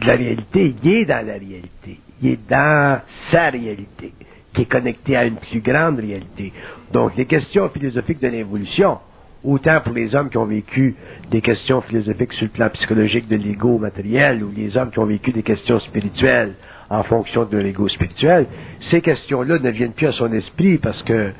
de 0.00 0.06
la 0.06 0.14
réalité, 0.14 0.74
il 0.82 0.90
est 0.90 1.04
dans 1.04 1.26
la 1.26 1.34
réalité. 1.34 2.00
Il 2.22 2.30
est 2.30 2.48
dans 2.48 3.00
sa 3.30 3.50
réalité, 3.50 4.12
qui 4.54 4.62
est 4.62 4.70
connectée 4.70 5.16
à 5.16 5.24
une 5.24 5.36
plus 5.36 5.60
grande 5.60 5.98
réalité. 6.00 6.52
Donc, 6.92 7.16
les 7.16 7.26
questions 7.26 7.68
philosophiques 7.70 8.20
de 8.20 8.28
l'évolution, 8.28 8.98
autant 9.44 9.80
pour 9.80 9.92
les 9.94 10.14
hommes 10.14 10.30
qui 10.30 10.38
ont 10.38 10.46
vécu 10.46 10.94
des 11.30 11.40
questions 11.40 11.80
philosophiques 11.82 12.32
sur 12.34 12.44
le 12.44 12.50
plan 12.50 12.68
psychologique 12.70 13.28
de 13.28 13.36
l'ego 13.36 13.78
matériel, 13.78 14.42
ou 14.42 14.50
les 14.54 14.76
hommes 14.76 14.90
qui 14.90 14.98
ont 14.98 15.06
vécu 15.06 15.32
des 15.32 15.42
questions 15.42 15.80
spirituelles 15.80 16.54
en 16.90 17.02
fonction 17.04 17.44
de 17.44 17.56
l'ego 17.56 17.88
spirituel, 17.88 18.46
ces 18.90 19.00
questions-là 19.00 19.58
ne 19.58 19.70
viennent 19.70 19.92
plus 19.92 20.08
à 20.08 20.12
son 20.12 20.32
esprit 20.32 20.78
parce 20.78 21.02
que 21.04 21.32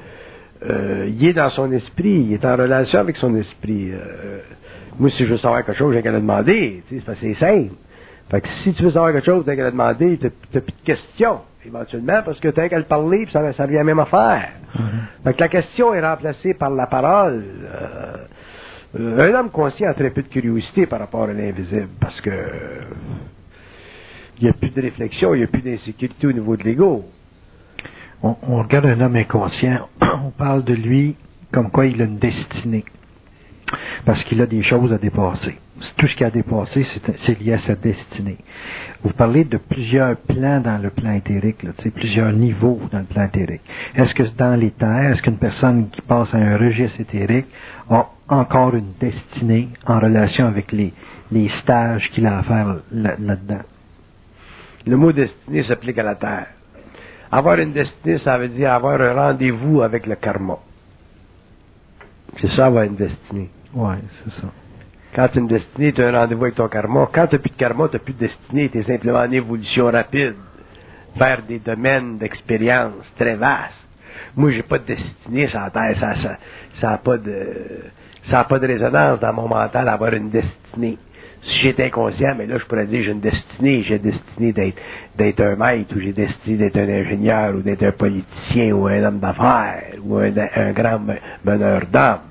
euh, 0.62 1.08
il 1.08 1.26
est 1.26 1.32
dans 1.32 1.50
son 1.50 1.72
esprit, 1.72 2.26
il 2.28 2.32
est 2.34 2.44
en 2.44 2.56
relation 2.56 3.00
avec 3.00 3.16
son 3.16 3.34
esprit. 3.36 3.90
Euh, 3.92 4.40
moi, 4.98 5.10
si 5.10 5.24
je 5.24 5.30
veux 5.30 5.38
savoir 5.38 5.64
quelque 5.64 5.78
chose, 5.78 5.94
j'ai 5.94 6.02
qu'à 6.02 6.12
le 6.12 6.20
demander. 6.20 6.82
C'est 6.90 7.34
simple. 7.34 7.72
Fait 8.30 8.40
que 8.40 8.48
si 8.62 8.72
tu 8.74 8.82
veux 8.84 8.90
savoir 8.92 9.12
quelque 9.12 9.24
chose, 9.24 9.44
t'as 9.44 9.56
qu'à 9.56 9.64
le 9.64 9.70
demander, 9.72 10.18
t'as 10.18 10.60
plus 10.60 10.72
de 10.72 10.84
questions, 10.84 11.40
éventuellement, 11.64 12.22
parce 12.24 12.40
que 12.40 12.48
t'as 12.48 12.68
qu'à 12.68 12.78
le 12.78 12.84
parler, 12.84 13.24
puis 13.24 13.32
ça, 13.32 13.52
ça 13.52 13.66
vient 13.66 13.84
même 13.84 13.98
à 13.98 14.06
faire. 14.06 14.48
Mm-hmm. 14.76 15.24
Fait 15.24 15.34
que 15.34 15.40
la 15.40 15.48
question 15.48 15.94
est 15.94 16.00
remplacée 16.00 16.54
par 16.54 16.70
la 16.70 16.86
parole. 16.86 17.44
Euh, 18.94 19.30
un 19.30 19.34
homme 19.34 19.50
conscient 19.50 19.88
a 19.88 19.94
très 19.94 20.10
peu 20.10 20.22
de 20.22 20.28
curiosité 20.28 20.86
par 20.86 20.98
rapport 20.98 21.24
à 21.24 21.32
l'invisible, 21.32 21.88
parce 22.00 22.20
que 22.20 22.30
il 24.38 24.44
n'y 24.44 24.50
a 24.50 24.54
plus 24.54 24.70
de 24.70 24.80
réflexion, 24.80 25.34
il 25.34 25.38
n'y 25.38 25.44
a 25.44 25.48
plus 25.48 25.60
d'insécurité 25.60 26.26
au 26.26 26.32
niveau 26.32 26.56
de 26.56 26.64
l'ego. 26.64 27.04
On, 28.22 28.36
on, 28.48 28.62
regarde 28.62 28.86
un 28.86 29.00
homme 29.00 29.16
inconscient, 29.16 29.88
on 30.00 30.30
parle 30.30 30.64
de 30.64 30.74
lui 30.74 31.16
comme 31.52 31.70
quoi 31.70 31.86
il 31.86 32.00
a 32.00 32.04
une 32.04 32.18
destinée, 32.18 32.84
parce 34.06 34.22
qu'il 34.24 34.40
a 34.40 34.46
des 34.46 34.62
choses 34.62 34.92
à 34.92 34.98
dépasser 34.98 35.58
tout 35.96 36.06
ce 36.06 36.14
qui 36.14 36.24
a 36.24 36.30
dépassé, 36.30 36.86
c'est 37.26 37.40
lié 37.40 37.54
à 37.54 37.58
sa 37.60 37.74
destinée. 37.74 38.38
Vous 39.02 39.12
parlez 39.12 39.44
de 39.44 39.56
plusieurs 39.56 40.16
plans 40.16 40.60
dans 40.60 40.78
le 40.82 40.90
plan 40.90 41.12
éthérique, 41.12 41.62
là, 41.62 41.70
plusieurs 41.94 42.32
niveaux 42.32 42.80
dans 42.92 42.98
le 42.98 43.04
plan 43.04 43.24
éthérique. 43.24 43.62
Est-ce 43.94 44.14
que 44.14 44.24
dans 44.36 44.58
les 44.58 44.70
terres, 44.72 45.12
est-ce 45.12 45.22
qu'une 45.22 45.38
personne 45.38 45.88
qui 45.90 46.02
passe 46.02 46.28
à 46.34 46.38
un 46.38 46.56
registre 46.58 47.00
éthérique 47.00 47.46
a 47.88 48.06
encore 48.28 48.74
une 48.74 48.92
destinée 49.00 49.68
en 49.86 49.98
relation 49.98 50.46
avec 50.46 50.70
les, 50.72 50.92
les 51.32 51.48
stages 51.62 52.10
qu'il 52.10 52.26
a 52.26 52.38
à 52.38 52.42
faire 52.42 52.76
là-dedans? 52.92 53.62
le 54.86 54.96
mot 54.96 55.12
destinée 55.12 55.64
s'applique 55.64 55.98
à 55.98 56.02
la 56.02 56.14
terre. 56.14 56.46
Avoir 57.30 57.58
une 57.58 57.72
destinée, 57.72 58.18
ça 58.18 58.38
veut 58.38 58.48
dire 58.48 58.72
avoir 58.72 59.00
un 59.00 59.12
rendez-vous 59.12 59.82
avec 59.82 60.06
le 60.06 60.16
karma. 60.16 60.58
C'est 62.40 62.50
ça, 62.52 62.66
avoir 62.66 62.84
une 62.84 62.96
destinée. 62.96 63.50
Oui, 63.74 63.94
c'est 64.24 64.40
ça. 64.40 64.48
Quand 65.14 65.28
tu 65.28 65.38
as 65.38 65.40
une 65.40 65.48
destinée, 65.48 65.92
tu 65.92 66.02
as 66.02 66.08
un 66.08 66.20
rendez-vous 66.20 66.44
avec 66.44 66.54
ton 66.54 66.68
karma. 66.68 67.08
Quand 67.12 67.26
tu 67.26 67.34
n'as 67.34 67.40
plus 67.40 67.50
de 67.50 67.56
karma, 67.56 67.88
tu 67.88 67.96
n'as 67.96 68.02
plus 68.02 68.14
de 68.14 68.20
destinée. 68.20 68.68
Tu 68.68 68.78
es 68.78 68.82
simplement 68.84 69.18
en 69.20 69.30
évolution 69.30 69.86
rapide 69.90 70.34
vers 71.16 71.42
des 71.42 71.58
domaines 71.58 72.18
d'expérience 72.18 73.04
très 73.18 73.34
vastes. 73.34 73.74
Moi, 74.36 74.52
j'ai 74.52 74.62
pas 74.62 74.78
de 74.78 74.84
destinée 74.84 75.48
ça 75.48 75.70
ça, 75.72 76.14
ça, 76.14 76.36
ça 76.80 76.90
a 76.92 76.98
pas 76.98 77.18
de, 77.18 77.46
ça 78.30 78.40
a 78.40 78.44
pas 78.44 78.58
de 78.60 78.66
résonance 78.66 79.18
dans 79.18 79.32
mon 79.32 79.48
mental 79.48 79.86
d'avoir 79.86 80.12
une 80.14 80.30
destinée. 80.30 80.98
Si 81.42 81.58
j'étais 81.60 81.86
inconscient, 81.86 82.34
mais 82.36 82.46
là, 82.46 82.58
je 82.58 82.64
pourrais 82.66 82.86
dire 82.86 83.02
j'ai 83.02 83.12
une 83.12 83.20
destinée, 83.20 83.82
j'ai 83.82 83.98
destinée 83.98 84.52
d'être, 84.52 85.40
un 85.40 85.56
maître, 85.56 85.96
ou 85.96 86.00
j'ai 86.00 86.12
destinée 86.12 86.58
d'être 86.58 86.76
un 86.76 86.88
ingénieur, 86.88 87.54
ou 87.54 87.62
d'être 87.62 87.82
un 87.82 87.92
politicien, 87.92 88.72
ou 88.72 88.86
un 88.86 89.02
homme 89.04 89.20
d'affaires, 89.20 89.94
ou 90.04 90.18
un, 90.18 90.32
un 90.54 90.72
grand 90.72 91.00
meneur 91.44 91.82
d'âme. 91.90 92.29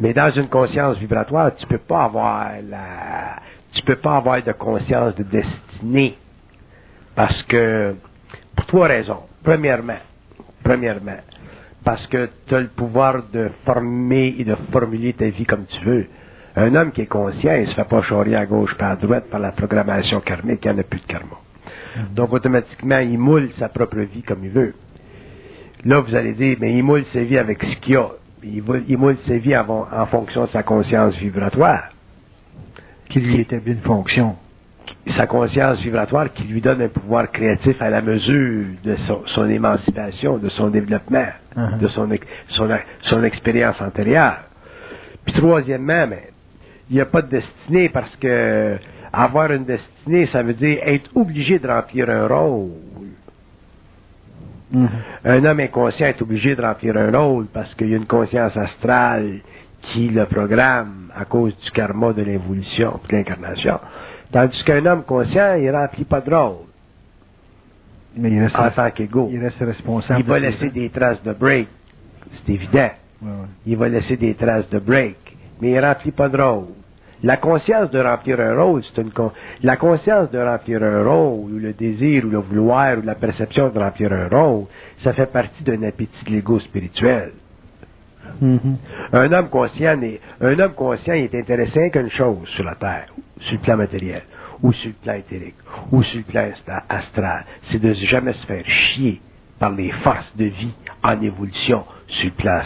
Mais 0.00 0.12
dans 0.12 0.30
une 0.30 0.48
conscience 0.48 0.98
vibratoire, 0.98 1.54
tu 1.56 1.66
peux 1.66 1.78
pas 1.78 2.04
avoir 2.04 2.50
la, 2.68 3.40
tu 3.72 3.82
peux 3.82 3.96
pas 3.96 4.16
avoir 4.16 4.42
de 4.42 4.52
conscience 4.52 5.14
de 5.16 5.22
destinée. 5.22 6.16
Parce 7.14 7.42
que, 7.44 7.94
pour 8.54 8.66
trois 8.66 8.88
raisons. 8.88 9.20
Premièrement, 9.42 9.98
premièrement, 10.62 11.18
parce 11.84 12.06
que 12.08 12.28
tu 12.46 12.54
as 12.54 12.60
le 12.60 12.68
pouvoir 12.68 13.22
de 13.32 13.50
former 13.64 14.34
et 14.38 14.44
de 14.44 14.56
formuler 14.72 15.12
ta 15.12 15.28
vie 15.28 15.46
comme 15.46 15.66
tu 15.66 15.84
veux. 15.84 16.06
Un 16.56 16.74
homme 16.74 16.90
qui 16.90 17.02
est 17.02 17.06
conscient, 17.06 17.54
il 17.54 17.68
se 17.68 17.74
fait 17.74 17.84
pas 17.84 18.02
charrier 18.02 18.36
à 18.36 18.46
gauche 18.46 18.74
pas 18.74 18.90
à 18.90 18.96
droite 18.96 19.30
par 19.30 19.40
la 19.40 19.52
programmation 19.52 20.20
karmique, 20.20 20.64
il 20.64 20.72
n'y 20.72 20.76
en 20.76 20.80
a 20.80 20.82
plus 20.82 21.00
de 21.00 21.06
karma. 21.06 21.36
Donc, 22.12 22.32
automatiquement, 22.32 22.98
il 22.98 23.18
moule 23.18 23.50
sa 23.58 23.68
propre 23.68 24.00
vie 24.00 24.22
comme 24.22 24.44
il 24.44 24.50
veut. 24.50 24.74
Là, 25.84 26.00
vous 26.00 26.14
allez 26.14 26.32
dire, 26.32 26.56
mais 26.60 26.72
il 26.72 26.82
moule 26.82 27.04
sa 27.12 27.20
vie 27.20 27.38
avec 27.38 27.62
ce 27.62 27.76
qu'il 27.76 27.96
a 27.96 28.08
il, 28.42 28.98
moule 28.98 29.16
sa 29.26 29.36
vie 29.38 29.56
en, 29.56 30.06
fonction 30.06 30.44
de 30.44 30.50
sa 30.50 30.62
conscience 30.62 31.14
vibratoire. 31.16 31.90
Qui 33.08 33.20
lui 33.20 33.40
établit 33.40 33.72
une 33.72 33.80
fonction. 33.80 34.36
Sa 35.16 35.26
conscience 35.26 35.78
vibratoire 35.80 36.32
qui 36.32 36.42
lui 36.44 36.60
donne 36.60 36.82
un 36.82 36.88
pouvoir 36.88 37.30
créatif 37.30 37.80
à 37.80 37.90
la 37.90 38.02
mesure 38.02 38.66
de 38.82 38.96
son, 39.26 39.48
émancipation, 39.48 40.38
de 40.38 40.48
son 40.50 40.68
développement, 40.68 41.26
uh-huh. 41.56 41.78
de 41.78 41.88
son, 41.88 42.08
son, 43.02 43.24
expérience 43.24 43.80
antérieure. 43.80 44.38
Puis 45.24 45.34
troisièmement, 45.34 46.06
mais, 46.08 46.30
il 46.90 46.96
n'y 46.96 47.00
a 47.00 47.06
pas 47.06 47.22
de 47.22 47.28
destinée 47.28 47.88
parce 47.88 48.14
que 48.16 48.76
avoir 49.12 49.52
une 49.52 49.64
destinée, 49.64 50.28
ça 50.32 50.42
veut 50.42 50.54
dire 50.54 50.78
être 50.82 51.08
obligé 51.14 51.58
de 51.58 51.68
remplir 51.68 52.10
un 52.10 52.26
rôle. 52.26 52.70
Mhm. 54.70 54.88
Un 55.24 55.44
homme 55.44 55.60
inconscient 55.60 56.06
est 56.06 56.20
obligé 56.22 56.56
de 56.56 56.62
remplir 56.62 56.96
un 56.96 57.16
rôle 57.16 57.46
parce 57.52 57.72
qu'il 57.74 57.88
y 57.88 57.94
a 57.94 57.96
une 57.96 58.06
conscience 58.06 58.56
astrale 58.56 59.40
qui 59.82 60.08
le 60.08 60.26
programme 60.26 61.10
à 61.16 61.24
cause 61.24 61.56
du 61.60 61.70
karma 61.70 62.12
de 62.12 62.22
l'évolution, 62.22 63.00
de 63.08 63.16
l'incarnation. 63.16 63.78
Tandis 64.32 64.62
qu'un 64.64 64.84
homme 64.86 65.04
conscient, 65.04 65.54
il 65.54 65.66
ne 65.66 65.72
remplit 65.72 66.04
pas 66.04 66.20
de 66.20 66.34
rôle. 66.34 66.66
Mais 68.16 68.30
il 68.30 68.40
reste, 68.42 68.56
en 68.56 68.70
tant 68.70 68.90
qu'égo. 68.90 69.28
Il 69.30 69.38
reste 69.38 69.58
responsable. 69.60 70.20
Il 70.20 70.26
va 70.26 70.38
laisser 70.38 70.70
des 70.70 70.88
traces 70.88 71.22
de 71.22 71.32
break. 71.32 71.68
C'est 72.44 72.52
évident. 72.54 72.90
Il 73.66 73.76
va 73.76 73.88
laisser 73.88 74.16
des 74.16 74.34
traces 74.34 74.68
de 74.70 74.78
break. 74.78 75.16
Mais 75.60 75.70
il 75.70 75.76
ne 75.76 75.82
remplit 75.82 76.10
pas 76.10 76.28
de 76.28 76.40
rôle. 76.40 76.66
La 77.22 77.38
conscience 77.38 77.90
de 77.90 77.98
remplir 77.98 78.40
un 78.40 78.54
rôle, 78.62 78.82
c'est 78.84 79.00
une 79.00 79.10
la 79.62 79.76
conscience 79.76 80.30
de 80.30 80.38
remplir 80.38 80.82
un 80.82 81.02
rôle, 81.02 81.50
ou 81.52 81.58
le 81.58 81.72
désir, 81.72 82.24
ou 82.24 82.28
le 82.28 82.38
vouloir, 82.38 82.98
ou 82.98 83.02
la 83.02 83.14
perception 83.14 83.70
de 83.70 83.78
remplir 83.78 84.12
un 84.12 84.28
rôle, 84.28 84.66
ça 85.02 85.12
fait 85.14 85.32
partie 85.32 85.62
d'un 85.62 85.82
appétit 85.82 86.24
de 86.26 86.30
l'ego 86.32 86.60
spirituel. 86.60 87.32
Mm-hmm. 88.42 88.76
Un 89.12 89.32
homme 89.32 89.48
conscient 89.48 90.00
est, 90.02 90.20
un 90.40 90.58
homme 90.58 90.74
conscient 90.74 91.14
est 91.14 91.34
intéressé 91.34 91.90
qu'une 91.90 92.10
chose 92.10 92.46
sur 92.54 92.64
la 92.64 92.74
terre, 92.74 93.06
sur 93.40 93.54
le 93.54 93.60
plan 93.60 93.76
matériel, 93.78 94.22
ou 94.62 94.72
sur 94.72 94.88
le 94.90 94.94
plan 95.02 95.14
éthérique, 95.14 95.56
ou 95.92 96.02
sur 96.02 96.18
le 96.18 96.24
plan 96.24 96.50
astral, 96.88 97.44
c'est 97.70 97.80
de 97.80 97.94
jamais 97.94 98.34
se 98.34 98.46
faire 98.46 98.64
chier 98.66 99.20
par 99.58 99.70
les 99.70 99.90
forces 100.02 100.36
de 100.36 100.44
vie 100.44 100.74
en 101.02 101.20
évolution 101.22 101.84
sur 102.08 102.26
le 102.26 102.30
plan 102.32 102.60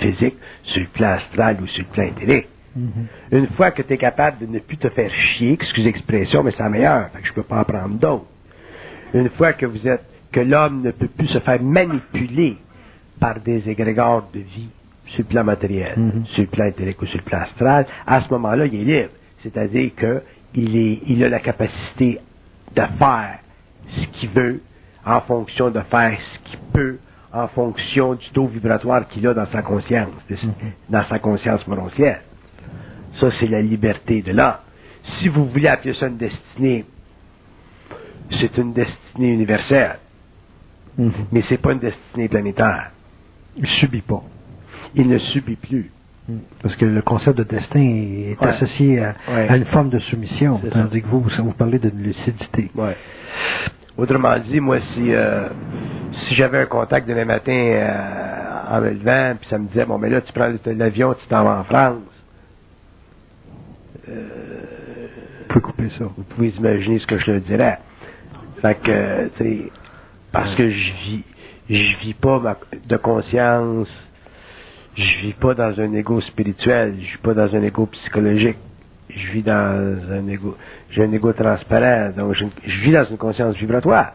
physique, 0.00 0.36
sur 0.64 0.80
le 0.80 0.88
plan 0.88 1.12
astral 1.12 1.58
ou 1.62 1.66
sur 1.68 1.84
le 1.84 1.92
plan 1.92 2.04
éthérique. 2.04 2.48
Mm-hmm. 2.76 3.38
Une 3.38 3.46
fois 3.48 3.70
que 3.70 3.82
tu 3.82 3.92
es 3.92 3.96
capable 3.96 4.38
de 4.38 4.46
ne 4.52 4.58
plus 4.58 4.76
te 4.76 4.88
faire 4.90 5.10
chier, 5.10 5.52
excusez 5.52 5.92
l'expression, 5.92 6.42
mais 6.42 6.52
c'est 6.56 6.62
la 6.62 6.68
meilleure, 6.68 7.08
fait 7.10 7.20
que 7.20 7.28
je 7.28 7.32
peux 7.32 7.42
pas 7.42 7.60
en 7.60 7.64
prendre 7.64 7.94
d'autres. 7.98 8.26
Une 9.14 9.30
fois 9.30 9.52
que 9.54 9.66
vous 9.66 9.86
êtes, 9.86 10.04
que 10.32 10.40
l'homme 10.40 10.82
ne 10.82 10.90
peut 10.90 11.08
plus 11.08 11.28
se 11.28 11.38
faire 11.40 11.62
manipuler 11.62 12.58
par 13.18 13.40
des 13.40 13.68
égrégores 13.68 14.28
de 14.34 14.40
vie 14.40 14.68
sur 15.06 15.20
le 15.20 15.24
plan 15.24 15.44
matériel, 15.44 15.94
mm-hmm. 15.96 16.26
sur 16.26 16.42
le 16.42 16.48
plan 16.48 16.64
intellectuel 16.66 17.08
ou 17.08 17.10
sur 17.10 17.18
le 17.18 17.24
plan 17.24 17.40
astral, 17.40 17.86
à 18.06 18.20
ce 18.22 18.28
moment-là, 18.30 18.66
il 18.66 18.74
est 18.74 18.84
libre. 19.00 19.12
C'est-à-dire 19.42 19.90
qu'il 19.94 20.76
est, 20.76 21.02
il 21.06 21.24
a 21.24 21.28
la 21.28 21.40
capacité 21.40 22.18
de 22.74 22.82
faire 22.98 23.38
ce 23.88 24.06
qu'il 24.18 24.28
veut 24.30 24.60
en 25.06 25.20
fonction 25.20 25.70
de 25.70 25.80
faire 25.82 26.18
ce 26.18 26.50
qu'il 26.50 26.58
peut 26.72 26.98
en 27.32 27.48
fonction 27.48 28.14
du 28.14 28.28
taux 28.30 28.46
vibratoire 28.46 29.06
qu'il 29.08 29.26
a 29.26 29.34
dans 29.34 29.46
sa 29.46 29.62
conscience, 29.62 30.08
mm-hmm. 30.30 30.50
dans 30.90 31.04
sa 31.04 31.18
conscience 31.18 31.66
moroncière. 31.66 32.20
Ça, 33.20 33.30
c'est 33.40 33.46
la 33.46 33.62
liberté 33.62 34.22
de 34.22 34.32
l'homme. 34.32 34.54
Si 35.18 35.28
vous 35.28 35.46
voulez 35.46 35.68
appeler 35.68 35.94
ça 35.94 36.06
une 36.06 36.16
destinée, 36.16 36.84
c'est 38.40 38.56
une 38.58 38.72
destinée 38.72 39.32
universelle. 39.32 39.98
Mm-hmm. 40.98 41.10
Mais 41.32 41.42
ce 41.42 41.50
n'est 41.52 41.58
pas 41.58 41.72
une 41.72 41.78
destinée 41.78 42.28
planétaire. 42.28 42.90
Il 43.56 43.62
ne 43.62 43.68
subit 43.68 44.02
pas. 44.02 44.22
Il 44.94 45.08
ne 45.08 45.18
subit 45.18 45.56
plus. 45.56 45.90
Mm. 46.28 46.36
Parce 46.62 46.76
que 46.76 46.84
le 46.84 47.02
concept 47.02 47.38
de 47.38 47.44
destin 47.44 47.80
est 47.80 48.36
associé 48.40 49.00
à, 49.00 49.56
une 49.56 49.66
forme 49.66 49.90
de 49.90 49.98
soumission, 49.98 50.60
tandis 50.70 51.02
que 51.02 51.06
vous, 51.06 51.20
vous, 51.20 51.52
parlez 51.52 51.78
de 51.78 51.90
lucidité. 51.90 52.70
Ouais. 52.74 52.96
Autrement 53.96 54.38
dit, 54.38 54.60
moi, 54.60 54.78
si, 54.92 55.14
euh, 55.14 55.48
si 56.12 56.34
j'avais 56.34 56.58
un 56.58 56.66
contact 56.66 57.08
demain 57.08 57.24
matin 57.24 57.52
euh, 57.52 58.76
en 58.76 58.80
me 58.80 58.90
levant, 58.90 59.36
puis 59.40 59.48
ça 59.48 59.58
me 59.58 59.68
disait, 59.68 59.86
bon, 59.86 59.98
mais 59.98 60.10
là, 60.10 60.20
tu 60.20 60.32
prends 60.32 60.52
l'avion, 60.66 61.14
tu 61.14 61.26
t'en 61.28 61.44
vas 61.44 61.60
en 61.60 61.64
France. 61.64 62.02
Euh, 64.08 64.12
vous 65.40 65.44
pouvez 65.48 65.60
couper 65.60 65.90
ça. 65.98 66.04
Vous 66.16 66.24
pouvez 66.24 66.48
imaginer 66.50 66.98
ce 66.98 67.06
que 67.06 67.18
je 67.18 67.30
le 67.30 67.40
dirais. 67.40 67.78
Fait 68.62 68.74
que, 68.82 69.28
tu 69.36 69.44
sais, 69.44 69.72
parce 70.32 70.54
que 70.54 70.68
je 70.68 70.92
vis, 71.04 71.24
je 71.68 71.98
vis 71.98 72.14
pas 72.14 72.58
de 72.86 72.96
conscience, 72.96 73.88
je 74.96 75.26
vis 75.26 75.32
pas 75.34 75.54
dans 75.54 75.78
un 75.80 75.92
ego 75.94 76.20
spirituel, 76.20 76.94
je 77.00 77.12
vis 77.12 77.22
pas 77.22 77.34
dans 77.34 77.54
un 77.54 77.62
ego 77.62 77.86
psychologique, 77.86 78.56
je 79.10 79.32
vis 79.32 79.42
dans 79.42 79.52
un 80.10 80.26
ego, 80.28 80.56
j'ai 80.90 81.04
un 81.04 81.12
ego 81.12 81.32
transparent, 81.32 82.12
donc 82.16 82.34
je, 82.34 82.44
vis 82.80 82.92
dans 82.92 83.04
une 83.04 83.18
conscience 83.18 83.56
vibratoire. 83.56 84.12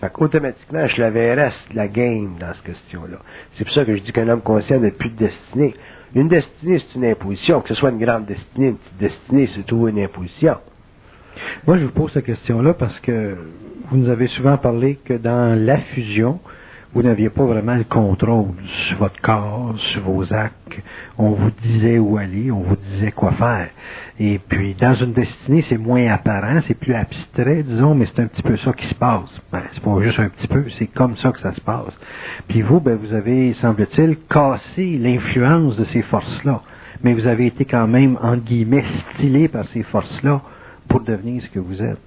Fait 0.00 0.10
qu'automatiquement, 0.12 0.86
je 0.86 0.92
suis 0.92 1.02
la 1.02 1.10
VRS 1.10 1.52
la 1.74 1.88
game 1.88 2.36
dans 2.38 2.52
cette 2.54 2.74
question-là. 2.74 3.18
C'est 3.56 3.64
pour 3.64 3.74
ça 3.74 3.84
que 3.84 3.96
je 3.96 4.02
dis 4.02 4.12
qu'un 4.12 4.28
homme 4.28 4.42
conscient 4.42 4.78
n'a 4.78 4.90
plus 4.90 5.10
de 5.10 5.16
destinée. 5.16 5.74
Une 6.14 6.28
destinée, 6.28 6.78
c'est 6.80 6.98
une 6.98 7.04
imposition. 7.04 7.60
Que 7.60 7.68
ce 7.68 7.74
soit 7.74 7.90
une 7.90 7.98
grande 7.98 8.26
destinée, 8.26 8.68
une 8.68 8.76
petite 8.76 8.98
destinée, 8.98 9.50
c'est 9.54 9.66
tout 9.66 9.88
une 9.88 9.98
imposition. 9.98 10.56
Moi, 11.66 11.78
je 11.78 11.84
vous 11.84 11.92
pose 11.92 12.12
cette 12.12 12.24
question-là 12.24 12.74
parce 12.74 12.98
que 13.00 13.36
vous 13.90 13.96
nous 13.96 14.08
avez 14.10 14.26
souvent 14.28 14.56
parlé 14.56 14.98
que 15.04 15.14
dans 15.14 15.58
la 15.58 15.78
fusion, 15.78 16.40
vous 16.94 17.02
n'aviez 17.02 17.28
pas 17.28 17.44
vraiment 17.44 17.74
le 17.74 17.84
contrôle 17.84 18.54
sur 18.88 18.98
votre 18.98 19.20
corps, 19.20 19.74
sur 19.92 20.02
vos 20.02 20.32
actes. 20.32 20.80
On 21.18 21.30
vous 21.30 21.50
disait 21.62 21.98
où 21.98 22.16
aller, 22.16 22.50
on 22.50 22.60
vous 22.60 22.76
disait 22.76 23.12
quoi 23.12 23.32
faire. 23.32 23.68
Et 24.20 24.40
puis, 24.48 24.74
dans 24.74 24.94
une 24.94 25.12
destinée, 25.12 25.64
c'est 25.68 25.78
moins 25.78 26.08
apparent, 26.08 26.60
c'est 26.66 26.74
plus 26.74 26.94
abstrait, 26.94 27.62
disons, 27.62 27.94
mais 27.94 28.06
c'est 28.06 28.20
un 28.20 28.26
petit 28.26 28.42
peu 28.42 28.56
ça 28.56 28.72
qui 28.72 28.86
se 28.86 28.94
passe. 28.96 29.30
Ben, 29.52 29.62
c'est 29.72 29.82
pas 29.82 30.00
juste 30.02 30.18
un 30.18 30.28
petit 30.28 30.48
peu, 30.48 30.64
c'est 30.76 30.88
comme 30.88 31.16
ça 31.18 31.30
que 31.30 31.40
ça 31.40 31.52
se 31.52 31.60
passe. 31.60 31.92
Puis 32.48 32.62
vous, 32.62 32.80
ben, 32.80 32.96
vous 32.96 33.14
avez, 33.14 33.54
semble-t-il, 33.54 34.16
cassé 34.28 34.98
l'influence 34.98 35.76
de 35.76 35.84
ces 35.86 36.02
forces-là. 36.02 36.62
Mais 37.04 37.14
vous 37.14 37.28
avez 37.28 37.46
été 37.46 37.64
quand 37.64 37.86
même, 37.86 38.18
en 38.20 38.36
guillemets, 38.36 38.84
stylé 39.14 39.46
par 39.46 39.66
ces 39.68 39.84
forces-là 39.84 40.42
pour 40.88 41.00
devenir 41.02 41.40
ce 41.42 41.48
que 41.50 41.60
vous 41.60 41.80
êtes. 41.80 42.00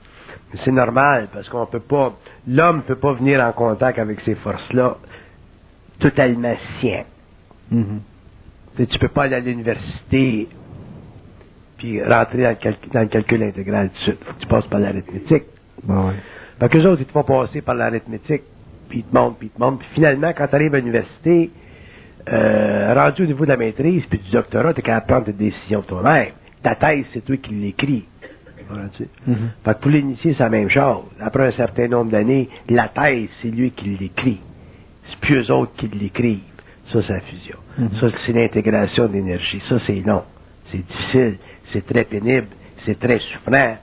C'est 0.66 0.72
normal, 0.72 1.30
parce 1.32 1.48
qu'on 1.48 1.66
peut 1.66 1.80
pas, 1.80 2.14
l'homme 2.46 2.78
ne 2.78 2.82
peut 2.82 2.96
pas 2.96 3.14
venir 3.14 3.40
en 3.40 3.54
contact 3.54 4.00
avec 4.00 4.20
ces 4.22 4.36
forces-là 4.36 4.98
totalement 6.00 6.56
sien. 6.82 7.04
Mm 7.70 8.00
Tu 8.76 9.00
peux 9.00 9.08
pas 9.08 9.24
aller 9.24 9.36
à 9.36 9.40
l'université 9.40 10.50
puis 11.82 12.00
rentrer 12.04 12.44
dans 12.94 13.02
le, 13.02 13.08
calcul, 13.08 13.42
intégral 13.42 13.90
tout 13.90 13.96
de 13.96 14.04
suite. 14.04 14.24
Faut 14.24 14.34
que 14.34 14.40
tu 14.40 14.48
passes 14.48 14.68
par 14.68 14.80
l'arithmétique. 14.80 15.44
Ben 15.84 16.06
ouais. 16.06 16.14
Fait 16.60 16.70
qu'eux 16.70 16.86
autres, 16.86 17.02
ils 17.02 17.08
te 17.08 17.12
font 17.12 17.24
passer 17.24 17.62
par 17.62 17.74
l'arithmétique, 17.74 18.44
puis 18.88 19.00
ils 19.00 19.04
te 19.04 19.16
montrent, 19.16 19.38
puis 19.38 19.48
ils 19.48 19.58
te 19.58 19.60
montrent. 19.60 19.80
Puis 19.80 19.88
finalement, 19.96 20.32
quand 20.38 20.48
tu 20.48 20.56
arrives 20.56 20.76
à 20.76 20.78
l'université, 20.78 21.50
euh, 22.32 22.94
rendu 22.94 23.24
au 23.24 23.26
niveau 23.26 23.46
de 23.46 23.50
la 23.50 23.58
maîtrise, 23.58 24.06
puis 24.06 24.20
du 24.20 24.30
doctorat, 24.30 24.76
tu 24.76 24.82
es 24.82 24.84
capable 24.84 25.06
de 25.06 25.12
prendre 25.12 25.26
des 25.26 25.50
décisions 25.50 25.82
toi-même. 25.82 26.34
Ta 26.62 26.76
thèse, 26.76 27.06
c'est 27.14 27.26
toi 27.26 27.36
qui 27.38 27.52
l'écris. 27.56 28.06
Mm-hmm. 28.72 29.36
Fait 29.66 29.74
que 29.74 29.80
pour 29.80 29.92
l'initier, 29.92 30.36
c'est 30.38 30.44
la 30.44 30.50
même 30.50 30.70
chose. 30.70 31.06
Après 31.20 31.48
un 31.48 31.52
certain 31.52 31.88
nombre 31.88 32.12
d'années, 32.12 32.48
la 32.70 32.90
thèse, 32.90 33.28
c'est 33.42 33.50
lui 33.50 33.72
qui 33.72 33.98
l'écrit. 34.00 34.40
C'est 35.10 35.20
plus 35.20 35.50
eux 35.50 35.52
autres 35.52 35.74
qui 35.78 35.88
l'écrivent. 35.88 36.40
Ça, 36.94 37.02
c'est 37.02 37.14
la 37.14 37.22
fusion. 37.22 37.58
Mm-hmm. 37.80 38.00
Ça, 38.00 38.18
c'est 38.24 38.34
l'intégration 38.34 39.08
d'énergie. 39.08 39.64
Ça, 39.68 39.78
c'est 39.88 40.02
long. 40.06 40.24
C'est 40.72 40.86
difficile. 40.86 41.38
C'est 41.74 41.86
très 41.86 42.04
pénible. 42.06 42.48
C'est 42.86 43.00
très 43.00 43.20
souffrant. 43.20 43.78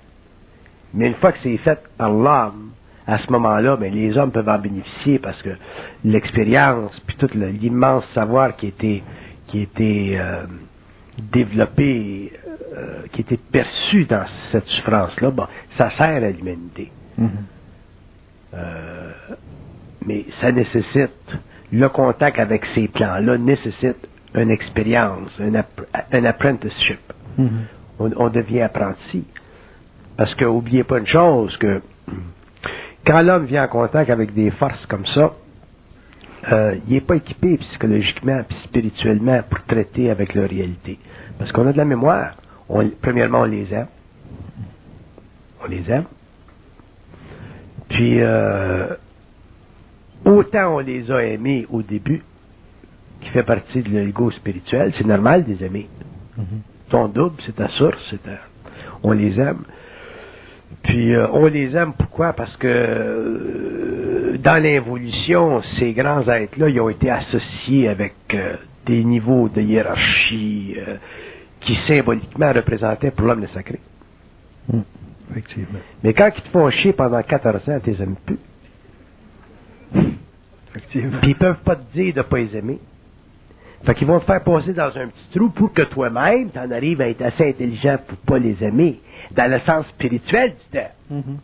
Mais 0.95 1.07
une 1.09 1.15
fois 1.15 1.33
que 1.33 1.39
c'est 1.43 1.57
fait 1.59 1.79
par 1.97 2.11
l'homme, 2.11 2.73
à 3.07 3.19
ce 3.19 3.33
moment-là, 3.33 3.77
ben, 3.77 3.93
les 3.93 4.17
hommes 4.19 4.31
peuvent 4.31 4.49
en 4.49 4.59
bénéficier 4.59 5.19
parce 5.19 5.41
que 5.41 5.51
l'expérience, 6.05 6.93
puis 7.07 7.17
tout 7.17 7.31
l'immense 7.35 8.05
savoir 8.15 8.55
qui 8.57 8.67
était, 8.67 9.03
qui 9.47 9.63
était 9.63 10.17
euh, 10.19 10.45
développé, 11.33 12.33
euh, 12.77 13.05
qui 13.13 13.23
était 13.23 13.39
perçu 13.39 14.05
dans 14.05 14.25
cette 14.53 14.67
souffrance-là, 14.67 15.31
bon, 15.31 15.47
ça 15.79 15.91
sert 15.97 16.23
à 16.23 16.31
l'humanité. 16.31 16.93
Mm-hmm. 17.19 17.29
Euh, 18.55 19.13
mais 20.07 20.27
ça 20.43 20.53
nécessite, 20.53 21.39
le 21.73 21.89
contact 21.89 22.39
avec 22.39 22.65
ces 22.75 22.89
plans-là 22.89 23.39
nécessite 23.39 24.07
une 24.35 24.51
expérience, 24.51 25.31
un, 25.41 26.25
apprenticeship. 26.25 27.01
Mm-hmm. 27.39 27.78
On, 27.99 28.29
devient 28.29 28.63
apprenti. 28.63 29.25
Parce 30.17 30.35
que, 30.35 30.45
oubliez 30.45 30.85
pas 30.85 30.99
une 30.99 31.07
chose, 31.07 31.57
que 31.59 31.81
quand 33.07 33.23
l'homme 33.23 33.47
vient 33.47 33.65
en 33.65 33.69
contact 33.69 34.11
avec 34.11 34.35
des 34.35 34.51
forces 34.53 34.85
comme 34.87 35.07
ça, 35.07 35.33
euh, 36.53 36.77
il 36.87 36.95
n'est 36.95 37.01
pas 37.01 37.17
équipé 37.17 37.57
psychologiquement 37.59 38.41
et 38.41 38.55
spirituellement 38.65 39.43
pour 39.49 39.63
traiter 39.65 40.11
avec 40.11 40.35
leur 40.35 40.49
réalité. 40.49 40.99
Parce 41.39 41.53
qu'on 41.53 41.67
a 41.67 41.73
de 41.73 41.79
la 41.79 41.85
mémoire. 41.85 42.37
premièrement, 43.03 43.41
on 43.41 43.45
les 43.45 43.73
aime. 43.73 43.89
On 45.63 45.67
les 45.67 45.91
aime. 45.91 46.05
Puis, 47.89 48.21
euh, 48.21 48.95
autant 50.25 50.77
on 50.77 50.79
les 50.79 51.11
a 51.11 51.25
aimés 51.25 51.67
au 51.71 51.83
début, 51.83 52.23
qui 53.21 53.31
fait 53.31 53.43
partie 53.43 53.83
de 53.83 53.89
l'ego 53.89 54.31
spirituel, 54.31 54.93
c'est 54.97 55.07
normal 55.07 55.45
de 55.45 55.53
les 55.53 55.65
aimer. 55.65 55.89
Mm-hmm. 56.39 56.68
Ton 56.91 57.09
double, 57.09 57.37
c'est 57.45 57.57
ta 57.57 57.69
source, 57.69 57.99
c'est 58.11 58.21
on 59.03 59.13
les 59.13 59.39
aime. 59.39 59.65
Puis 60.83 61.15
euh, 61.15 61.27
on 61.33 61.47
les 61.47 61.75
aime 61.77 61.93
pourquoi? 61.95 62.33
Parce 62.33 62.57
que 62.57 62.67
euh, 62.67 64.39
dans 64.39 64.63
l'évolution, 64.63 65.63
ces 65.79 65.93
grands 65.93 66.27
êtres-là, 66.29 66.69
ils 66.69 66.81
ont 66.81 66.89
été 66.89 67.11
associés 67.11 67.89
avec 67.89 68.15
euh, 68.35 68.57
des 68.87 69.05
niveaux 69.05 69.49
de 69.49 69.61
hiérarchie 69.61 70.77
qui 71.61 71.77
symboliquement 71.87 72.53
représentaient 72.53 73.11
pour 73.11 73.27
l'homme 73.27 73.41
le 73.43 73.49
sacré. 73.49 73.81
Hmm. 74.73 74.81
effectivement. 75.31 75.79
Mais 76.03 76.15
quand 76.15 76.31
ils 76.37 76.43
te 76.43 76.49
font 76.49 76.71
chier 76.71 76.93
pendant 76.93 77.23
14 77.23 77.69
ans, 77.69 77.81
tu 77.83 77.91
les 77.91 78.03
aimes 78.03 78.17
plus. 78.25 78.39
Effectivement. 80.71 81.19
Puis 81.21 81.31
ils 81.31 81.37
peuvent 81.37 81.63
pas 81.65 81.77
te 81.77 81.93
dire 81.93 82.15
de 82.15 82.23
pas 82.23 82.39
les 82.39 82.57
aimer. 82.57 82.79
Fait 83.85 83.95
qu'ils 83.95 84.07
vont 84.07 84.19
te 84.19 84.25
faire 84.25 84.43
passer 84.43 84.73
dans 84.73 84.89
un 84.97 85.09
petit 85.09 85.29
trou 85.35 85.51
pour 85.51 85.73
que 85.73 85.83
toi-même, 85.83 86.51
tu 86.51 86.59
en 86.59 86.71
arrives 86.71 87.01
à 87.01 87.09
être 87.09 87.23
assez 87.23 87.49
intelligent 87.49 87.99
pour 88.07 88.19
pas 88.19 88.39
les 88.39 88.57
aimer 88.63 89.01
dans 89.31 89.51
le 89.51 89.61
sens 89.61 89.87
spirituel 89.89 90.55
du 90.55 90.71
terme. 90.73 90.91
Mm-hmm. 91.13 91.37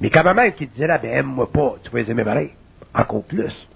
Mais 0.00 0.10
quand 0.10 0.34
même 0.34 0.52
qui 0.52 0.66
te 0.66 0.74
dirait, 0.74 0.98
ben 1.00 1.12
aime-moi 1.12 1.50
pas, 1.50 1.76
tu 1.84 1.90
vas 1.90 2.00
les 2.00 2.10
aimer 2.10 2.24
pareil. 2.24 2.50
Encore 2.92 3.22
plus. 3.22 3.68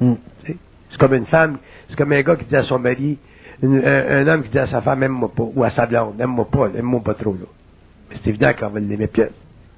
Mm. 0.00 0.14
C'est 0.46 0.98
comme 0.98 1.14
une 1.14 1.26
femme, 1.26 1.58
c'est 1.88 1.96
comme 1.96 2.12
un 2.12 2.22
gars 2.22 2.36
qui 2.36 2.44
dit 2.44 2.56
à 2.56 2.62
son 2.62 2.78
mari, 2.78 3.18
un, 3.62 4.28
homme 4.28 4.44
qui 4.44 4.50
dit 4.50 4.58
à 4.58 4.68
sa 4.68 4.80
femme, 4.80 5.02
aime-moi 5.02 5.32
pas, 5.34 5.42
ou 5.42 5.64
à 5.64 5.70
sa 5.72 5.86
blonde, 5.86 6.20
aime-moi 6.20 6.48
pas, 6.48 6.68
aime-moi 6.68 7.00
pas 7.02 7.14
trop, 7.14 7.32
là. 7.32 7.46
C'est 8.12 8.28
évident 8.28 8.52
qu'on 8.56 8.68
va 8.68 8.78
l'aimer 8.78 9.08
plus. 9.08 9.24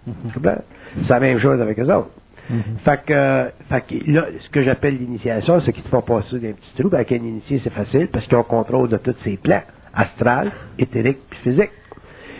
Mm-hmm. 0.06 0.58
C'est 1.02 1.08
la 1.08 1.20
même 1.20 1.40
chose 1.40 1.58
avec 1.58 1.78
eux 1.78 1.90
autres. 1.90 2.10
Mm-hmm. 2.50 2.78
fait, 2.84 3.04
que, 3.04 3.50
fait 3.68 3.80
que 3.86 4.10
là, 4.10 4.26
ce 4.40 4.48
que 4.50 4.62
j'appelle 4.62 4.96
l'initiation, 4.98 5.60
c'est 5.60 5.72
qu'ils 5.72 5.82
te 5.82 5.88
font 5.88 6.02
passer 6.02 6.38
des 6.38 6.52
petits 6.52 6.74
trous. 6.78 6.94
Avec 6.94 7.10
un 7.12 7.16
initié, 7.16 7.60
c'est 7.64 7.72
facile 7.72 8.08
parce 8.08 8.26
qu'ils 8.26 8.36
ont 8.36 8.44
contrôle 8.44 8.88
de 8.88 8.96
tous 8.98 9.16
ses 9.24 9.36
plans 9.36 9.62
astral, 9.94 10.52
éthérique 10.78 11.18
puis 11.30 11.38
physique. 11.40 11.70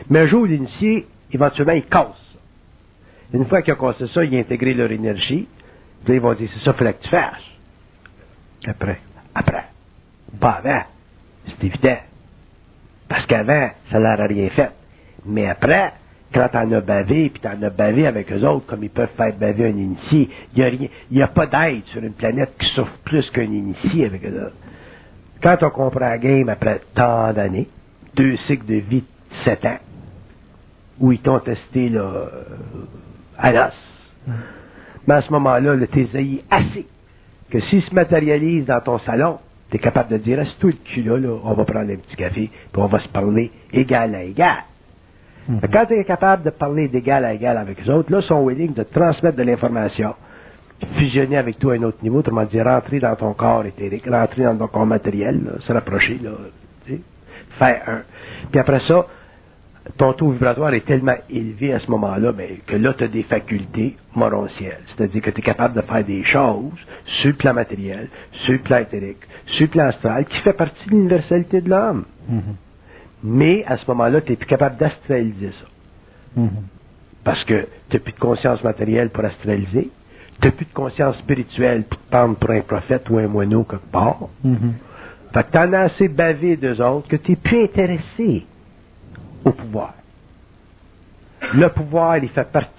Mais 0.08 0.20
un 0.20 0.26
jour, 0.26 0.46
l'initié, 0.46 1.06
éventuellement, 1.32 1.72
il 1.72 1.86
casse. 1.86 2.36
Une 3.32 3.46
fois 3.46 3.62
qu'il 3.62 3.72
a 3.72 3.76
cassé 3.76 4.06
ça, 4.08 4.24
il 4.24 4.36
a 4.36 4.38
intégré 4.38 4.74
leur 4.74 4.90
énergie. 4.92 5.48
Puis 6.04 6.14
ils 6.14 6.20
vont 6.20 6.34
dire, 6.34 6.48
c'est 6.54 6.64
ça 6.64 6.70
qu'il 6.72 6.78
fallait 6.78 6.92
que 6.94 7.02
tu 7.02 7.08
fasses. 7.08 7.42
Après. 8.66 9.00
Après. 9.34 9.64
Pas 10.38 10.60
avant. 10.64 10.82
C'est 11.46 11.64
évident. 11.64 11.98
Parce 13.08 13.26
qu'avant, 13.26 13.70
ça 13.90 13.98
leur 13.98 14.20
a 14.20 14.26
rien 14.26 14.48
fait. 14.50 14.70
Mais 15.24 15.48
après, 15.48 15.92
quand 16.32 16.48
t'en 16.48 16.70
as 16.72 16.80
bavé, 16.80 17.30
puis 17.30 17.40
t'en 17.40 17.60
as 17.62 17.70
bavé 17.70 18.06
avec 18.06 18.30
eux 18.32 18.44
autres, 18.44 18.66
comme 18.66 18.82
ils 18.82 18.90
peuvent 18.90 19.14
faire 19.16 19.34
baver 19.36 19.66
un 19.66 19.76
initié, 19.76 20.28
il 20.54 20.58
n'y 20.58 20.64
a, 20.64 20.68
rien, 20.68 20.88
y 21.10 21.22
a 21.22 21.28
pas 21.28 21.46
d'être 21.46 21.86
sur 21.88 22.02
une 22.02 22.14
planète 22.14 22.52
qui 22.58 22.66
souffre 22.74 22.98
plus 23.04 23.28
qu'un 23.30 23.42
initié 23.42 24.06
avec 24.06 24.24
eux 24.24 24.46
autres. 24.46 24.56
Quand 25.42 25.62
on 25.62 25.70
comprend 25.70 26.00
la 26.00 26.18
game 26.18 26.48
après 26.48 26.80
tant 26.94 27.32
d'années, 27.32 27.68
deux 28.14 28.36
cycles 28.48 28.66
de 28.66 28.76
vie 28.76 29.00
de 29.02 29.44
sept 29.44 29.64
ans, 29.64 29.78
où 30.98 31.12
ils 31.12 31.20
t'ont 31.20 31.40
testé 31.40 31.88
là, 31.88 32.00
euh, 32.00 32.28
à 33.38 33.52
l'os, 33.52 33.74
mais 35.06 35.14
à 35.14 35.22
ce 35.22 35.30
moment-là, 35.32 35.74
le 35.74 35.86
t'es 35.86 36.08
assez 36.50 36.86
que 37.50 37.60
s'il 37.60 37.82
se 37.82 37.94
matérialise 37.94 38.66
dans 38.66 38.80
ton 38.80 38.98
salon, 39.00 39.38
tu 39.70 39.76
es 39.76 39.78
capable 39.78 40.10
de 40.10 40.16
dire, 40.18 40.38
reste 40.38 40.58
tout 40.58 40.68
le 40.68 40.72
cul 40.72 41.02
là, 41.02 41.18
là, 41.18 41.38
on 41.44 41.54
va 41.54 41.64
prendre 41.64 41.90
un 41.90 41.96
petit 41.96 42.16
café, 42.16 42.50
puis 42.72 42.82
on 42.82 42.86
va 42.86 42.98
se 43.00 43.08
parler 43.08 43.50
égal 43.72 44.14
à 44.14 44.22
égal. 44.24 44.64
Mhm. 45.48 45.60
Quand 45.72 45.86
tu 45.86 45.94
es 45.94 46.04
capable 46.04 46.42
de 46.42 46.50
parler 46.50 46.88
d'égal 46.88 47.24
à 47.24 47.32
égal 47.32 47.56
avec 47.56 47.84
les 47.84 47.90
autres, 47.90 48.10
là, 48.10 48.20
ils 48.20 48.26
sont 48.26 48.44
willing 48.44 48.74
de 48.74 48.82
transmettre 48.82 49.36
de 49.36 49.42
l'information, 49.42 50.14
fusionner 50.98 51.38
avec 51.38 51.58
toi 51.58 51.74
à 51.74 51.76
un 51.76 51.82
autre 51.84 51.98
niveau, 52.02 52.18
autrement 52.18 52.44
dit, 52.44 52.60
rentrer 52.60 53.00
dans 53.00 53.14
ton 53.16 53.32
corps 53.32 53.64
éthérique, 53.64 54.06
rentrer 54.08 54.44
dans 54.44 54.56
ton 54.56 54.66
corps 54.68 54.86
matériel, 54.86 55.42
là, 55.44 55.52
se 55.60 55.72
rapprocher, 55.72 56.18
là, 56.22 56.30
faire 57.58 57.82
un. 57.86 58.02
Puis 58.50 58.60
après 58.60 58.80
ça, 58.80 59.06
ton 59.96 60.12
taux 60.14 60.30
vibratoire 60.30 60.74
est 60.74 60.84
tellement 60.84 61.14
élevé 61.30 61.72
à 61.72 61.78
ce 61.78 61.90
moment-là 61.90 62.32
ben, 62.32 62.48
que 62.66 62.76
là, 62.76 62.92
tu 62.94 63.04
as 63.04 63.08
des 63.08 63.22
facultés 63.22 63.96
morontielles. 64.14 64.80
C'est-à-dire 64.88 65.22
que 65.22 65.30
tu 65.30 65.40
es 65.40 65.42
capable 65.42 65.74
de 65.74 65.82
faire 65.82 66.04
des 66.04 66.24
choses 66.24 66.72
sur 67.20 67.28
le 67.28 67.36
plan 67.36 67.54
matériel, 67.54 68.08
sur 68.44 68.52
le 68.52 68.58
plan 68.58 68.78
éthérique, 68.78 69.18
sur 69.46 69.62
le 69.62 69.68
plan 69.68 69.86
astral, 69.86 70.24
qui 70.26 70.38
fait 70.40 70.52
partie 70.52 70.86
de 70.86 70.90
l'universalité 70.90 71.60
de 71.60 71.70
l'homme. 71.70 72.04
Mhm. 72.28 72.42
Mais 73.24 73.64
à 73.66 73.76
ce 73.78 73.84
moment-là, 73.88 74.20
tu 74.20 74.30
n'es 74.30 74.36
plus 74.36 74.46
capable 74.46 74.76
d'astraliser 74.76 75.50
ça. 75.60 75.66
Mhm. 76.36 76.50
Parce 77.24 77.42
que 77.44 77.66
tu 77.88 77.96
n'as 77.96 78.00
plus 78.02 78.12
de 78.12 78.18
conscience 78.18 78.62
matérielle 78.62 79.10
pour 79.10 79.24
astraliser. 79.24 79.90
Tu 80.40 80.46
n'as 80.46 80.52
plus 80.52 80.66
de 80.66 80.72
conscience 80.72 81.16
spirituelle 81.18 81.84
pour 81.84 81.98
te 82.00 82.10
prendre 82.10 82.36
pour 82.36 82.50
un 82.50 82.60
prophète 82.60 83.08
ou 83.10 83.18
un 83.18 83.26
moineau 83.26 83.64
quelque 83.64 83.90
part. 83.90 84.18
Mhm. 84.44 84.74
Fait 85.32 85.44
que 85.44 85.50
tu 85.52 85.58
en 85.58 85.72
as 85.72 85.80
assez 85.80 86.08
bavé 86.08 86.56
d'eux 86.56 86.80
autres 86.80 87.08
que 87.08 87.16
tu 87.16 87.32
n'es 87.32 87.36
plus 87.36 87.64
intéressé 87.64 88.44
au 89.44 89.50
pouvoir. 89.52 89.94
Le 91.54 91.68
pouvoir, 91.68 92.18
il 92.18 92.28
fait 92.30 92.50
partie 92.50 92.70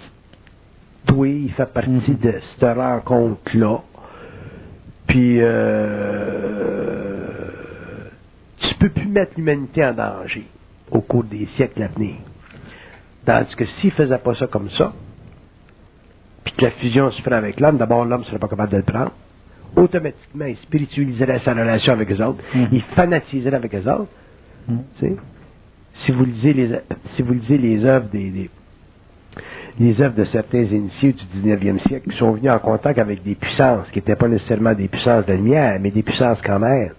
de 1.08 1.14
toi, 1.14 1.28
il 1.28 1.52
fait 1.54 1.72
partie 1.74 1.90
Mhm. 1.90 2.18
de 2.20 2.34
cette 2.60 2.78
rencontre-là. 2.78 3.82
Puis, 5.08 5.38
euh, 5.42 7.07
mettre 9.20 9.34
l'humanité 9.38 9.86
en 9.86 9.94
danger 9.94 10.46
au 10.92 11.02
cours 11.02 11.24
des 11.24 11.48
siècles 11.56 11.84
à 11.84 11.88
venir. 11.88 12.16
Tandis 13.26 13.56
que 13.56 13.66
s'il 13.66 13.92
faisait 13.92 14.18
pas 14.20 14.36
ça 14.36 14.48
comme 14.48 14.70
ça, 14.72 14.94
puis 16.46 16.54
que 16.56 16.66
la 16.66 16.72
fusion 16.72 17.12
se 17.12 17.22
ferait 17.22 17.36
avec 17.36 17.60
l'homme, 17.60 17.78
d'abord 17.78 18.06
l'homme 18.06 18.22
ne 18.22 18.26
serait 18.26 18.40
pas 18.40 18.48
capable 18.48 18.72
de 18.72 18.78
le 18.78 18.84
prendre. 18.84 19.12
Automatiquement, 19.76 20.46
il 20.46 20.56
spiritualiserait 20.58 21.42
sa 21.44 21.52
relation 21.54 21.94
avec 21.94 22.10
les 22.10 22.22
autres, 22.22 22.42
Mhm. 22.56 22.68
il 22.72 22.82
fanatiserait 22.96 23.56
avec 23.56 23.74
les 23.74 23.88
autres. 23.88 24.08
Sais, 25.00 25.16
si 26.06 26.12
vous 26.12 26.26
lisez 26.26 26.54
les, 26.54 26.80
si 27.16 27.22
vous 27.22 27.34
lisez 27.34 27.58
les 27.58 27.84
œuvres 27.86 28.08
des, 28.10 28.30
des- 28.30 28.50
les 29.80 30.02
œuvres 30.02 30.16
de 30.16 30.26
certains 30.26 30.64
initiés 30.64 31.14
du 31.14 31.24
19e 31.26 31.80
siècle 31.88 32.10
qui 32.12 32.18
sont 32.18 32.32
venus 32.34 32.52
en 32.52 32.60
contact 32.60 32.98
avec 33.00 33.24
des 33.24 33.36
puissances 33.36 33.88
qui 33.92 34.00
n'étaient 34.00 34.16
pas 34.16 34.28
nécessairement 34.28 34.74
des 34.74 34.88
puissances 34.88 35.26
de 35.26 35.34
lumière, 35.34 35.80
mais 35.80 35.92
des 35.92 36.04
puissances 36.04 36.42
quand 36.44 36.60
même. 36.60 36.94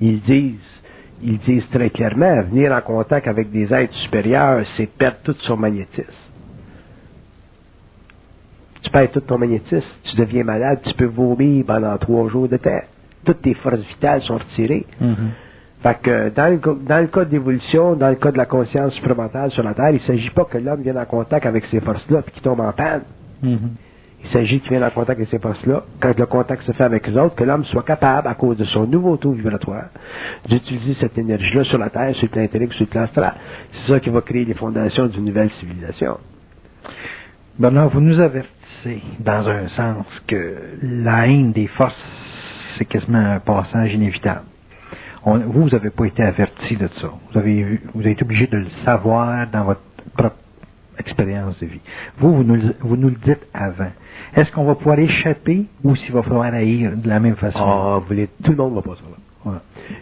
Ils 0.00 0.20
disent, 0.22 0.75
ils 1.22 1.38
disent 1.38 1.68
très 1.70 1.90
clairement, 1.90 2.42
venir 2.42 2.72
en 2.72 2.80
contact 2.80 3.26
avec 3.28 3.50
des 3.50 3.72
êtres 3.72 3.94
supérieurs, 4.04 4.64
c'est 4.76 4.86
perdre 4.86 5.18
tout 5.24 5.36
son 5.40 5.56
magnétisme. 5.56 6.10
Tu 8.82 8.90
perds 8.90 9.10
tout 9.10 9.20
ton 9.20 9.38
magnétisme, 9.38 9.86
tu 10.04 10.16
deviens 10.16 10.44
malade, 10.44 10.80
tu 10.84 10.94
peux 10.94 11.06
vomir 11.06 11.64
pendant 11.66 11.96
trois 11.98 12.28
jours 12.28 12.48
de 12.48 12.56
temps. 12.56 12.82
Toutes 13.24 13.42
tes 13.42 13.54
forces 13.54 13.80
vitales 13.80 14.22
sont 14.22 14.36
retirées. 14.38 14.86
Mhm. 15.00 15.16
Fait 15.82 15.98
que 16.00 16.28
dans 16.30 16.48
le, 16.52 16.84
dans 16.86 17.00
le 17.00 17.06
cas 17.08 17.24
d'évolution, 17.24 17.96
dans 17.96 18.08
le 18.10 18.14
cas 18.16 18.30
de 18.30 18.38
la 18.38 18.46
conscience 18.46 18.92
supramentale 18.94 19.50
sur 19.50 19.62
la 19.62 19.74
Terre, 19.74 19.90
il 19.90 19.94
ne 19.94 20.06
s'agit 20.06 20.30
pas 20.30 20.44
que 20.44 20.58
l'homme 20.58 20.82
vienne 20.82 20.98
en 20.98 21.04
contact 21.04 21.46
avec 21.46 21.64
ces 21.70 21.80
forces-là 21.80 22.22
puis 22.22 22.32
qu'il 22.32 22.42
tombe 22.42 22.60
en 22.60 22.72
panne. 22.72 23.02
Mhm. 23.42 23.70
Il 24.26 24.32
s'agit 24.32 24.60
qu'il 24.60 24.70
vienne 24.70 24.82
en 24.82 24.90
contact 24.90 25.20
avec 25.20 25.28
ces 25.28 25.38
forces-là, 25.38 25.84
quand 26.00 26.18
le 26.18 26.26
contact 26.26 26.62
se 26.64 26.72
fait 26.72 26.82
avec 26.82 27.06
les 27.06 27.16
autres, 27.16 27.36
que 27.36 27.44
l'homme 27.44 27.64
soit 27.66 27.84
capable, 27.84 28.26
à 28.26 28.34
cause 28.34 28.56
de 28.56 28.64
son 28.64 28.86
nouveau 28.86 29.16
taux 29.16 29.32
vibratoire, 29.32 29.86
d'utiliser 30.48 30.94
cette 31.00 31.16
énergie-là 31.16 31.62
sur 31.64 31.78
la 31.78 31.90
Terre, 31.90 32.12
sur 32.16 32.24
le 32.24 32.30
plan 32.30 32.42
intérieur, 32.42 32.72
sur 32.72 32.86
le 32.86 32.90
plan 32.90 33.02
astral. 33.02 33.34
C'est 33.72 33.92
ça 33.92 34.00
qui 34.00 34.10
va 34.10 34.20
créer 34.22 34.44
les 34.44 34.54
fondations 34.54 35.06
d'une 35.06 35.26
nouvelle 35.26 35.50
civilisation. 35.60 36.18
Bernard, 37.58 37.90
vous 37.90 38.00
nous 38.00 38.18
avertissez, 38.20 39.00
dans 39.20 39.48
un 39.48 39.68
sens, 39.68 40.06
que 40.26 40.56
la 40.82 41.28
haine 41.28 41.52
des 41.52 41.68
forces, 41.68 41.94
c'est 42.78 42.84
quasiment 42.84 43.18
un 43.18 43.38
passage 43.40 43.94
inévitable. 43.94 44.42
Vous, 45.24 45.62
vous 45.62 45.68
n'avez 45.70 45.90
pas 45.90 46.04
été 46.04 46.22
averti 46.22 46.76
de 46.76 46.88
ça. 47.00 47.08
Vous 47.32 47.38
avez, 47.38 47.80
vous 47.94 48.00
avez 48.00 48.12
été 48.12 48.22
obligé 48.24 48.46
de 48.48 48.58
le 48.58 48.66
savoir 48.84 49.46
dans 49.50 49.64
votre 49.64 49.80
propre 50.16 50.36
expérience 50.98 51.58
de 51.60 51.66
vie. 51.66 51.80
Vous, 52.18 52.34
vous 52.36 52.44
nous, 52.44 52.54
le- 52.56 52.74
vous 52.80 52.96
nous 52.96 53.08
le 53.10 53.16
dites 53.16 53.46
avant. 53.54 53.90
Est-ce 54.34 54.50
qu'on 54.52 54.64
va 54.64 54.74
pouvoir 54.74 54.98
échapper 54.98 55.66
ou 55.84 55.94
s'il 55.96 56.12
va 56.12 56.22
falloir 56.22 56.52
haïr 56.52 56.92
de 56.96 57.08
la 57.08 57.20
même 57.20 57.36
façon? 57.36 57.58
Ah, 57.60 57.98
vous 58.00 58.06
voulez, 58.06 58.28
tout 58.44 58.50
le 58.52 58.56
monde 58.56 58.74
va 58.74 58.82
pas 58.82 58.94
ça 58.96 59.02
là. 59.10 59.16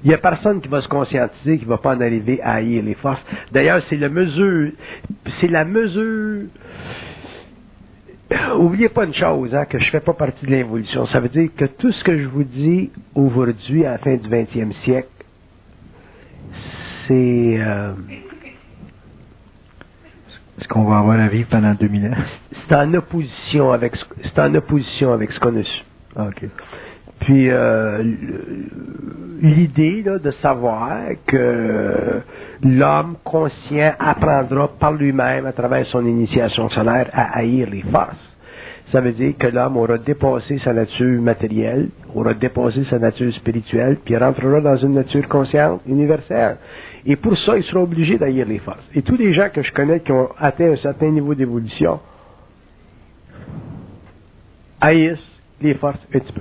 Il 0.03 0.09
n'y 0.09 0.15
a 0.15 0.19
personne 0.19 0.63
qui 0.63 0.69
va 0.69 0.81
se 0.81 0.89
conscientiser, 0.89 1.59
qui 1.59 1.67
va 1.67 1.77
pas 1.77 1.95
en 1.95 2.01
arriver 2.01 2.41
à 2.43 2.55
haïr 2.55 2.83
les 2.83 2.95
forces. 2.95 3.23
D'ailleurs, 3.53 3.83
c'est 3.91 3.97
la 3.97 4.09
mesure, 4.09 4.71
c'est 5.41 5.49
la 5.49 5.67
mesure. 5.67 6.47
Oubliez 8.59 8.89
pas 8.89 9.05
une 9.05 9.13
chose, 9.15 9.55
hein, 9.55 9.67
que 9.67 9.79
je 9.79 9.91
fais 9.91 10.01
pas 10.01 10.15
partie 10.15 10.47
de 10.47 10.51
l'évolution. 10.51 11.05
Ça 11.07 11.21
veut 11.21 11.29
dire 11.29 11.51
que 11.57 11.67
tout 11.67 11.93
ce 11.93 12.03
que 12.05 12.19
je 12.19 12.27
vous 12.27 12.45
dis 12.45 12.91
aujourd'hui, 13.15 13.85
à 13.85 13.93
la 13.93 13.99
fin 13.99 14.17
du 14.17 14.27
20e 14.29 14.73
siècle, 14.85 15.09
c'est, 17.07 17.57
euh, 17.59 17.93
Est-ce 20.61 20.69
qu'on 20.69 20.85
va 20.85 20.99
avoir 20.99 21.19
à 21.21 21.29
vivre 21.29 21.49
pendant 21.51 21.75
2000 21.75 22.07
ans? 22.07 22.11
c'est 22.69 22.75
en 22.77 22.93
opposition 22.95 23.73
avec, 23.73 23.97
ce- 23.97 24.05
c'est 24.23 24.39
en 24.41 24.55
opposition 24.55 25.13
avec 25.13 25.33
ce 25.33 25.41
qu'on 25.41 25.57
a 25.59 25.63
su. 25.63 25.83
Ah, 26.17 26.27
OK. 26.29 26.49
Puis 27.21 27.49
euh, 27.51 28.03
l'idée 29.41 30.03
là, 30.03 30.19
de 30.19 30.31
savoir 30.43 30.99
que 31.27 32.21
l'homme 32.63 33.17
conscient 33.25 33.93
apprendra 33.99 34.69
par 34.79 34.93
lui-même 34.93 35.47
à 35.47 35.53
travers 35.53 35.87
son 35.87 36.05
initiation 36.07 36.69
solaire 36.71 37.09
à 37.13 37.39
haïr 37.39 37.69
les 37.71 37.83
forces. 37.83 38.17
Ça 38.93 39.01
veut 39.01 39.13
dire 39.13 39.35
que 39.39 39.47
l'homme 39.47 39.77
aura 39.79 39.97
dépassé 39.99 40.59
sa 40.59 40.73
nature 40.73 41.21
matérielle, 41.21 41.89
aura 42.15 42.35
dépassé 42.35 42.85
sa 42.91 42.99
nature 42.99 43.33
spirituelle, 43.35 43.99
puis 44.05 44.17
rentrera 44.17 44.61
dans 44.61 44.77
une 44.77 44.95
nature 44.95 45.27
consciente 45.29 45.81
universelle. 45.87 46.57
Et 47.07 47.17
pour 47.17 47.37
ça, 47.39 47.57
il 47.57 47.65
sera 47.65 47.81
obligé 47.81 48.17
d'haïr 48.17 48.47
les 48.47 48.59
forces. 48.59 48.85
Et 48.95 49.03
tous 49.03 49.17
les 49.17 49.35
gens 49.35 49.51
que 49.51 49.63
je 49.63 49.73
connais 49.73 50.01
qui 50.01 50.13
ont 50.13 50.31
atteint 50.39 50.73
un 50.73 50.77
certain 50.77 51.11
niveau 51.11 51.35
d'évolution 51.35 52.01
haïssent 54.81 55.19
les 55.61 55.75
forces 55.75 55.99
un 56.15 56.19
petit 56.19 56.33
peu. 56.33 56.41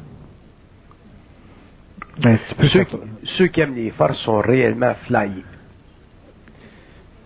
Ben, 2.22 2.38
Ceux 2.72 2.84
qui, 2.84 2.92
ça. 2.92 2.98
ceux 3.38 3.48
qui 3.48 3.62
aiment 3.62 3.76
les 3.76 3.92
forces 3.92 4.18
sont 4.20 4.40
réellement 4.40 4.94
flyés. 5.08 5.44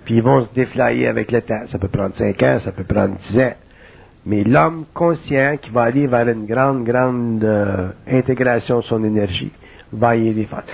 Puis 0.06 0.16
ils 0.16 0.24
vont 0.24 0.46
se 0.46 0.54
déflyer 0.54 1.08
avec 1.08 1.32
le 1.32 1.42
temps. 1.42 1.62
Ça 1.72 1.78
peut 1.78 1.90
prendre 1.90 2.16
5 2.16 2.42
ans, 2.42 2.60
ça 2.64 2.72
peut 2.72 2.86
prendre 2.86 3.18
10 3.32 3.40
ans. 3.40 3.54
Mais 4.26 4.44
l'homme 4.44 4.86
conscient 4.94 5.58
qui 5.62 5.70
va 5.70 5.84
aller 5.84 6.08
vers 6.08 6.28
une 6.28 6.46
grande, 6.46 6.86
grande 6.86 7.44
euh, 7.44 7.90
intégration 8.08 8.80
de 8.80 8.84
son 8.86 9.04
énergie 9.04 9.52
va 9.92 10.16
y 10.16 10.30
aller 10.30 10.46
forces. 10.46 10.66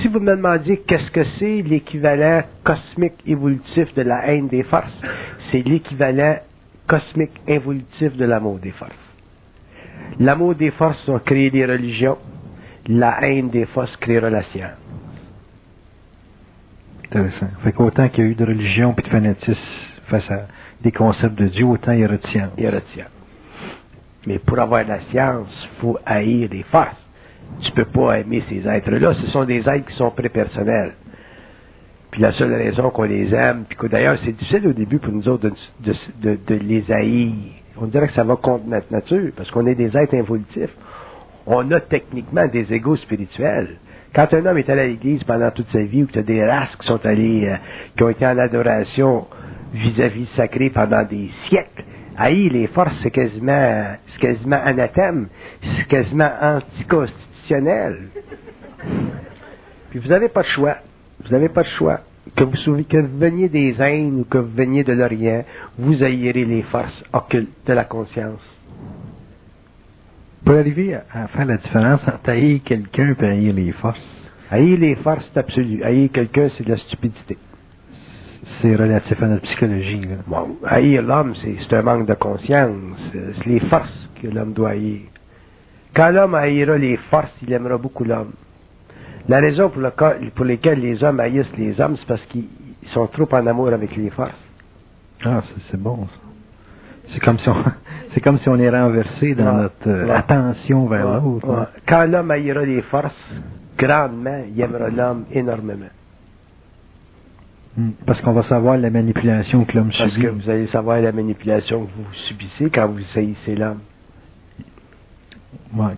Si 0.00 0.08
vous 0.08 0.20
me 0.20 0.30
demandiez 0.30 0.78
qu'est-ce 0.86 1.10
que 1.10 1.24
c'est 1.38 1.62
l'équivalent 1.62 2.42
cosmique 2.62 3.20
évolutif 3.26 3.94
de 3.94 4.02
la 4.02 4.26
haine 4.26 4.48
des 4.48 4.62
forces, 4.62 4.92
c'est 5.50 5.62
l'équivalent 5.66 6.36
cosmique 6.86 7.40
évolutif 7.46 8.16
de 8.16 8.24
l'amour 8.24 8.58
des 8.58 8.72
forces. 8.72 8.92
L'amour 10.18 10.54
des 10.54 10.70
forces 10.70 11.08
va 11.08 11.18
créer 11.20 11.50
des 11.50 11.66
religions, 11.66 12.18
la 12.86 13.18
haine 13.22 13.50
des 13.50 13.66
forces 13.66 13.96
créera 13.96 14.30
la 14.30 14.42
science. 14.44 14.78
Intéressant. 17.04 17.48
Fait 17.62 17.72
qu'autant 17.72 18.08
qu'il 18.08 18.24
y 18.24 18.26
a 18.26 18.30
eu 18.30 18.34
de 18.34 18.44
religion 18.44 18.94
et 18.96 19.02
de 19.02 19.08
fanatisme 19.08 19.60
face 20.08 20.30
à 20.30 20.46
des 20.82 20.92
concepts 20.92 21.36
de 21.38 21.46
Dieu, 21.46 21.64
autant 21.64 21.92
il 21.92 22.00
y 22.00 22.04
aura 22.04 22.16
de 22.16 22.26
science. 22.26 22.50
Il 22.58 22.64
y 22.64 22.66
a 22.66 22.70
la 22.70 22.80
science. 22.92 23.08
Mais 24.26 24.38
pour 24.38 24.58
avoir 24.58 24.84
la 24.86 25.00
science, 25.10 25.48
il 25.62 25.80
faut 25.80 25.98
haïr 26.04 26.48
les 26.50 26.62
forces. 26.64 27.03
Tu 27.62 27.72
peux 27.72 27.84
pas 27.84 28.18
aimer 28.18 28.42
ces 28.48 28.66
êtres-là. 28.68 29.14
Ce 29.14 29.26
sont 29.28 29.44
des 29.44 29.68
êtres 29.68 29.86
qui 29.86 29.96
sont 29.96 30.10
prépersonnels. 30.10 30.94
Puis 32.14 32.22
la 32.22 32.32
seule 32.34 32.54
raison 32.54 32.90
qu'on 32.90 33.02
les 33.02 33.34
aime, 33.34 33.64
puis 33.68 33.76
que 33.76 33.88
d'ailleurs 33.88 34.16
c'est 34.24 34.30
difficile 34.30 34.68
au 34.68 34.72
début 34.72 35.00
pour 35.00 35.12
nous 35.12 35.28
autres 35.28 35.50
de, 35.80 36.38
les 36.48 36.84
haïr. 36.92 37.32
On 37.76 37.86
dirait 37.86 38.06
que 38.06 38.12
ça 38.12 38.22
va 38.22 38.36
contre 38.36 38.66
notre 38.68 38.92
nature, 38.92 39.32
parce 39.36 39.50
qu'on 39.50 39.66
est 39.66 39.74
des 39.74 39.96
êtres 39.96 40.14
involutifs. 40.14 40.70
On 41.44 41.68
a 41.72 41.80
techniquement 41.80 42.46
des 42.46 42.72
égaux 42.72 42.94
spirituels. 42.94 43.78
Quand 44.14 44.32
un 44.32 44.46
homme 44.46 44.58
est 44.58 44.70
allé 44.70 44.82
à 44.82 44.86
l'église 44.86 45.24
pendant 45.24 45.50
toute 45.50 45.66
sa 45.72 45.80
vie, 45.80 46.04
ou 46.04 46.06
que 46.06 46.12
tu 46.12 46.18
as 46.20 46.22
des 46.22 46.44
races 46.46 46.76
qui 46.76 46.86
sont 46.86 47.04
allés, 47.04 47.48
euh, 47.48 47.56
qui 47.96 48.04
ont 48.04 48.10
été 48.10 48.24
en 48.24 48.38
adoration 48.38 49.26
vis-à-vis 49.72 50.28
sacré 50.36 50.70
pendant 50.70 51.02
des 51.02 51.28
siècles, 51.48 51.82
haïr 52.16 52.52
les 52.52 52.68
forces, 52.68 52.94
c'est 53.02 53.10
quasiment, 53.10 53.86
quasiment 54.20 54.60
anathème, 54.64 55.26
c'est 55.62 55.88
quasiment 55.88 56.30
anticonstitutionnel. 56.40 57.33
Puis 59.90 59.98
vous 60.00 60.08
n'avez 60.08 60.28
pas 60.28 60.42
de 60.42 60.48
choix. 60.48 60.76
Vous 61.24 61.30
n'avez 61.30 61.48
pas 61.48 61.62
de 61.62 61.68
choix. 61.78 62.00
Que 62.36 62.44
vous, 62.44 62.82
que 62.84 62.96
vous 62.96 63.18
veniez 63.18 63.48
des 63.48 63.76
Indes 63.80 64.20
ou 64.20 64.24
que 64.24 64.38
vous 64.38 64.54
veniez 64.54 64.82
de 64.82 64.92
l'Orient, 64.92 65.44
vous 65.78 66.02
haïrez 66.02 66.44
les 66.44 66.62
forces 66.62 67.04
occultes 67.12 67.66
de 67.66 67.72
la 67.72 67.84
conscience. 67.84 68.40
Pour 70.44 70.56
arriver 70.56 70.94
à, 70.94 71.28
faire 71.28 71.46
la 71.46 71.56
différence 71.56 72.00
entre 72.06 72.30
haïr 72.30 72.60
quelqu'un 72.64 73.14
et 73.20 73.24
haïr 73.24 73.54
les 73.54 73.72
forces. 73.72 74.00
Haïr 74.50 74.78
les 74.78 74.94
forces, 74.96 75.24
c'est 75.32 75.40
absolu. 75.40 75.82
Haïr 75.82 76.10
quelqu'un, 76.12 76.48
c'est 76.56 76.64
de 76.64 76.70
la 76.70 76.76
stupidité. 76.78 77.38
C'est 78.60 78.74
relatif 78.74 79.22
à 79.22 79.26
notre 79.26 79.42
psychologie. 79.42 80.00
Là. 80.00 80.16
Bon, 80.26 80.56
haïr 80.66 81.02
l'homme, 81.02 81.34
c'est 81.42 81.76
un 81.76 81.82
manque 81.82 82.06
de 82.06 82.14
conscience. 82.14 82.98
C'est 83.12 83.46
les 83.46 83.60
forces 83.60 84.08
que 84.20 84.28
l'homme 84.28 84.52
doit 84.52 84.70
haïr. 84.70 85.00
Quand 85.94 86.10
l'homme 86.10 86.34
haïra 86.34 86.76
les 86.76 86.96
forces, 86.96 87.32
il 87.42 87.52
aimera 87.52 87.78
beaucoup 87.78 88.04
l'homme. 88.04 88.32
La 89.28 89.40
raison 89.40 89.70
pour, 89.70 89.80
laquelle, 89.80 90.30
pour 90.34 90.44
lesquelles 90.44 90.80
les 90.80 91.02
hommes 91.02 91.20
haïssent 91.20 91.56
les 91.56 91.80
hommes, 91.80 91.96
c'est 91.98 92.06
parce 92.06 92.24
qu'ils 92.26 92.48
sont 92.92 93.06
trop 93.06 93.28
en 93.32 93.46
amour 93.46 93.68
avec 93.68 93.96
les 93.96 94.10
forces. 94.10 94.32
Ah, 95.24 95.42
c'est 95.70 95.80
bon, 95.80 96.06
ça. 96.06 96.20
C'est 97.12 97.20
comme 97.20 97.38
si 97.38 97.48
on, 97.48 97.56
c'est 98.14 98.20
comme 98.20 98.38
si 98.38 98.48
on 98.48 98.56
est 98.58 98.70
renversé 98.70 99.34
dans 99.34 99.54
notre 99.54 99.88
euh, 99.88 100.14
attention 100.14 100.86
vers 100.86 101.20
l'autre. 101.20 101.68
Quand 101.86 102.04
l'homme 102.06 102.30
haïra 102.30 102.64
les 102.64 102.82
forces, 102.82 103.14
grandement, 103.78 104.42
il 104.54 104.60
aimera 104.60 104.88
l'homme 104.88 105.24
énormément. 105.32 105.86
Hmm. 107.76 107.90
Parce 108.06 108.20
qu'on 108.20 108.32
va 108.32 108.44
savoir 108.44 108.78
la 108.78 108.90
manipulation 108.90 109.64
que 109.64 109.76
l'homme 109.76 109.92
subit. 109.92 110.10
Parce 110.10 110.22
que 110.22 110.28
vous 110.28 110.50
allez 110.50 110.66
savoir 110.68 111.00
la 111.00 111.12
manipulation 111.12 111.86
que 111.86 111.90
vous 111.90 112.14
subissez 112.28 112.70
quand 112.70 112.88
vous 112.88 113.00
haïssez 113.16 113.56
l'homme. 113.56 113.80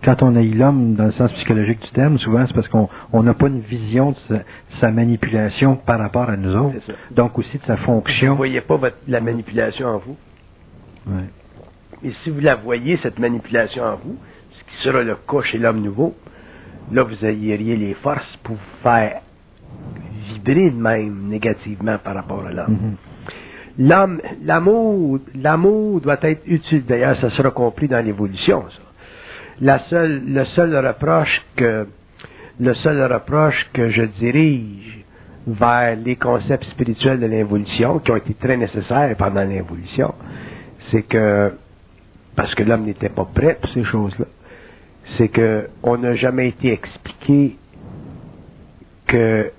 Quand 0.04 0.22
on 0.22 0.36
haït 0.36 0.54
l'homme 0.54 0.94
dans 0.94 1.06
le 1.06 1.12
sens 1.12 1.30
psychologique 1.32 1.80
du 1.80 1.90
terme, 1.90 2.18
souvent 2.18 2.46
c'est 2.46 2.54
parce 2.54 2.68
qu'on 2.68 2.88
n'a 3.22 3.34
pas 3.34 3.48
une 3.48 3.60
vision 3.60 4.12
de 4.12 4.38
sa, 4.80 4.90
manipulation 4.90 5.76
par 5.76 5.98
rapport 5.98 6.30
à 6.30 6.36
nous 6.36 6.54
autres. 6.56 6.76
Donc 7.10 7.38
aussi 7.38 7.58
de 7.58 7.64
sa 7.64 7.76
fonction. 7.78 8.28
Vous 8.28 8.34
ne 8.34 8.36
voyez 8.36 8.60
pas 8.60 8.78
la 9.06 9.20
manipulation 9.20 9.86
en 9.88 9.98
vous? 9.98 10.16
Et 12.02 12.12
si 12.22 12.30
vous 12.30 12.40
la 12.40 12.56
voyez, 12.56 12.98
cette 13.02 13.18
manipulation 13.18 13.82
en 13.82 13.96
vous, 13.96 14.16
ce 14.52 14.64
qui 14.64 14.82
sera 14.82 15.02
le 15.02 15.16
cas 15.28 15.40
chez 15.42 15.58
l'homme 15.58 15.80
nouveau, 15.80 16.14
là 16.92 17.02
vous 17.02 17.24
haïriez 17.24 17.76
les 17.76 17.94
forces 17.94 18.36
pour 18.42 18.56
vous 18.56 18.82
faire 18.82 19.20
vibrer 20.32 20.70
de 20.70 20.76
même 20.76 21.28
négativement 21.28 21.98
par 21.98 22.14
rapport 22.14 22.44
à 22.46 22.52
l'homme. 22.52 22.96
L'homme, 23.78 24.22
l'amour, 24.42 25.18
l'amour 25.34 26.00
doit 26.00 26.16
être 26.22 26.42
utile. 26.46 26.84
D'ailleurs, 26.86 27.20
ça 27.20 27.28
sera 27.30 27.50
compris 27.50 27.88
dans 27.88 28.02
l'évolution, 28.02 28.64
ça 28.70 28.85
la 29.60 29.78
seule, 29.88 30.22
le 30.26 30.44
seul 30.46 30.76
reproche 30.86 31.42
que, 31.56 31.86
le 32.60 32.74
seul 32.74 33.12
reproche 33.12 33.66
que 33.72 33.90
je 33.90 34.02
dirige 34.02 35.04
vers 35.46 35.96
les 35.96 36.16
concepts 36.16 36.64
spirituels 36.70 37.20
de 37.20 37.26
l'évolution, 37.26 37.98
qui 38.00 38.10
ont 38.10 38.16
été 38.16 38.34
très 38.34 38.56
nécessaires 38.56 39.14
pendant 39.16 39.44
l'évolution, 39.44 40.14
c'est 40.90 41.02
que, 41.02 41.52
parce 42.34 42.54
que 42.54 42.62
l'homme 42.64 42.84
n'était 42.84 43.08
pas 43.08 43.24
prêt 43.32 43.56
pour 43.60 43.70
ces 43.70 43.84
choses-là, 43.84 44.26
c'est 45.16 45.28
que 45.28 45.68
on 45.82 45.98
n'a 45.98 46.14
jamais 46.16 46.48
été 46.48 46.72
expliqué 46.72 47.56
que 49.06 49.52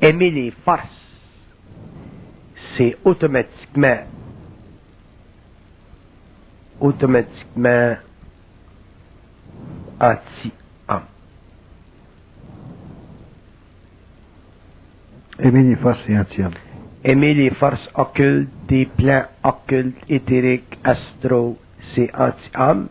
aimer 0.00 0.30
les 0.30 0.50
forces, 0.64 0.80
c'est 2.76 2.96
automatiquement 3.04 3.98
automatiquement 6.82 7.96
anti-homme. 10.00 11.06
Aimer 15.38 15.62
les 15.62 15.76
forces 15.76 16.00
et 16.08 16.18
anti-homme. 16.18 16.52
Aimer 17.04 17.34
les 17.34 17.50
forces 17.50 17.88
occultes, 17.94 18.50
des 18.68 18.86
plans 18.86 19.24
occultes, 19.44 19.96
éthériques, 20.08 20.78
astro, 20.84 21.56
c'est 21.94 22.10
anti-homme, 22.14 22.88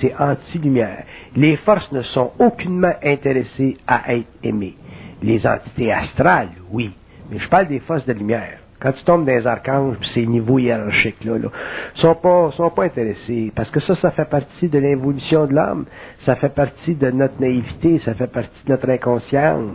c'est 0.00 0.14
anti-lumière. 0.18 1.04
Les 1.36 1.56
forces 1.58 1.90
ne 1.92 2.02
sont 2.02 2.32
aucunement 2.38 2.92
intéressées 3.02 3.76
à 3.86 4.14
être 4.14 4.28
aimées. 4.42 4.76
Les 5.22 5.46
entités 5.46 5.92
astrales, 5.92 6.50
oui, 6.70 6.92
mais 7.30 7.38
je 7.38 7.48
parle 7.48 7.68
des 7.68 7.80
forces 7.80 8.04
de 8.06 8.12
lumière. 8.12 8.58
Quand 8.84 8.92
tu 8.92 9.02
tombes 9.04 9.24
dans 9.24 9.32
les 9.32 9.46
archanges, 9.46 9.96
ces 10.12 10.26
niveaux 10.26 10.58
hiérarchiques-là, 10.58 11.38
là, 11.38 11.48
sont 11.94 12.16
pas, 12.16 12.52
sont 12.54 12.68
pas 12.68 12.84
intéressés. 12.84 13.50
Parce 13.56 13.70
que 13.70 13.80
ça, 13.80 13.96
ça 13.96 14.10
fait 14.10 14.28
partie 14.28 14.68
de 14.68 14.78
l'évolution 14.78 15.46
de 15.46 15.54
l'homme. 15.54 15.86
Ça 16.26 16.36
fait 16.36 16.54
partie 16.54 16.94
de 16.94 17.10
notre 17.10 17.40
naïveté. 17.40 18.02
Ça 18.04 18.12
fait 18.12 18.26
partie 18.26 18.50
de 18.66 18.72
notre 18.72 18.90
inconscience. 18.90 19.72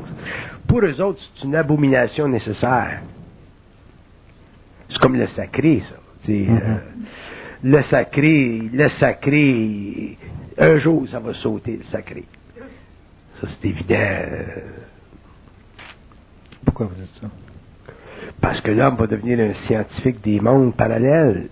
Pour 0.67 0.81
eux 0.81 1.01
autres, 1.01 1.19
c'est 1.35 1.47
une 1.47 1.55
abomination 1.55 2.27
nécessaire. 2.27 3.01
C'est 4.89 4.99
comme 4.99 5.15
le 5.15 5.27
sacré, 5.35 5.81
ça. 5.89 5.95
Mm-hmm. 6.31 6.49
Euh, 6.51 6.77
le 7.63 7.83
sacré, 7.89 8.61
le 8.71 8.89
sacré, 8.99 10.17
un 10.59 10.77
jour, 10.77 11.07
ça 11.09 11.17
va 11.19 11.33
sauter, 11.33 11.77
le 11.77 11.85
sacré. 11.91 12.25
Ça, 13.41 13.47
c'est 13.59 13.69
évident. 13.69 14.27
Pourquoi 16.63 16.85
vous 16.85 17.01
dites 17.01 17.19
ça? 17.19 17.48
Parce 18.41 18.61
que 18.61 18.71
l'homme 18.71 18.95
va 18.95 19.07
devenir 19.07 19.39
un 19.39 19.53
scientifique 19.67 20.21
des 20.23 20.39
mondes 20.39 20.75
parallèles. 20.75 21.49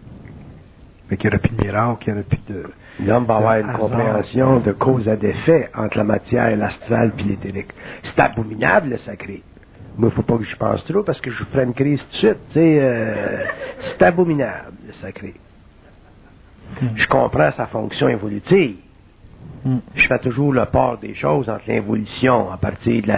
Mais 1.09 1.17
qu'il 1.17 1.29
n'y 1.29 1.35
aura 1.35 1.41
plus 1.41 1.55
de 1.55 1.63
miracle, 1.63 2.03
qu'il 2.03 2.13
n'y 2.13 2.19
aura 2.19 2.29
plus 2.29 2.53
de. 2.53 2.63
L'homme 3.05 3.25
va 3.25 3.35
avoir 3.37 3.57
une 3.59 3.71
compréhension 3.73 4.59
de 4.59 4.71
cause 4.73 5.07
à 5.07 5.15
d'effet 5.15 5.69
entre 5.75 5.97
la 5.97 6.03
matière, 6.03 6.55
l'astral 6.57 7.13
et 7.19 7.23
l'éthérique. 7.23 7.71
C'est 8.03 8.21
abominable, 8.21 8.89
le 8.89 8.97
sacré. 8.99 9.43
Moi, 9.97 10.09
il 10.09 10.11
ne 10.11 10.15
faut 10.15 10.21
pas 10.23 10.37
que 10.37 10.43
je 10.43 10.55
pense 10.55 10.83
trop 10.85 11.03
parce 11.03 11.19
que 11.21 11.31
je 11.31 11.43
ferai 11.45 11.63
une 11.63 11.73
crise 11.73 11.99
tout 11.99 12.11
de 12.11 12.17
suite. 12.17 12.57
Euh, 12.57 13.45
c'est 13.97 14.05
abominable, 14.05 14.77
le 14.85 14.93
sacré. 15.01 15.33
Hmm. 16.81 16.87
Je 16.95 17.07
comprends 17.07 17.51
sa 17.55 17.67
fonction 17.67 18.07
évolutive. 18.09 18.77
Hmm. 19.65 19.79
Je 19.95 20.07
fais 20.07 20.19
toujours 20.19 20.53
le 20.53 20.65
port 20.65 20.97
des 20.97 21.15
choses 21.15 21.49
entre 21.49 21.63
l'évolution 21.67 22.51
à 22.51 22.57
partir 22.57 23.01
de 23.01 23.13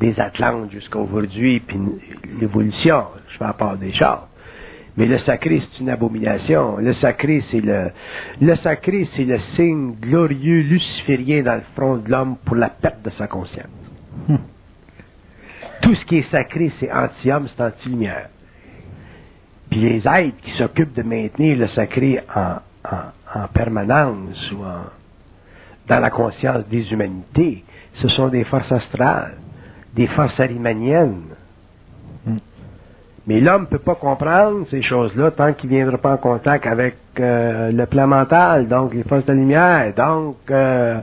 des 0.00 0.20
Atlantes 0.20 0.70
jusqu'à 0.70 0.98
aujourd'hui, 0.98 1.60
puis 1.60 1.78
l'évolution. 2.40 3.04
Je 3.30 3.38
fais 3.38 3.44
la 3.44 3.52
part 3.52 3.76
des 3.76 3.92
choses. 3.92 4.28
Mais 4.96 5.06
le 5.06 5.18
sacré, 5.18 5.60
c'est 5.60 5.80
une 5.80 5.90
abomination. 5.90 6.78
Le 6.78 6.94
sacré, 6.94 7.44
c'est 7.50 7.60
le, 7.60 7.90
le 8.40 8.56
sacré, 8.56 9.08
c'est 9.14 9.24
le 9.24 9.38
signe 9.54 9.94
glorieux 10.00 10.62
luciférien 10.62 11.42
dans 11.42 11.56
le 11.56 11.64
front 11.74 11.96
de 11.96 12.10
l'homme 12.10 12.36
pour 12.44 12.56
la 12.56 12.70
perte 12.70 13.02
de 13.02 13.10
sa 13.10 13.26
conscience. 13.26 13.66
Hmm. 14.28 14.36
Tout 15.82 15.94
ce 15.94 16.04
qui 16.06 16.18
est 16.18 16.30
sacré, 16.30 16.72
c'est 16.80 16.90
anti-homme, 16.90 17.48
c'est 17.54 17.62
anti-lumière. 17.62 18.28
Puis 19.70 19.80
les 19.80 19.96
êtres 19.98 20.36
qui 20.42 20.50
s'occupent 20.52 20.94
de 20.94 21.02
maintenir 21.02 21.58
le 21.58 21.68
sacré 21.68 22.20
en, 22.34 22.56
en, 22.90 23.40
en 23.40 23.48
permanence 23.48 24.52
ou 24.52 24.62
en, 24.64 24.84
dans 25.88 26.00
la 26.00 26.10
conscience 26.10 26.66
des 26.68 26.92
humanités, 26.92 27.64
ce 28.02 28.08
sont 28.08 28.28
des 28.28 28.44
forces 28.44 28.70
astrales, 28.70 29.34
des 29.94 30.06
forces 30.08 30.38
arimaniennes. 30.38 31.22
Hmm. 32.26 32.38
Mais 33.26 33.40
l'homme 33.40 33.62
ne 33.62 33.66
peut 33.66 33.78
pas 33.78 33.94
comprendre 33.94 34.66
ces 34.70 34.82
choses-là 34.82 35.30
tant 35.32 35.52
qu'il 35.52 35.70
ne 35.70 35.76
viendra 35.76 35.98
pas 35.98 36.12
en 36.14 36.18
contact 36.18 36.66
avec 36.66 36.96
euh, 37.18 37.72
le 37.72 37.86
plan 37.86 38.06
mental, 38.06 38.68
donc 38.68 38.94
les 38.94 39.02
forces 39.04 39.24
de 39.26 39.32
lumière, 39.32 39.92
donc 39.94 40.36
euh, 40.50 41.00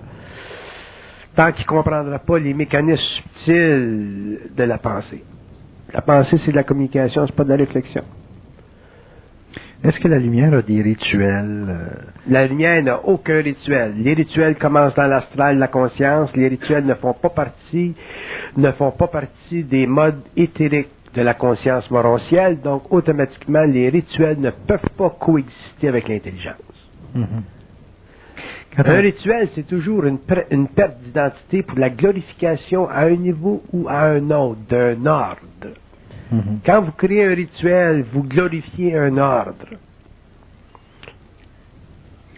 tant 1.36 1.52
qu'il 1.52 1.64
ne 1.64 1.68
comprendra 1.68 2.20
pas 2.20 2.40
les 2.40 2.54
mécanismes 2.54 3.02
subtils 3.02 4.40
de 4.56 4.64
la 4.64 4.78
pensée. 4.78 5.24
La 5.94 6.02
pensée, 6.02 6.40
c'est 6.46 6.52
de 6.52 6.56
la 6.56 6.64
communication, 6.64 7.26
c'est 7.28 7.36
pas 7.36 7.44
de 7.44 7.50
la 7.50 7.58
réflexion. 7.58 8.04
Est-ce 9.84 10.00
que 10.00 10.08
la 10.08 10.18
lumière 10.18 10.54
a 10.54 10.62
des 10.62 10.82
rituels 10.82 11.66
euh? 11.68 11.88
La 12.30 12.48
lumière 12.48 12.82
n'a 12.82 13.06
aucun 13.06 13.42
rituel. 13.42 13.96
Les 13.98 14.14
rituels 14.14 14.56
commencent 14.56 14.96
dans 14.96 15.08
l'astral, 15.08 15.58
la 15.58 15.68
conscience. 15.68 16.34
Les 16.36 16.48
rituels 16.48 16.86
ne 16.86 16.94
font 16.94 17.14
pas 17.14 17.30
partie, 17.30 17.94
ne 18.56 18.72
font 18.72 18.92
pas 18.92 19.08
partie 19.08 19.64
des 19.64 19.86
modes 19.86 20.22
éthériques 20.38 20.88
de 21.14 21.22
la 21.22 21.34
conscience 21.34 21.90
morontielle. 21.92 22.62
Donc, 22.62 22.92
automatiquement, 22.94 23.64
les 23.64 23.90
rituels 23.90 24.40
ne 24.40 24.52
peuvent 24.52 24.90
pas 24.98 25.10
coexister 25.20 25.90
avec 25.90 26.08
l'intelligence. 26.08 26.56
Mm-hmm. 27.16 27.44
Un 28.78 29.02
rituel, 29.02 29.50
c'est 29.54 29.68
toujours 29.68 30.06
une, 30.06 30.18
une 30.50 30.68
perte 30.68 30.98
d'identité 31.02 31.62
pour 31.62 31.78
la 31.78 31.90
glorification 31.90 32.90
à 32.90 33.02
un 33.02 33.16
niveau 33.16 33.62
ou 33.72 33.88
à 33.88 34.00
un 34.04 34.32
autre, 34.32 34.62
d'un 34.68 35.06
ordre. 35.06 35.42
Mhm. 36.34 36.60
Quand 36.66 36.82
vous 36.82 36.92
créez 36.94 37.26
un 37.26 37.36
rituel, 37.36 38.06
vous 38.12 38.24
glorifiez 38.24 38.98
un 38.98 39.18
ordre. 39.18 39.68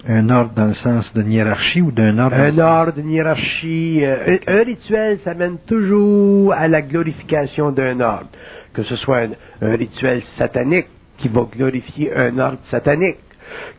Un 0.08 0.30
ordre 0.30 0.54
dans 0.54 0.68
le 0.68 0.76
sens 0.76 1.12
d'une 1.16 1.32
hiérarchie 1.32 1.82
ou 1.82 1.92
d'un 1.92 2.18
ordre? 2.20 2.36
Un 2.36 2.58
ordre, 2.60 3.00
une 3.00 3.10
hiérarchie. 3.10 4.02
euh, 4.04 4.38
un, 4.48 4.54
un 4.60 4.64
rituel, 4.64 5.20
ça 5.24 5.34
mène 5.34 5.58
toujours 5.66 6.54
à 6.54 6.68
la 6.68 6.82
glorification 6.82 7.72
d'un 7.72 8.00
ordre. 8.02 8.30
Que 8.74 8.84
ce 8.84 8.96
soit 8.98 9.20
un, 9.22 9.30
un 9.62 9.76
rituel 9.76 10.22
satanique 10.38 10.88
qui 11.18 11.30
va 11.30 11.48
glorifier 11.50 12.14
un 12.16 12.38
ordre 12.38 12.60
satanique. 12.70 13.18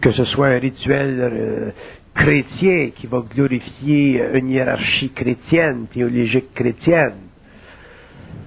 Que 0.00 0.10
ce 0.12 0.24
soit 0.24 0.48
un 0.48 0.58
rituel 0.58 1.18
euh, 1.20 1.70
chrétien 2.14 2.90
qui 2.96 3.06
va 3.06 3.22
glorifier 3.34 4.22
une 4.34 4.48
hiérarchie 4.48 5.10
chrétienne, 5.10 5.86
théologique 5.92 6.52
chrétienne. 6.54 7.18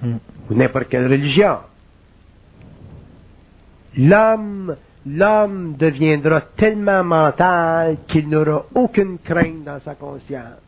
Hmm. 0.02 0.16
Ou 0.50 0.54
n'importe 0.54 0.88
quelle 0.88 1.06
religion. 1.06 1.58
L'homme, 3.96 4.76
l'homme 5.06 5.74
deviendra 5.76 6.42
tellement 6.56 7.04
mental 7.04 7.96
qu'il 8.08 8.28
n'aura 8.28 8.64
aucune 8.74 9.18
crainte 9.18 9.64
dans 9.64 9.80
sa 9.80 9.94
conscience. 9.94 10.60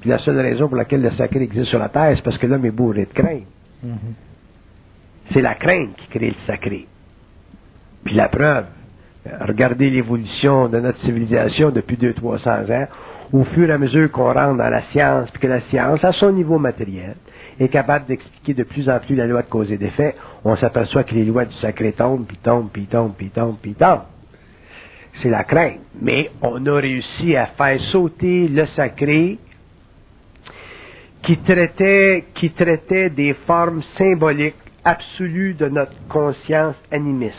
Puis 0.00 0.10
la 0.10 0.18
seule 0.18 0.38
raison 0.38 0.68
pour 0.68 0.76
laquelle 0.76 1.02
le 1.02 1.10
sacré 1.12 1.42
existe 1.42 1.70
sur 1.70 1.78
la 1.78 1.88
terre, 1.88 2.12
c'est 2.16 2.22
parce 2.22 2.38
que 2.38 2.46
l'homme 2.46 2.64
est 2.64 2.70
bourré 2.70 3.06
de 3.06 3.12
crainte. 3.12 3.46
Mhm. 3.82 3.98
C'est 5.32 5.42
la 5.42 5.54
crainte 5.54 5.96
qui 5.96 6.18
crée 6.18 6.28
le 6.28 6.46
sacré. 6.46 6.86
Puis 8.04 8.14
la 8.14 8.28
preuve, 8.28 8.66
regardez 9.40 9.90
l'évolution 9.90 10.68
de 10.68 10.80
notre 10.80 11.00
civilisation 11.00 11.70
depuis 11.70 11.96
200-300 11.96 12.70
ans, 12.72 12.86
au 13.32 13.44
fur 13.44 13.68
et 13.68 13.72
à 13.72 13.78
mesure 13.78 14.10
qu'on 14.10 14.32
rentre 14.32 14.56
dans 14.56 14.70
la 14.70 14.82
science, 14.92 15.30
puis 15.30 15.40
que 15.40 15.46
la 15.46 15.60
science, 15.62 16.02
à 16.02 16.12
son 16.12 16.32
niveau 16.32 16.58
matériel, 16.58 17.16
est 17.60 17.68
capable 17.68 18.06
d'expliquer 18.06 18.54
de 18.54 18.62
plus 18.62 18.88
en 18.88 18.98
plus 19.00 19.14
la 19.14 19.26
loi 19.26 19.42
de 19.42 19.48
cause 19.48 19.70
et 19.72 19.76
d'effet, 19.76 20.14
on 20.44 20.56
s'aperçoit 20.56 21.04
que 21.04 21.14
les 21.14 21.24
lois 21.24 21.44
du 21.44 21.54
sacré 21.56 21.92
tombent, 21.92 22.26
puis 22.26 22.36
tombent, 22.38 22.70
puis 22.70 22.86
tombent, 22.86 23.14
puis 23.16 23.30
tombent, 23.30 23.58
puis 23.60 23.74
tombent. 23.74 24.04
C'est 25.22 25.30
la 25.30 25.44
crainte. 25.44 25.80
Mais 26.00 26.30
on 26.42 26.64
a 26.66 26.80
réussi 26.80 27.34
à 27.34 27.46
faire 27.46 27.80
sauter 27.90 28.48
le 28.48 28.66
sacré 28.76 29.38
qui 31.24 31.36
traitait, 31.38 32.24
qui 32.34 32.50
traitait 32.50 33.10
des 33.10 33.34
formes 33.46 33.82
symboliques 33.96 34.54
absolues 34.84 35.54
de 35.54 35.68
notre 35.68 35.94
conscience 36.08 36.76
animiste. 36.92 37.34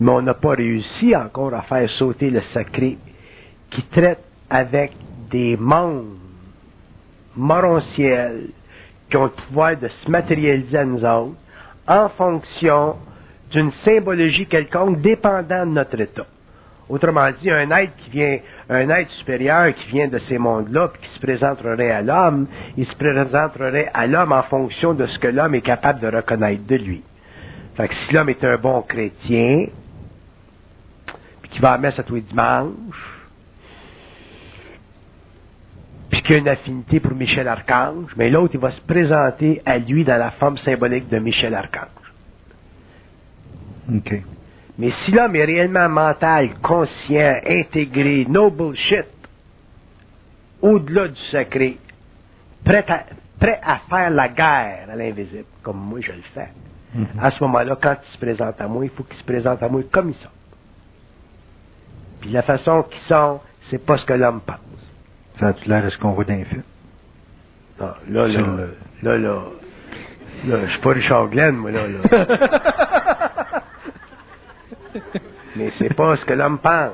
Mais 0.00 0.10
on 0.10 0.22
n'a 0.22 0.34
pas 0.34 0.54
réussi 0.54 1.14
encore 1.14 1.52
à 1.54 1.62
faire 1.62 1.88
sauter 1.90 2.30
le 2.30 2.42
sacré 2.52 2.96
qui 3.70 3.82
traite 3.82 4.22
avec 4.48 4.92
des 5.30 5.56
mondes 5.56 6.16
morontiels 7.36 8.50
qui 9.14 9.18
ont 9.18 9.24
le 9.26 9.30
pouvoir 9.30 9.76
de 9.76 9.86
se 9.86 10.10
matérialiser 10.10 10.76
à 10.76 10.84
nous 10.84 11.04
autres 11.04 11.36
en 11.86 12.08
fonction 12.08 12.96
d'une 13.52 13.70
symbologie 13.84 14.44
quelconque 14.46 15.02
dépendant 15.02 15.66
de 15.66 15.70
notre 15.70 16.00
état. 16.00 16.26
Autrement 16.88 17.28
dit, 17.40 17.48
un 17.48 17.70
être 17.70 17.94
qui 17.98 18.10
vient, 18.10 18.38
un 18.68 18.90
être 18.90 19.08
supérieur 19.12 19.72
qui 19.72 19.88
vient 19.90 20.08
de 20.08 20.18
ces 20.28 20.36
mondes-là, 20.36 20.88
puis 20.88 21.02
qui 21.02 21.14
se 21.14 21.20
présenterait 21.20 21.92
à 21.92 22.02
l'homme, 22.02 22.48
il 22.76 22.86
se 22.88 22.96
présenterait 22.96 23.88
à 23.94 24.08
l'homme 24.08 24.32
en 24.32 24.42
fonction 24.42 24.94
de 24.94 25.06
ce 25.06 25.16
que 25.20 25.28
l'homme 25.28 25.54
est 25.54 25.60
capable 25.60 26.00
de 26.00 26.08
reconnaître 26.08 26.66
de 26.66 26.74
lui. 26.74 27.04
Fait 27.76 27.86
que 27.86 27.94
si 27.94 28.14
l'homme 28.14 28.30
est 28.30 28.42
un 28.42 28.56
bon 28.56 28.82
chrétien, 28.82 29.66
puis 31.40 31.50
qui 31.52 31.60
va 31.60 31.74
à 31.74 31.78
messe 31.78 31.96
à 32.00 32.02
tous 32.02 32.16
les 32.16 32.22
dimanches, 32.22 33.13
puis 36.14 36.22
qui 36.22 36.34
a 36.34 36.36
une 36.36 36.48
affinité 36.48 37.00
pour 37.00 37.12
Michel 37.12 37.48
Archange, 37.48 38.12
mais 38.16 38.30
l'autre, 38.30 38.54
il 38.54 38.60
va 38.60 38.70
se 38.70 38.80
présenter 38.82 39.60
à 39.66 39.78
lui 39.78 40.04
dans 40.04 40.16
la 40.16 40.30
forme 40.32 40.56
symbolique 40.58 41.08
de 41.08 41.18
Michel 41.18 41.52
Archange. 41.54 41.88
OK. 43.92 44.22
Mais 44.78 44.92
si 45.04 45.10
l'homme 45.10 45.34
est 45.34 45.44
réellement 45.44 45.88
mental, 45.88 46.50
conscient, 46.62 47.34
intégré, 47.48 48.26
no 48.28 48.50
bullshit, 48.50 49.06
au-delà 50.62 51.08
du 51.08 51.20
sacré, 51.32 51.78
prêt 52.64 52.84
à, 52.88 53.04
prêt 53.40 53.60
à 53.64 53.78
faire 53.90 54.10
la 54.10 54.28
guerre 54.28 54.86
à 54.92 54.96
l'invisible, 54.96 55.46
comme 55.64 55.78
moi 55.78 55.98
je 56.00 56.12
le 56.12 56.22
fais, 56.32 56.48
Mhm. 56.94 57.06
à 57.20 57.32
ce 57.32 57.42
moment-là, 57.42 57.76
quand 57.82 57.96
il 58.08 58.12
se 58.12 58.18
présente 58.18 58.60
à 58.60 58.68
moi, 58.68 58.84
il 58.84 58.90
faut 58.92 59.02
qu'il 59.02 59.18
se 59.18 59.24
présente 59.24 59.60
à 59.64 59.68
moi 59.68 59.82
comme 59.90 60.10
ils 60.10 60.14
sont. 60.22 60.28
Puis 62.20 62.30
la 62.30 62.42
façon 62.42 62.84
qu'ils 62.84 63.02
sont, 63.08 63.40
c'est 63.68 63.84
pas 63.84 63.98
ce 63.98 64.04
que 64.04 64.12
l'homme 64.12 64.42
pense. 64.46 64.58
Ça 65.40 65.48
a-tu 65.48 65.68
l'air 65.68 65.84
de 65.84 65.90
ce 65.90 65.98
qu'on 65.98 66.12
voit 66.12 66.24
dans 66.24 66.34
les 66.34 66.44
films? 66.44 66.62
Non, 67.80 67.90
là, 68.08 68.28
là, 68.28 68.40
là, 68.40 68.66
là, 69.02 69.18
là, 69.18 69.42
là, 70.46 70.66
je 70.66 70.70
suis 70.72 70.80
pas 70.80 70.90
Richard 70.90 71.28
Glenn, 71.28 71.56
moi, 71.56 71.70
là, 71.72 71.88
là. 71.88 72.00
Mais 75.56 75.72
c'est 75.78 75.92
pas 75.94 76.16
ce 76.16 76.24
que 76.24 76.32
l'homme 76.34 76.58
pense. 76.58 76.92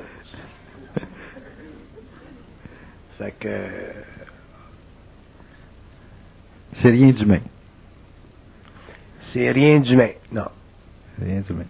Fait 3.17 3.33
que, 3.39 3.67
C'est 6.81 6.89
rien 6.89 7.11
d'humain. 7.11 7.41
c'est 9.33 9.51
rien 9.51 9.79
d'humain. 9.79 10.09
Non. 10.31 10.47
C'est 11.19 11.25
rien 11.25 11.41
d'humain. 11.41 11.65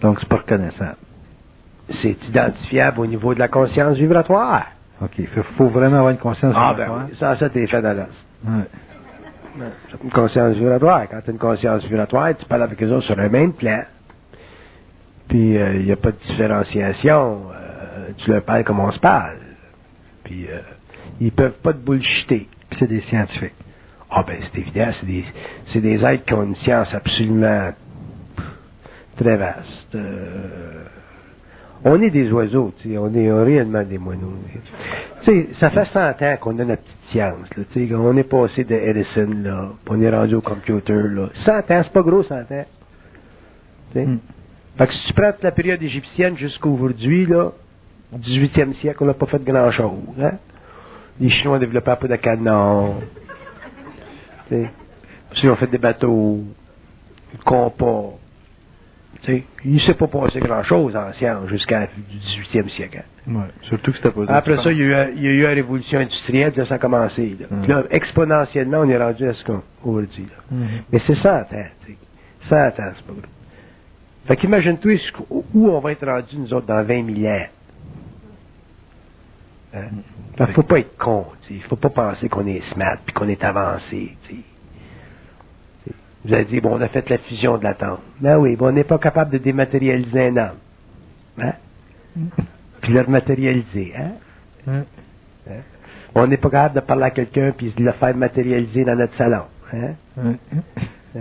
Donc, 0.00 0.18
c'est 0.20 0.28
pas 0.28 0.36
reconnaissable. 0.38 0.96
C'est 2.02 2.16
identifiable 2.28 3.00
au 3.00 3.06
niveau 3.06 3.34
de 3.34 3.38
la 3.38 3.48
conscience 3.48 3.96
vibratoire. 3.96 4.66
OK. 5.02 5.10
Il 5.18 5.26
faut 5.28 5.68
vraiment 5.68 5.96
avoir 5.98 6.10
une 6.10 6.18
conscience 6.18 6.54
Ah, 6.56 6.74
ben 6.76 6.88
oui. 6.90 7.16
Sans 7.18 7.36
ça, 7.36 7.50
t'es 7.50 7.66
fait 7.66 7.82
dans 7.82 7.96
l'os. 7.96 8.06
Ouais. 8.46 8.64
Une 10.02 10.10
conscience 10.10 10.56
vibratoire. 10.56 11.06
Quand 11.10 11.20
tu 11.20 11.30
as 11.30 11.32
une 11.32 11.38
conscience 11.38 11.84
vibratoire, 11.84 12.36
tu 12.36 12.44
parles 12.46 12.62
avec 12.62 12.82
eux 12.82 12.90
autres 12.90 13.06
sur 13.06 13.18
un 13.18 13.28
même 13.28 13.52
plan. 13.52 13.82
Puis, 15.28 15.54
il 15.54 15.84
n'y 15.84 15.92
a 15.92 15.96
pas 15.96 16.10
de 16.10 16.16
différenciation. 16.26 17.42
Euh, 17.52 18.10
tu 18.18 18.30
leur 18.30 18.42
parles 18.42 18.64
comme 18.64 18.80
on 18.80 18.90
se 18.92 18.98
parle. 18.98 19.38
Puis, 20.24 20.46
euh, 20.48 20.58
ils 21.20 21.32
peuvent 21.32 21.58
pas 21.62 21.72
te 21.72 21.78
bullshiter. 21.78 22.48
Puis 22.70 22.78
c'est 22.80 22.88
des 22.88 23.00
scientifiques. 23.02 23.54
Ah 24.10 24.22
ben 24.26 24.36
c'est 24.42 24.60
évident, 24.60 24.90
c'est 25.00 25.06
des, 25.06 25.24
c'est 25.72 25.80
des 25.80 26.04
êtres 26.04 26.24
qui 26.24 26.34
ont 26.34 26.44
une 26.44 26.54
science 26.56 26.92
absolument 26.94 27.72
très 29.16 29.36
vaste. 29.36 29.96
On 31.84 32.00
est 32.00 32.10
des 32.10 32.30
oiseaux, 32.32 32.72
tu 32.78 32.90
sais, 32.90 32.98
on 32.98 33.12
est 33.14 33.30
réellement 33.30 33.82
des 33.82 33.98
moineaux. 33.98 34.32
Tu 35.22 35.30
sais, 35.30 35.48
ça 35.60 35.70
fait 35.70 35.86
100 35.92 36.22
ans 36.22 36.36
qu'on 36.40 36.58
a 36.58 36.64
notre 36.64 36.82
petite 36.82 37.10
science, 37.10 37.48
là, 37.56 37.64
tu 37.72 37.88
sais, 37.88 37.94
on 37.94 38.16
est 38.16 38.22
passé 38.22 38.64
de 38.64 38.74
Edison, 38.74 39.28
là, 39.42 39.68
on 39.88 40.00
est 40.00 40.10
rendu 40.10 40.34
au 40.34 40.40
computer, 40.40 40.94
là. 40.94 41.28
100 41.44 41.58
ans, 41.58 41.62
c'est 41.68 41.92
pas 41.92 42.02
gros 42.02 42.22
100 42.22 42.34
ans. 42.34 42.44
Tu 42.48 42.64
sais. 43.94 44.06
Hmm. 44.06 44.18
Fait 44.78 44.86
que 44.86 44.92
si 44.92 45.06
tu 45.08 45.12
prends 45.12 45.32
la 45.42 45.52
période 45.52 45.82
égyptienne 45.82 46.36
jusqu'à 46.36 46.68
aujourd'hui, 46.68 47.26
là, 47.26 47.52
au 48.12 48.18
18e 48.18 48.74
siècle, 48.80 48.98
on 49.02 49.06
n'a 49.06 49.14
pas 49.14 49.26
fait 49.26 49.42
grand-chose, 49.44 50.14
hein. 50.20 50.32
Les 51.20 51.30
Chinois 51.30 51.56
ont 51.56 51.60
développé 51.60 51.90
un 51.90 51.96
peu 51.96 52.08
de 52.08 52.16
canon. 52.16 52.96
Tu 54.48 54.54
sais. 54.54 54.70
Puis 55.30 55.40
ils 55.44 55.50
ont 55.50 55.56
fait 55.56 55.68
des 55.68 55.78
bateaux, 55.78 56.40
des 57.32 57.38
compas. 57.44 58.14
Tu 59.24 59.32
sais. 59.32 59.44
Il 59.64 59.74
ne 59.74 59.78
s'est 59.80 59.94
pas 59.94 60.06
passé 60.06 60.38
grand-chose 60.40 60.94
en 60.96 61.12
science 61.14 61.48
jusqu'à 61.48 61.86
du 61.86 62.18
18e 62.18 62.68
siècle. 62.70 63.02
Ouais. 63.26 63.44
Surtout 63.62 63.92
que 63.92 63.96
c'était 63.96 64.10
pas 64.10 64.24
Après 64.34 64.56
ça, 64.62 64.70
il 64.70 64.78
y, 64.78 64.82
a 64.82 64.84
eu, 64.84 64.94
un- 64.94 65.08
il 65.16 65.22
y 65.22 65.26
a 65.28 65.30
eu 65.30 65.42
la 65.42 65.48
révolution 65.50 65.98
industrielle, 65.98 66.52
là, 66.54 66.66
ça 66.66 66.74
a 66.74 66.78
commencé. 66.78 67.36
Là. 67.40 67.46
Mm. 67.50 67.66
Là, 67.66 67.84
exponentiellement, 67.90 68.78
on 68.80 68.88
est 68.90 68.98
rendu 68.98 69.26
à 69.26 69.32
ce 69.32 69.42
qu'on 69.44 69.62
aujourd'hui. 69.82 70.24
là. 70.24 70.56
Mhm. 70.56 70.66
Mais 70.92 71.00
c'est 71.06 71.16
100 71.16 71.28
ans, 71.38 71.46
tu 71.86 71.92
sais. 71.92 71.98
100 72.50 72.56
ans, 72.56 72.92
c'est 72.96 73.06
pas 73.06 73.12
gros. 73.12 73.22
Fait 74.26 74.36
qu'imagine-toi 74.36 74.96
où 75.30 75.68
on 75.70 75.80
va 75.80 75.92
être 75.92 76.06
rendu, 76.06 76.36
nous 76.36 76.52
autres, 76.52 76.66
dans 76.66 76.82
20 76.82 77.14
000 77.14 77.26
ans. 77.32 77.46
Hein? 79.74 80.46
Faut 80.52 80.62
pas 80.62 80.78
être 80.80 80.96
con, 80.98 81.26
tu 81.42 81.48
sais. 81.48 81.54
Il 81.54 81.62
faut 81.62 81.76
pas 81.76 81.90
penser 81.90 82.28
qu'on 82.28 82.46
est 82.46 82.62
smart 82.72 82.96
puis 83.04 83.12
qu'on 83.14 83.28
est 83.28 83.42
avancé, 83.42 84.16
tu 84.28 84.34
sais. 84.34 84.34
Tu 84.34 84.36
sais, 84.36 84.42
Vous 86.24 86.32
avez 86.32 86.44
dit, 86.44 86.60
bon, 86.60 86.76
on 86.76 86.80
a 86.80 86.88
fait 86.88 87.08
la 87.10 87.18
fusion 87.18 87.58
de 87.58 87.64
l'atome. 87.64 87.98
Ben 88.20 88.38
oui, 88.38 88.56
bon, 88.56 88.68
on 88.68 88.72
n'est 88.72 88.84
pas 88.84 88.98
capable 88.98 89.30
de 89.32 89.38
dématérialiser 89.38 90.28
un 90.28 90.36
homme. 90.36 90.56
Hein? 91.38 91.52
Puis 92.80 92.92
le 92.92 93.00
rematérialiser, 93.00 93.92
hein? 93.96 94.12
Ouais. 94.66 94.84
Hein? 95.50 95.60
On 96.14 96.26
n'est 96.26 96.36
pas 96.36 96.50
capable 96.50 96.76
de 96.76 96.80
parler 96.80 97.04
à 97.04 97.10
quelqu'un 97.10 97.52
puis 97.56 97.74
de 97.76 97.82
le 97.82 97.92
faire 97.92 98.14
matérialiser 98.14 98.84
dans 98.84 98.94
notre 98.94 99.16
salon. 99.16 99.44
Hein? 99.72 99.94
Ouais. 100.16 100.36
Hein? 101.16 101.20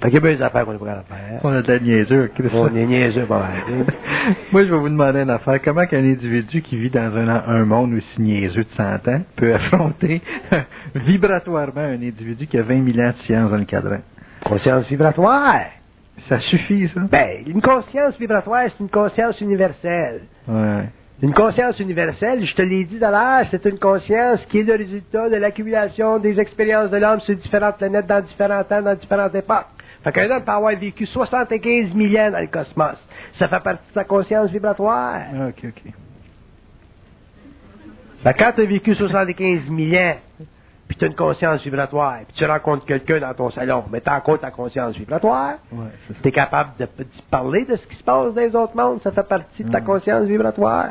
Fait 0.00 0.10
qu'il 0.10 0.14
y 0.14 0.16
a 0.16 0.20
bien 0.20 0.34
des 0.34 0.42
affaires 0.42 0.64
qu'on 0.64 0.72
pas 0.72 0.86
capable 0.86 1.02
de 1.02 1.14
faire. 1.14 1.40
On 1.44 1.52
a 1.52 1.62
de 1.62 1.72
la 1.72 2.28
Chris. 2.28 2.48
On 2.52 2.76
est 2.76 2.86
niaiseux, 2.86 3.26
bon, 3.26 3.36
hein. 3.36 3.84
Moi, 4.52 4.64
je 4.64 4.70
vais 4.70 4.78
vous 4.78 4.88
demander 4.88 5.20
une 5.20 5.30
affaire. 5.30 5.60
Comment 5.62 5.86
qu'un 5.86 6.04
individu 6.04 6.62
qui 6.62 6.76
vit 6.76 6.90
dans 6.90 7.16
un, 7.16 7.28
un 7.28 7.64
monde 7.64 7.94
aussi 7.94 8.20
niaiseux 8.20 8.64
de 8.64 8.68
100 8.76 9.08
ans 9.08 9.22
peut 9.36 9.54
affronter 9.54 10.22
vibratoirement 10.94 11.80
un 11.80 11.94
individu 11.94 12.46
qui 12.46 12.58
a 12.58 12.62
20 12.62 12.92
000 12.92 13.06
ans 13.06 13.10
de 13.10 13.24
science 13.24 13.50
dans 13.50 13.56
le 13.56 13.64
cadran? 13.64 13.98
Conscience 14.44 14.86
vibratoire. 14.88 15.60
Ça 16.28 16.38
suffit, 16.40 16.88
ça? 16.94 17.00
Ben, 17.10 17.42
une 17.46 17.62
conscience 17.62 18.18
vibratoire, 18.18 18.64
c'est 18.66 18.82
une 18.82 18.90
conscience 18.90 19.40
universelle. 19.40 20.22
Ouais. 20.46 20.84
Une 21.22 21.34
conscience 21.34 21.78
universelle, 21.78 22.44
je 22.44 22.52
te 22.52 22.62
l'ai 22.62 22.84
dit 22.84 22.98
tout 22.98 23.04
à 23.04 23.10
l'heure, 23.12 23.46
c'est 23.52 23.64
une 23.66 23.78
conscience 23.78 24.40
qui 24.50 24.58
est 24.58 24.62
le 24.64 24.74
résultat 24.74 25.30
de 25.30 25.36
l'accumulation 25.36 26.18
des 26.18 26.40
expériences 26.40 26.90
de 26.90 26.96
l'homme 26.96 27.20
sur 27.20 27.36
différentes 27.36 27.76
planètes, 27.76 28.08
dans 28.08 28.20
différents 28.20 28.64
temps, 28.64 28.82
dans 28.82 28.96
différentes 28.96 29.34
époques. 29.36 29.66
Fait 30.04 30.12
qu'un 30.12 30.30
homme 30.30 30.42
peut 30.44 30.50
avoir 30.52 30.74
vécu 30.76 31.06
75 31.06 31.94
000 31.94 32.22
ans 32.22 32.30
dans 32.32 32.40
le 32.40 32.46
cosmos. 32.48 32.96
Ça 33.38 33.48
fait 33.48 33.60
partie 33.60 33.88
de 33.88 33.94
sa 33.94 34.04
conscience 34.04 34.50
vibratoire. 34.50 35.20
OK, 35.48 35.64
OK. 35.64 35.92
Fait 38.22 38.34
que 38.34 38.38
quand 38.38 38.52
tu 38.54 38.62
as 38.62 38.66
vécu 38.66 38.94
75 38.94 39.60
000 39.68 40.02
ans, 40.02 40.16
puis 40.88 40.96
tu 40.98 41.04
as 41.04 41.08
une 41.08 41.14
conscience 41.14 41.62
vibratoire, 41.62 42.18
puis 42.28 42.36
tu 42.36 42.44
rencontres 42.44 42.84
quelqu'un 42.84 43.20
dans 43.20 43.32
ton 43.34 43.50
salon, 43.50 43.84
mais 43.90 44.00
tu 44.00 44.10
encore 44.10 44.38
ta 44.38 44.50
conscience 44.50 44.96
vibratoire, 44.96 45.54
Ouais, 45.72 45.86
tu 46.22 46.28
es 46.28 46.32
capable 46.32 46.70
de, 46.78 46.84
de 46.84 47.06
parler 47.30 47.64
de 47.64 47.76
ce 47.76 47.86
qui 47.86 47.96
se 47.96 48.04
passe 48.04 48.34
dans 48.34 48.40
les 48.40 48.54
autres 48.54 48.76
mondes, 48.76 49.00
ça 49.02 49.10
fait 49.12 49.26
partie 49.26 49.64
de 49.64 49.70
ta 49.70 49.80
conscience 49.80 50.26
vibratoire. 50.26 50.90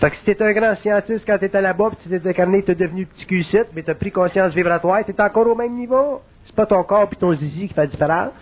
Fait 0.00 0.10
que 0.10 0.16
si 0.16 0.24
t'es 0.24 0.42
un 0.42 0.52
grand 0.52 0.74
scientiste 0.76 1.24
quand 1.26 1.38
t'étais 1.38 1.62
là-bas, 1.62 1.90
puis 1.90 1.98
tu 2.02 2.20
t'es 2.20 2.28
incarné, 2.28 2.62
t'es 2.62 2.74
devenu 2.74 3.06
petit 3.06 3.26
cul 3.26 3.44
mais 3.74 3.82
t'as 3.82 3.94
pris 3.94 4.10
conscience 4.10 4.52
vibratoire, 4.52 5.04
t'es 5.04 5.18
encore 5.20 5.46
au 5.46 5.54
même 5.54 5.74
niveau. 5.74 6.20
C'est 6.46 6.54
pas 6.54 6.66
ton 6.66 6.82
corps 6.84 7.08
puis 7.08 7.18
ton 7.18 7.32
zizi 7.34 7.68
qui 7.68 7.74
fait 7.74 7.82
la 7.82 7.86
différence? 7.86 8.32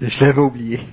Je 0.00 0.24
l'avais 0.24 0.40
oublié. 0.40 0.80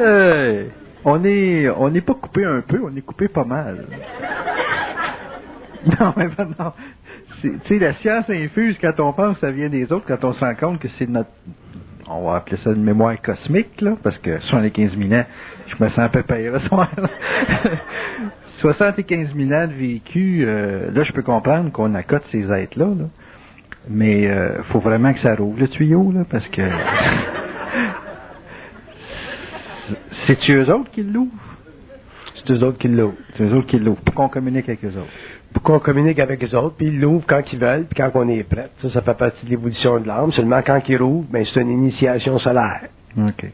Euh, 0.00 0.66
on 1.04 1.24
est, 1.24 1.68
on 1.68 1.88
n'est 1.88 2.00
pas 2.00 2.14
coupé 2.14 2.44
un 2.44 2.62
peu, 2.62 2.80
on 2.82 2.94
est 2.96 3.00
coupé 3.02 3.28
pas 3.28 3.44
mal. 3.44 3.86
Non, 6.00 6.14
mais 6.16 6.28
pas- 6.30 6.46
non. 6.46 6.72
Tu 7.42 7.60
sais, 7.68 7.78
la 7.78 7.92
science 7.94 8.24
infuse 8.30 8.76
quand 8.80 8.98
on 9.00 9.12
pense 9.12 9.34
que 9.34 9.40
ça 9.46 9.50
vient 9.52 9.68
des 9.68 9.92
autres, 9.92 10.06
quand 10.08 10.24
on 10.24 10.32
se 10.32 10.40
rend 10.40 10.54
compte 10.54 10.80
que 10.80 10.88
c'est 10.98 11.06
notre, 11.08 11.28
on 12.08 12.24
va 12.28 12.36
appeler 12.38 12.56
ça 12.64 12.70
une 12.70 12.82
mémoire 12.82 13.20
cosmique, 13.22 13.80
là, 13.82 13.92
parce 14.02 14.16
que 14.18 14.40
75 14.40 14.96
000 14.96 15.12
ans, 15.12 15.26
je 15.66 15.84
me 15.84 15.88
sens 15.90 15.98
un 15.98 16.08
peu 16.08 16.22
payé 16.22 16.50
ce 16.58 16.66
soir. 16.68 16.88
Là. 18.64 18.72
75 18.72 19.28
000 19.36 19.52
ans 19.52 19.66
de 19.66 19.72
vécu, 19.72 20.44
euh, 20.46 20.90
là, 20.92 21.04
je 21.04 21.12
peux 21.12 21.22
comprendre 21.22 21.70
qu'on 21.72 21.94
accote 21.94 22.24
ces 22.32 22.50
êtres-là, 22.50 22.86
là. 22.86 23.04
Mais 23.88 24.26
euh, 24.26 24.62
faut 24.64 24.80
vraiment 24.80 25.12
que 25.12 25.20
ça 25.20 25.34
rouvre 25.34 25.60
le 25.60 25.68
tuyau, 25.68 26.10
là, 26.12 26.24
parce 26.30 26.48
que 26.48 26.62
c'est 30.26 30.50
eux 30.50 30.72
autres 30.72 30.90
qui 30.90 31.02
l'ouvrent. 31.02 31.30
C'est 32.34 32.52
eux 32.52 32.62
autres 32.62 32.78
qui 32.78 32.88
l'ouvrent. 32.88 33.16
C'est 33.36 33.44
eux 33.44 33.54
autres 33.54 33.66
qui 33.66 33.78
l'ouvrent. 33.78 34.00
Pour 34.02 34.14
qu'on 34.14 34.28
communique 34.28 34.68
avec 34.68 34.84
eux 34.84 34.88
autres. 34.88 35.12
Pour 35.52 35.62
qu'on 35.62 35.78
communique 35.78 36.18
avec 36.18 36.42
eux 36.42 36.56
autres, 36.56 36.76
puis 36.76 36.86
ils 36.86 36.98
l'ouvrent 36.98 37.26
quand 37.28 37.42
ils 37.52 37.58
veulent, 37.58 37.84
puis 37.84 37.96
quand 37.96 38.10
on 38.14 38.28
est 38.28 38.42
prêt. 38.42 38.70
Ça, 38.82 38.90
ça 38.90 39.02
fait 39.02 39.14
partie 39.14 39.44
de 39.44 39.50
l'évolution 39.50 40.00
de 40.00 40.06
l'âme. 40.06 40.32
Seulement 40.32 40.62
quand 40.62 40.80
ils 40.88 40.96
rouvrent, 40.96 41.28
ben, 41.30 41.44
c'est 41.52 41.60
une 41.60 41.70
initiation 41.70 42.38
solaire. 42.38 42.88
OK. 43.18 43.46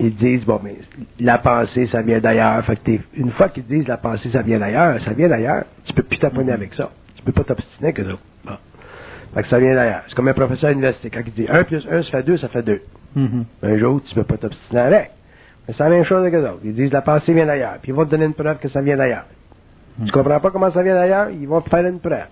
Ils 0.00 0.14
disent, 0.14 0.44
bon, 0.44 0.60
mais 0.62 0.76
la 1.18 1.38
pensée, 1.38 1.88
ça 1.90 2.02
vient 2.02 2.20
d'ailleurs. 2.20 2.64
Fait 2.64 2.76
que 2.76 2.92
une 3.14 3.32
fois 3.32 3.48
qu'ils 3.48 3.66
disent 3.66 3.88
la 3.88 3.96
pensée, 3.96 4.30
ça 4.30 4.42
vient 4.42 4.58
d'ailleurs, 4.58 5.02
ça 5.02 5.12
vient 5.12 5.28
d'ailleurs. 5.28 5.64
Tu 5.84 5.92
peux 5.92 6.04
plus 6.04 6.18
t'appoigner 6.18 6.52
avec 6.52 6.72
ça. 6.74 6.90
Tu 7.16 7.22
peux 7.22 7.32
pas 7.32 7.44
t'obstiner 7.44 7.92
eux 7.98 8.12
autres. 8.12 8.22
Bon. 8.44 8.52
Fait 9.34 9.42
que 9.42 9.48
ça 9.48 9.58
vient 9.58 9.74
d'ailleurs. 9.74 10.02
C'est 10.08 10.14
comme 10.14 10.28
un 10.28 10.34
professeur 10.34 10.68
à 10.68 10.72
l'université. 10.72 11.10
Quand 11.10 11.22
il 11.26 11.32
dit 11.32 11.46
1 11.48 11.64
plus 11.64 11.86
1, 11.90 12.02
ça 12.02 12.10
fait 12.10 12.22
2, 12.22 12.36
ça 12.38 12.48
fait 12.48 12.62
2. 12.62 12.80
Mhm. 13.16 13.44
Un 13.62 13.76
jour, 13.78 14.00
tu 14.04 14.14
peux 14.14 14.24
pas 14.24 14.36
t'obstiner 14.36 14.80
avec. 14.80 15.10
Mais 15.66 15.74
c'est 15.76 15.82
la 15.82 15.90
même 15.90 16.04
chose 16.04 16.20
avec 16.20 16.34
eux 16.34 16.44
autres. 16.44 16.60
Ils 16.64 16.74
disent 16.74 16.92
la 16.92 17.02
pensée 17.02 17.34
vient 17.34 17.46
d'ailleurs. 17.46 17.78
Puis 17.82 17.90
ils 17.90 17.94
vont 17.94 18.04
te 18.04 18.10
donner 18.10 18.26
une 18.26 18.34
preuve 18.34 18.58
que 18.58 18.68
ça 18.68 18.80
vient 18.80 18.96
d'ailleurs. 18.96 19.26
Tu 20.06 20.12
comprends 20.12 20.38
pas 20.38 20.50
comment 20.52 20.70
ça 20.70 20.82
vient 20.82 20.94
d'ailleurs? 20.94 21.30
Ils 21.30 21.48
vont 21.48 21.60
te 21.60 21.68
faire 21.68 21.84
une 21.84 21.98
preuve. 21.98 22.26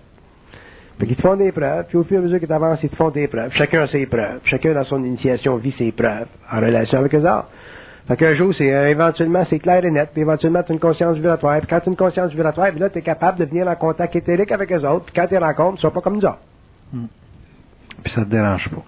Fait 0.99 1.05
qu'ils 1.05 1.15
te 1.15 1.21
font 1.21 1.35
des 1.35 1.51
preuves, 1.51 1.85
puis 1.87 1.97
au 1.97 2.03
fur 2.03 2.15
et 2.15 2.19
à 2.19 2.21
mesure 2.23 2.39
que 2.39 2.45
tu 2.45 2.53
avances, 2.53 2.79
ils 2.81 2.89
te 2.89 2.95
font 2.95 3.09
des 3.09 3.27
preuves. 3.27 3.51
Chacun 3.53 3.83
a 3.83 3.87
ses 3.87 4.05
preuves. 4.07 4.39
Chacun 4.45 4.73
dans 4.73 4.83
son 4.83 5.03
initiation 5.03 5.57
vit 5.57 5.73
ses 5.77 5.91
preuves 5.91 6.27
en 6.51 6.59
relation 6.59 6.99
avec 6.99 7.13
eux 7.13 7.19
autres. 7.19 7.49
Fait 8.07 8.15
qu'un 8.15 8.35
jour, 8.35 8.53
c'est 8.57 8.73
euh, 8.73 8.89
éventuellement, 8.89 9.45
c'est 9.49 9.59
clair 9.59 9.83
et 9.83 9.91
net, 9.91 10.09
puis 10.13 10.21
éventuellement, 10.21 10.63
tu 10.63 10.71
as 10.71 10.73
une 10.73 10.79
conscience 10.79 11.15
vibratoire. 11.17 11.59
Puis 11.59 11.67
quand 11.67 11.81
tu 11.81 11.89
as 11.89 11.91
une 11.91 11.97
conscience 11.97 12.31
vibratoire, 12.31 12.69
puis 12.71 12.79
là, 12.79 12.89
tu 12.89 12.99
es 12.99 13.01
capable 13.01 13.37
de 13.37 13.45
venir 13.45 13.67
en 13.67 13.75
contact 13.75 14.15
éthérique 14.15 14.51
avec 14.51 14.71
eux 14.71 14.87
autres, 14.87 15.05
puis 15.05 15.13
quand 15.13 15.27
tu 15.27 15.33
les 15.33 15.39
rencontres, 15.39 15.79
ils 15.79 15.81
sont 15.81 15.91
pas 15.91 16.01
comme 16.01 16.15
nous 16.15 16.25
autres. 16.25 16.39
Puis 18.03 18.13
ça 18.13 18.21
te 18.21 18.29
dérange 18.29 18.69
pas. 18.69 18.83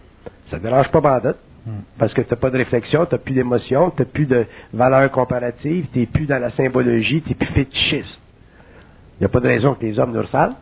Ça 0.50 0.58
te 0.58 0.64
dérange 0.64 0.90
pas 0.90 1.02
bandit. 1.02 1.38
Mm. 1.66 1.72
Parce 1.98 2.14
que 2.14 2.22
tu 2.22 2.30
n'as 2.30 2.38
pas 2.38 2.50
de 2.50 2.58
réflexion, 2.58 3.06
tu 3.06 3.14
n'as 3.14 3.20
plus 3.20 3.34
d'émotion, 3.34 3.92
tu 3.92 4.02
n'as 4.02 4.08
plus 4.08 4.26
de 4.26 4.46
valeur 4.74 5.12
comparative, 5.12 5.88
tu 5.92 6.00
n'es 6.00 6.06
plus 6.06 6.26
dans 6.26 6.40
la 6.40 6.52
symbologie, 6.52 7.22
tu 7.22 7.30
n'es 7.30 7.36
plus 7.36 7.48
fétichiste. 7.48 8.20
Il 9.18 9.24
n'y 9.24 9.26
a 9.26 9.30
pas 9.30 9.42
de 9.42 9.48
raison 9.48 9.74
que 9.74 9.86
les 9.86 10.00
hommes 10.00 10.14
nous 10.14 10.22
ressalent. 10.22 10.56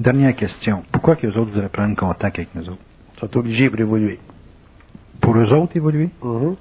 Dernière 0.00 0.34
question. 0.34 0.82
Pourquoi 0.92 1.16
que 1.16 1.26
les 1.26 1.36
autres 1.36 1.50
voudraient 1.52 1.68
prendre 1.68 1.96
contact 1.96 2.38
avec 2.38 2.54
nous 2.54 2.68
autres? 2.68 2.82
Ils 3.16 3.20
sont 3.20 3.36
obligés 3.38 3.70
pour 3.70 3.80
évoluer. 3.80 4.18
Pour 5.20 5.36
eux 5.36 5.52
autres 5.52 5.76
évoluer? 5.76 6.08
Mhm. 6.22 6.56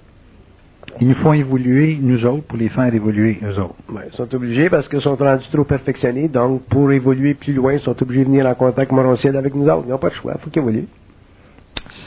Ils 1.02 1.08
nous 1.08 1.16
font 1.16 1.34
évoluer, 1.34 1.98
nous 2.00 2.24
autres, 2.26 2.44
pour 2.44 2.58
les 2.58 2.70
faire 2.70 2.94
évoluer, 2.94 3.40
eux 3.44 3.58
autres. 3.60 3.76
Ouais, 3.90 4.04
ils 4.12 4.16
sont 4.16 4.32
obligés 4.36 4.70
parce 4.70 4.88
qu'ils 4.88 5.02
sont 5.02 5.16
rendus 5.16 5.46
trop 5.52 5.64
perfectionnés. 5.64 6.28
Donc, 6.28 6.64
pour 6.68 6.92
évoluer 6.92 7.34
plus 7.34 7.54
loin, 7.54 7.74
ils 7.74 7.80
sont 7.80 8.00
obligés 8.04 8.22
de 8.26 8.30
venir 8.30 8.46
en 8.46 8.54
contact 8.54 8.92
morontiel 8.92 9.36
avec 9.36 9.56
nous 9.56 9.68
autres. 9.68 9.84
Ils 9.88 9.90
n'ont 9.90 9.98
pas 9.98 10.10
de 10.10 10.16
choix. 10.16 10.34
Il 10.38 10.42
faut 10.44 10.50
qu'ils 10.52 10.62
évoluent. 10.62 10.88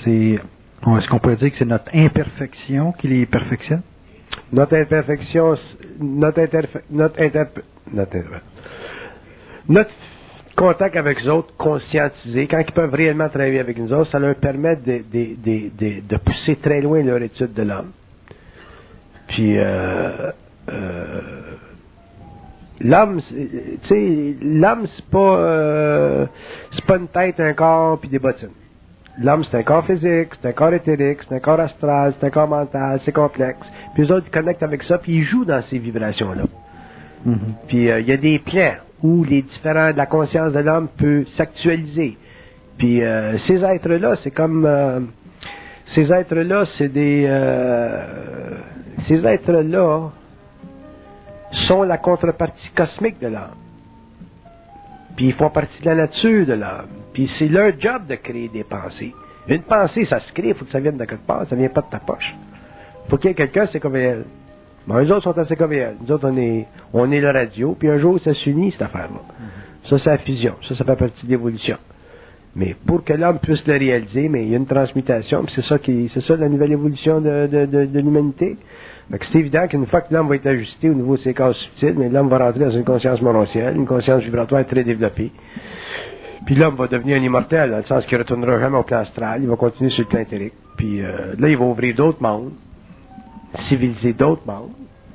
C'est, 0.04 0.38
est-ce 0.98 1.08
qu'on 1.08 1.18
pourrait 1.18 1.36
dire 1.36 1.50
que 1.50 1.58
c'est 1.58 1.64
notre 1.64 1.90
imperfection 1.94 2.92
qui 2.92 3.08
les 3.08 3.26
perfectionne? 3.26 3.82
Notre 4.52 4.76
imperfection, 4.76 5.56
notre 6.00 6.40
interfe- 6.40 6.82
notre 6.90 7.18
interpe- 7.20 7.62
notre, 7.92 8.16
inter- 8.16 8.28
notre 9.68 9.90
contact 10.56 10.96
avec 10.96 11.22
les 11.22 11.28
autres 11.28 11.54
conscientisés, 11.56 12.46
quand 12.48 12.58
ils 12.58 12.72
peuvent 12.72 12.94
réellement 12.94 13.28
travailler 13.28 13.60
avec 13.60 13.78
nous 13.78 13.92
autres, 13.92 14.10
ça 14.10 14.18
leur 14.18 14.34
permet 14.36 14.76
de, 14.76 15.02
de, 15.12 15.36
de, 15.44 15.70
de, 15.78 16.00
de 16.08 16.16
pousser 16.16 16.56
très 16.56 16.80
loin 16.80 17.02
leur 17.02 17.22
étude 17.22 17.52
de 17.52 17.62
l'homme. 17.62 17.92
Puis, 19.28 19.58
euh, 19.58 20.32
euh, 20.70 21.20
l'homme, 22.80 23.20
tu 23.28 23.88
sais, 23.88 24.36
l'homme, 24.40 24.86
c'est 24.96 25.06
pas, 25.06 25.36
euh, 25.38 26.26
c'est 26.72 26.84
pas 26.84 26.96
une 26.96 27.08
tête, 27.08 27.38
un 27.38 27.52
corps, 27.52 27.98
puis 28.00 28.08
des 28.08 28.18
bottines. 28.18 28.48
L'homme, 29.22 29.44
c'est 29.44 29.56
un 29.58 29.62
corps 29.62 29.84
physique, 29.86 30.28
c'est 30.40 30.48
un 30.48 30.52
corps 30.52 30.74
éthérique, 30.74 31.18
c'est 31.26 31.34
un 31.34 31.40
corps 31.40 31.60
astral, 31.60 32.14
c'est 32.18 32.26
un 32.26 32.30
corps 32.30 32.48
mental, 32.48 33.00
c'est 33.04 33.12
complexe. 33.12 33.66
Puis 33.94 34.04
les 34.04 34.12
autres, 34.12 34.26
ils 34.28 34.32
connectent 34.32 34.62
avec 34.62 34.82
ça, 34.82 34.98
puis 34.98 35.16
ils 35.16 35.24
jouent 35.24 35.46
dans 35.46 35.62
ces 35.70 35.78
vibrations-là. 35.78 36.44
Mhm. 37.24 37.38
Puis 37.66 37.90
euh, 37.90 38.00
il 38.00 38.08
y 38.08 38.12
a 38.12 38.16
des 38.18 38.38
plans 38.38 38.76
où 39.02 39.24
les 39.24 39.42
différents 39.42 39.92
la 39.94 40.06
conscience 40.06 40.52
de 40.52 40.60
l'homme 40.60 40.88
peut 40.96 41.24
s'actualiser. 41.36 42.16
Puis 42.78 43.02
euh, 43.02 43.38
ces 43.46 43.62
êtres-là, 43.62 44.16
c'est 44.22 44.30
comme 44.30 44.64
euh, 44.66 45.00
ces 45.94 46.12
êtres-là, 46.12 46.64
c'est 46.76 46.88
des 46.88 47.24
euh, 47.28 48.04
ces 49.08 49.24
êtres-là 49.24 50.10
sont 51.68 51.82
la 51.82 51.98
contrepartie 51.98 52.70
cosmique 52.76 53.20
de 53.20 53.28
l'homme. 53.28 53.56
Puis 55.16 55.26
ils 55.26 55.34
font 55.34 55.50
partie 55.50 55.80
de 55.80 55.86
la 55.86 55.94
nature 55.94 56.46
de 56.46 56.52
l'homme. 56.52 56.88
Puis 57.14 57.30
c'est 57.38 57.48
leur 57.48 57.72
job 57.78 58.06
de 58.08 58.16
créer 58.16 58.48
des 58.48 58.64
pensées. 58.64 59.14
Une 59.48 59.62
pensée, 59.62 60.04
ça 60.06 60.20
se 60.20 60.32
crée, 60.32 60.48
il 60.48 60.54
faut 60.54 60.64
que 60.64 60.72
ça 60.72 60.80
vienne 60.80 60.98
de 60.98 61.04
quelque 61.04 61.26
part, 61.26 61.46
ça 61.48 61.54
vient 61.54 61.68
pas 61.68 61.82
de 61.82 61.90
ta 61.90 62.00
poche. 62.00 62.34
faut 63.08 63.16
qu'il 63.16 63.28
y 63.28 63.32
ait 63.32 63.34
quelqu'un, 63.34 63.68
c'est 63.72 63.80
comme. 63.80 63.96
Ben, 64.86 65.02
eux 65.02 65.12
autres 65.12 65.24
sont 65.24 65.38
assez 65.38 65.56
comme. 65.56 65.72
Nous 65.72 66.12
autres, 66.12 66.28
on 66.30 66.36
est, 66.36 66.66
on 66.92 67.10
est 67.10 67.20
le 67.20 67.30
radio, 67.30 67.76
puis 67.78 67.88
un 67.88 67.98
jour, 67.98 68.20
ça 68.20 68.34
s'unit, 68.34 68.70
cette 68.72 68.82
affaire-là. 68.82 69.20
Ça, 69.88 69.98
c'est 69.98 70.10
la 70.10 70.18
fusion. 70.18 70.54
Ça, 70.68 70.76
ça 70.76 70.84
fait 70.84 70.96
partie 70.96 71.26
de 71.26 71.30
l'évolution. 71.30 71.76
Mais 72.54 72.74
pour 72.86 73.04
que 73.04 73.12
l'homme 73.12 73.38
puisse 73.38 73.66
le 73.66 73.76
réaliser, 73.76 74.28
mais 74.28 74.44
il 74.44 74.50
y 74.50 74.54
a 74.54 74.56
une 74.56 74.66
transmutation, 74.66 75.44
puis 75.44 75.52
c'est 75.54 75.64
ça 75.64 75.78
qui, 75.78 76.10
c'est 76.14 76.22
ça 76.22 76.36
la 76.36 76.48
nouvelle 76.48 76.72
évolution 76.72 77.20
de, 77.20 77.46
de, 77.46 77.66
de, 77.66 77.84
de 77.84 78.00
l'humanité. 78.00 78.56
C'est 79.10 79.38
évident 79.38 79.68
qu'une 79.68 79.86
fois 79.86 80.00
que 80.00 80.12
l'homme 80.12 80.28
va 80.28 80.36
être 80.36 80.46
ajusté 80.46 80.88
au 80.90 80.94
niveau 80.94 81.16
de 81.16 81.22
ses 81.22 81.34
corps 81.34 81.54
subtils, 81.54 81.94
mais 81.96 82.08
l'homme 82.08 82.28
va 82.28 82.38
rentrer 82.38 82.64
dans 82.64 82.70
une 82.70 82.84
conscience 82.84 83.20
morontielle, 83.20 83.76
une 83.76 83.86
conscience 83.86 84.22
vibratoire 84.22 84.66
très 84.66 84.82
développée. 84.84 85.30
Puis 86.46 86.54
l'homme 86.54 86.76
va 86.76 86.86
devenir 86.88 87.18
un 87.18 87.22
immortel, 87.22 87.70
dans 87.70 87.76
le 87.76 87.82
sens 87.84 88.04
qu'il 88.06 88.16
ne 88.16 88.22
retournera 88.22 88.58
jamais 88.58 88.78
au 88.78 88.82
plan 88.84 88.98
astral, 89.00 89.42
il 89.42 89.48
va 89.48 89.56
continuer 89.56 89.90
sur 89.90 90.04
le 90.04 90.08
plan 90.08 90.20
éthérique. 90.20 90.54
Puis 90.76 91.02
euh, 91.02 91.34
là, 91.38 91.48
il 91.48 91.56
va 91.56 91.64
ouvrir 91.64 91.94
d'autres 91.94 92.22
mondes, 92.22 92.52
civiliser 93.68 94.12
d'autres 94.12 94.46
mondes, 94.46 94.72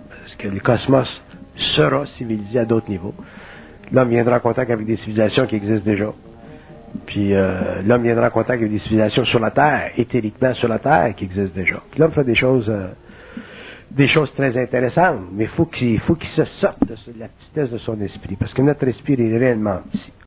parce 0.09 0.35
que 0.35 0.47
le 0.47 0.59
cosmos 0.59 1.07
sera 1.75 2.05
civilisé 2.17 2.59
à 2.59 2.65
d'autres 2.65 2.89
niveaux. 2.89 3.13
L'homme 3.91 4.09
viendra 4.09 4.37
en 4.37 4.39
contact 4.39 4.71
avec 4.71 4.85
des 4.85 4.97
civilisations 4.97 5.47
qui 5.47 5.55
existent 5.55 5.85
déjà. 5.85 6.13
Puis 7.05 7.33
euh, 7.33 7.81
l'homme 7.85 8.03
viendra 8.03 8.27
en 8.27 8.31
contact 8.31 8.61
avec 8.61 8.71
des 8.71 8.79
civilisations 8.79 9.25
sur 9.25 9.39
la 9.39 9.51
Terre, 9.51 9.91
éthériquement 9.97 10.53
sur 10.55 10.67
la 10.67 10.79
Terre, 10.79 11.13
qui 11.15 11.25
existent 11.25 11.55
déjà. 11.55 11.81
Puis 11.91 11.99
l'homme 11.99 12.11
fera 12.11 12.23
des 12.23 12.35
choses, 12.35 12.69
euh, 12.69 12.87
des 13.91 14.07
choses 14.07 14.33
très 14.35 14.57
intéressantes, 14.57 15.19
mais 15.33 15.45
faut 15.47 15.65
qu'il 15.65 15.99
faut 16.01 16.15
qu'il 16.15 16.29
se 16.31 16.45
sorte 16.59 16.79
de 16.87 17.19
la 17.19 17.27
petitesse 17.27 17.71
de 17.71 17.77
son 17.79 17.99
esprit, 18.01 18.35
parce 18.37 18.53
que 18.53 18.61
notre 18.61 18.87
esprit 18.87 19.13
est 19.13 19.37
réellement 19.37 19.79
petit. 19.91 20.11